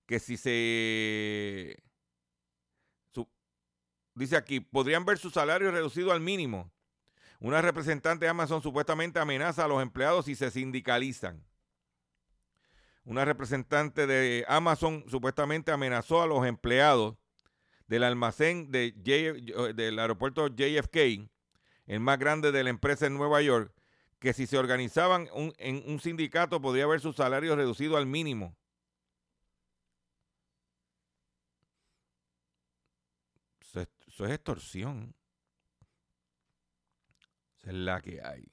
que 0.05 0.20
si 0.20 0.38
se... 0.38 1.84
dice 4.16 4.36
aquí, 4.38 4.60
podrían 4.60 5.05
ver 5.05 5.18
su 5.18 5.30
salario 5.30 5.72
reducido 5.72 6.12
al 6.12 6.22
mínimo. 6.22 6.72
Una 7.39 7.62
representante 7.62 8.26
de 8.26 8.30
Amazon 8.30 8.64
supuestamente 8.64 9.20
amenaza 9.20 9.66
a 9.66 9.68
los 9.68 9.82
empleados 9.82 10.26
si 10.26 10.36
se 10.36 10.49
sindicalizan. 10.49 11.45
Una 13.03 13.26
representante 13.26 14.08
de 14.08 14.43
Amazon 14.47 15.05
supuestamente 15.08 15.72
amenazó 15.72 16.22
a 16.22 16.28
los 16.28 16.45
empleados 16.45 17.16
del 17.88 18.03
almacén 18.03 18.72
de 18.72 18.93
J- 18.97 19.74
del 19.74 19.99
aeropuerto 19.99 20.47
JFK, 20.47 21.30
el 21.88 21.99
más 21.99 22.19
grande 22.19 22.51
de 22.51 22.63
la 22.63 22.69
empresa 22.69 23.07
en 23.07 23.15
Nueva 23.15 23.41
York, 23.41 23.73
que 24.19 24.33
si 24.33 24.45
se 24.47 24.57
organizaban 24.57 25.29
en 25.57 25.83
un 25.89 25.99
sindicato 25.99 26.61
podría 26.61 26.83
haber 26.83 27.01
su 27.01 27.13
salario 27.13 27.55
reducido 27.55 27.97
al 27.97 28.05
mínimo. 28.05 28.55
Eso 33.61 33.81
es, 33.81 33.88
eso 34.07 34.25
es 34.25 34.31
extorsión. 34.31 35.15
Esa 37.57 37.69
es 37.69 37.75
la 37.75 38.01
que 38.01 38.21
hay. 38.21 38.51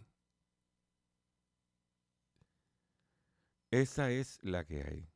Esa 3.70 4.10
es 4.10 4.38
la 4.42 4.64
que 4.64 4.82
hay. 4.82 5.08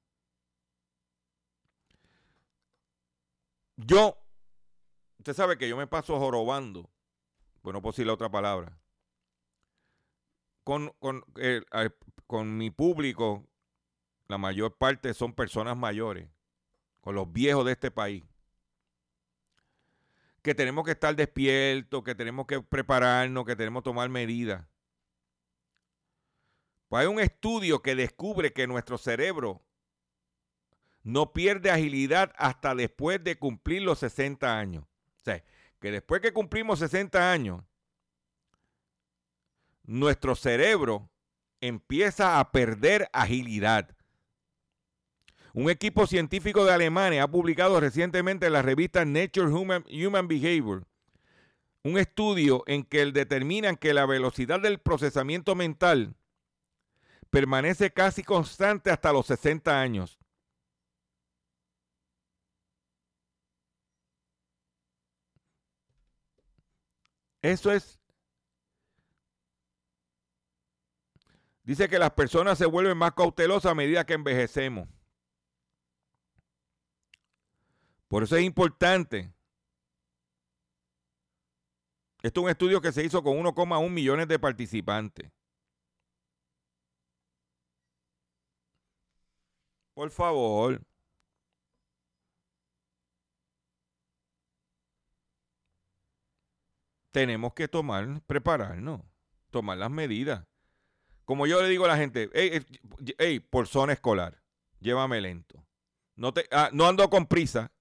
Yo, 3.77 4.19
usted 5.19 5.35
sabe 5.35 5.57
que 5.57 5.69
yo 5.69 5.77
me 5.77 5.87
paso 5.87 6.19
jorobando, 6.19 6.91
pues 7.69 7.75
no 7.75 7.83
puedo 7.83 7.93
decir 7.93 8.07
la 8.07 8.15
otra 8.15 8.31
palabra, 8.31 8.79
con, 10.65 10.91
con, 11.01 11.23
eh, 11.37 11.61
con 12.27 12.57
mi 12.57 12.71
público, 12.71 13.47
la 14.27 14.39
mayor 14.39 14.79
parte 14.79 15.13
son 15.13 15.35
personas 15.35 15.77
mayores, 15.77 16.31
con 17.03 17.15
los 17.15 17.31
viejos 17.31 17.67
de 17.67 17.73
este 17.73 17.91
país, 17.91 18.25
que 20.41 20.55
tenemos 20.55 20.83
que 20.87 20.93
estar 20.93 21.15
despiertos, 21.15 22.03
que 22.03 22.15
tenemos 22.15 22.47
que 22.47 22.63
prepararnos, 22.63 23.45
que 23.45 23.55
tenemos 23.55 23.83
que 23.83 23.91
tomar 23.91 24.09
medidas. 24.09 24.65
Pues 26.89 27.03
hay 27.03 27.07
un 27.07 27.21
estudio 27.21 27.83
que 27.83 27.95
descubre 27.95 28.55
que 28.55 28.67
nuestro 28.67 28.97
cerebro 28.97 29.63
no 31.03 31.35
pierde 31.35 31.71
agilidad 31.71 32.33
hasta 32.39 32.75
después 32.75 33.23
de 33.23 33.39
cumplir 33.39 33.83
los 33.83 33.99
60 33.99 34.59
años. 34.59 34.85
O 34.85 35.25
sea, 35.25 35.45
que 35.81 35.91
después 35.91 36.21
que 36.21 36.33
cumplimos 36.33 36.79
60 36.79 37.31
años, 37.33 37.63
nuestro 39.85 40.35
cerebro 40.35 41.11
empieza 41.61 42.41
a 42.41 42.51
perder 42.53 43.09
agilidad. 43.13 43.95
Un 45.55 45.71
equipo 45.71 46.07
científico 46.07 46.65
de 46.65 46.73
Alemania 46.73 47.23
ha 47.23 47.31
publicado 47.31 47.81
recientemente 47.81 48.47
en 48.47 48.53
la 48.53 48.63
revista 48.63 49.05
Nature 49.05 49.49
Human, 49.49 49.85
Human 49.91 50.29
Behavior 50.29 50.87
un 51.89 51.99
estudio 51.99 52.65
en 52.67 52.85
que 52.85 53.05
determinan 53.07 53.77
que 53.77 53.95
la 53.95 54.07
velocidad 54.07 54.61
del 54.61 54.79
procesamiento 54.79 55.55
mental 55.55 56.15
permanece 57.31 57.91
casi 57.91 58.23
constante 58.23 58.91
hasta 58.91 59.13
los 59.13 59.27
60 59.27 59.81
años. 59.81 60.19
Eso 67.43 67.73
es... 67.73 67.99
Dice 71.63 71.89
que 71.89 71.99
las 71.99 72.13
personas 72.13 72.57
se 72.57 72.67
vuelven 72.67 72.97
más 72.97 73.13
cautelosas 73.13 73.73
a 73.73 73.75
medida 73.75 74.07
que 74.07 74.15
envejecemos. 74.15 74.89
Por 78.09 78.23
eso 78.23 78.37
es 78.37 78.43
importante 78.43 79.33
Esto 82.23 82.41
es 82.41 82.45
un 82.45 82.51
estudio 82.51 82.81
que 82.81 82.93
se 82.93 83.05
hizo 83.05 83.23
con 83.23 83.37
1,1 83.39 83.91
millones 83.91 84.27
de 84.29 84.39
participantes. 84.39 85.31
Por 89.95 90.11
favor. 90.11 90.81
Tenemos 97.19 97.53
que 97.53 97.67
tomar, 97.67 98.23
prepararnos, 98.29 99.01
tomar 99.51 99.77
las 99.77 99.91
medidas. 99.91 100.47
Como 101.25 101.49
yo 101.49 101.61
le 101.61 101.69
digo 101.69 101.85
a 101.85 101.89
la 101.89 101.97
gente, 101.97 102.31
hey, 102.33 103.41
por 103.41 103.67
zona 103.67 103.93
escolar, 103.93 104.41
llévame 104.79 105.21
lento. 105.21 105.67
No, 106.15 106.33
te, 106.33 106.47
ah, 106.53 106.71
no 106.73 106.87
ando 106.87 107.11
con 107.11 107.27
prisa. 107.27 107.73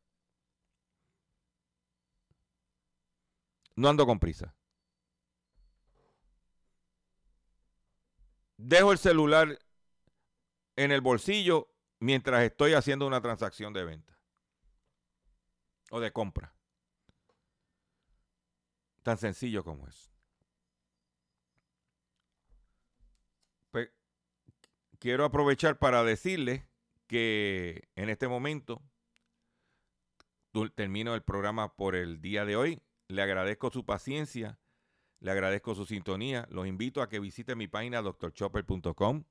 No 3.75 3.89
ando 3.89 4.07
con 4.07 4.17
prisa. 4.17 4.55
Dejo 8.57 8.91
el 8.91 8.97
celular 8.97 9.59
en 10.75 10.91
el 10.91 11.01
bolsillo 11.01 11.71
mientras 11.99 12.41
estoy 12.41 12.73
haciendo 12.73 13.05
una 13.05 13.21
transacción 13.21 13.71
de 13.71 13.85
venta 13.85 14.17
o 15.91 15.99
de 15.99 16.11
compra. 16.11 16.56
Tan 19.07 19.17
sencillo 19.17 19.63
como 19.63 19.87
es. 19.87 20.11
Quiero 24.99 25.23
aprovechar 25.23 25.79
para 25.79 26.03
decirle 26.03 26.67
que 27.07 27.87
en 27.95 28.09
este 28.09 28.27
momento 28.27 28.83
termino 30.75 31.15
el 31.15 31.23
programa 31.23 31.73
por 31.77 31.95
el 31.95 32.19
día 32.19 32.43
de 32.43 32.57
hoy. 32.57 32.81
Le 33.07 33.21
agradezco 33.21 33.69
su 33.69 33.85
paciencia, 33.85 34.59
le 35.21 35.31
agradezco 35.31 35.73
su 35.73 35.85
sintonía. 35.85 36.45
Los 36.51 36.67
invito 36.67 37.01
a 37.01 37.07
que 37.07 37.21
visite 37.21 37.55
mi 37.55 37.69
página 37.69 38.01
doctorchopper.com. 38.01 39.23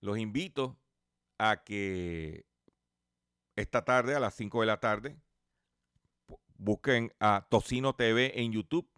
Los 0.00 0.16
invito 0.16 0.78
a 1.38 1.64
que 1.64 2.46
esta 3.56 3.84
tarde, 3.84 4.14
a 4.14 4.20
las 4.20 4.36
5 4.36 4.60
de 4.60 4.66
la 4.66 4.78
tarde, 4.78 5.18
busquen 6.62 7.12
a 7.18 7.46
Tocino 7.50 7.94
TV 7.94 8.40
en 8.40 8.52
YouTube. 8.52 8.88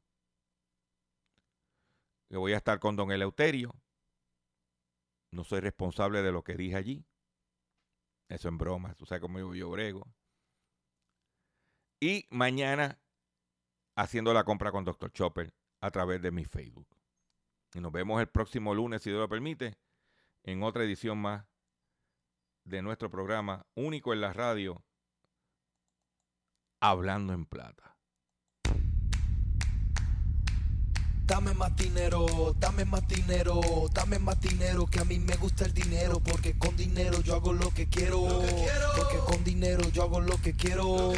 Que 2.29 2.37
voy 2.37 2.53
a 2.53 2.59
estar 2.59 2.79
con 2.79 2.97
Don 2.97 3.11
Eleuterio. 3.11 3.75
No 5.33 5.45
soy 5.45 5.61
responsable 5.61 6.23
de 6.23 6.33
lo 6.33 6.45
que 6.45 6.55
dije 6.55 6.77
allí. 6.77 7.07
Eso 8.29 8.49
en 8.49 8.59
broma, 8.59 8.95
tú 8.95 9.07
sabes 9.07 9.21
cómo 9.21 9.39
yo, 9.39 9.55
yo 9.55 9.71
brego. 9.71 10.07
Y 12.01 12.27
mañana 12.31 13.01
haciendo 13.97 14.33
la 14.35 14.45
compra 14.45 14.71
con 14.73 14.85
Dr. 14.85 15.13
Chopper 15.13 15.55
a 15.81 15.91
través 15.91 16.21
de 16.23 16.31
mi 16.31 16.45
Facebook. 16.45 16.89
Y 17.75 17.81
nos 17.81 17.93
vemos 17.93 18.21
el 18.21 18.29
próximo 18.29 18.75
lunes, 18.75 19.03
si 19.03 19.11
Dios 19.11 19.21
lo 19.21 19.29
permite, 19.29 19.79
en 20.45 20.63
otra 20.63 20.85
edición 20.85 21.19
más 21.19 21.47
de 22.65 22.83
nuestro 22.83 23.11
programa 23.11 23.67
único 23.75 24.13
en 24.13 24.21
la 24.21 24.33
radio, 24.33 24.85
Hablando 26.87 27.33
en 27.33 27.47
Plata. 27.47 27.97
Dame 31.25 31.55
más 31.55 31.75
dinero, 31.77 32.55
dame 32.61 32.85
más 32.85 33.09
dinero, 33.09 33.63
dame 33.91 34.19
más 34.19 34.39
dinero, 34.39 34.85
que 34.85 35.01
a 35.01 35.05
mí 35.07 35.19
me 35.19 35.35
gusta 35.37 35.65
el 35.65 35.73
dinero, 35.73 36.21
porque 36.21 36.59
con 36.59 36.77
dinero 36.77 37.23
yo 37.23 37.37
hago 37.37 37.55
lo 37.55 37.71
que 37.71 37.89
quiero, 37.89 38.43
porque 38.99 39.17
con 39.27 39.43
dinero 39.43 39.89
yo 39.89 40.03
hago 40.03 40.21
lo 40.21 40.37
que 40.43 40.53
quiero. 40.53 41.15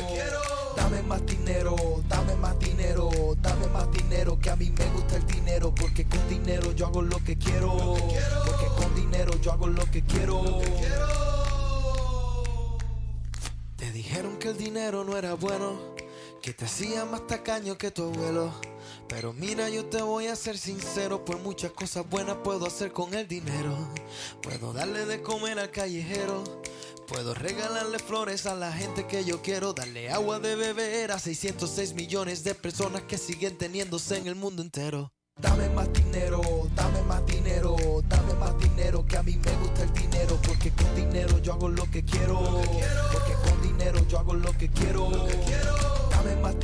Dame 0.77 1.03
más 1.03 1.27
dinero, 1.27 1.75
dame 2.09 2.37
más 2.37 2.57
dinero, 2.61 3.11
dame 3.43 3.67
más 3.67 3.91
dinero, 3.91 4.39
que 4.39 4.51
a 4.51 4.55
mí 4.55 4.71
me 4.71 4.85
gusta 4.91 5.17
el 5.17 5.27
dinero, 5.27 5.75
porque 5.75 6.07
con 6.07 6.29
dinero 6.29 6.71
yo 6.75 6.87
hago 6.87 7.03
lo 7.03 7.19
que 7.25 7.37
quiero, 7.37 7.97
porque 8.47 8.67
con 8.79 8.95
dinero 8.95 9.33
yo 9.41 9.51
hago 9.51 9.67
lo 9.67 9.85
que 9.87 10.05
quiero. 10.05 10.61
Te 10.61 11.26
el 14.57 14.65
dinero 14.65 15.05
no 15.05 15.17
era 15.17 15.35
bueno, 15.35 15.79
que 16.41 16.55
te 16.55 16.65
hacía 16.65 17.05
más 17.05 17.27
tacaño 17.27 17.77
que 17.77 17.91
tu 17.91 18.05
abuelo. 18.05 18.53
Pero 19.09 19.33
mira, 19.33 19.69
yo 19.69 19.85
te 19.85 20.01
voy 20.01 20.29
a 20.29 20.37
ser 20.37 20.57
sincero, 20.57 21.25
pues 21.25 21.41
muchas 21.43 21.73
cosas 21.73 22.09
buenas 22.09 22.39
puedo 22.43 22.67
hacer 22.67 22.93
con 22.93 23.13
el 23.15 23.29
dinero. 23.29 23.77
Puedo 24.43 24.73
darle 24.73 25.05
de 25.05 25.21
comer 25.21 25.59
al 25.59 25.71
callejero. 25.71 26.43
Puedo 27.07 27.35
regalarle 27.35 27.99
flores 27.99 28.47
a 28.47 28.55
la 28.55 28.73
gente 28.73 29.07
que 29.07 29.25
yo 29.25 29.43
quiero, 29.43 29.75
darle 29.75 30.11
agua 30.11 30.41
de 30.41 30.57
beber 30.57 31.13
a 31.13 31.19
606 31.19 31.95
millones 31.95 32.43
de 32.43 32.55
personas 32.55 33.03
que 33.03 33.19
siguen 33.19 33.57
teniéndose 33.59 34.17
en 34.17 34.27
el 34.27 34.35
mundo 34.35 34.63
entero. 34.63 35.13
Dame 35.39 35.69
más 35.69 35.93
dinero, 35.93 36.41
dame 36.75 37.03
más 37.03 37.25
dinero, 37.27 37.77
dame 38.09 38.35
más 38.35 38.59
dinero, 38.59 39.05
que 39.05 39.19
a 39.19 39.23
mí 39.23 39.37
me 39.37 39.53
gusta 39.57 39.83
el 39.83 39.93
dinero, 39.93 40.06
porque 40.25 40.71
con 40.71 40.95
dinero 40.95 41.39
yo 41.39 41.53
hago 41.53 41.69
lo 41.69 41.85
que 41.91 42.03
quiero, 42.03 42.39
porque 43.13 43.33
con 43.45 43.63
dinero 43.63 44.01
yo 44.09 44.19
hago 44.19 44.35
lo 44.35 44.53
que 44.53 44.69
quiero, 44.69 45.11
dame 46.11 46.37
más. 46.37 46.57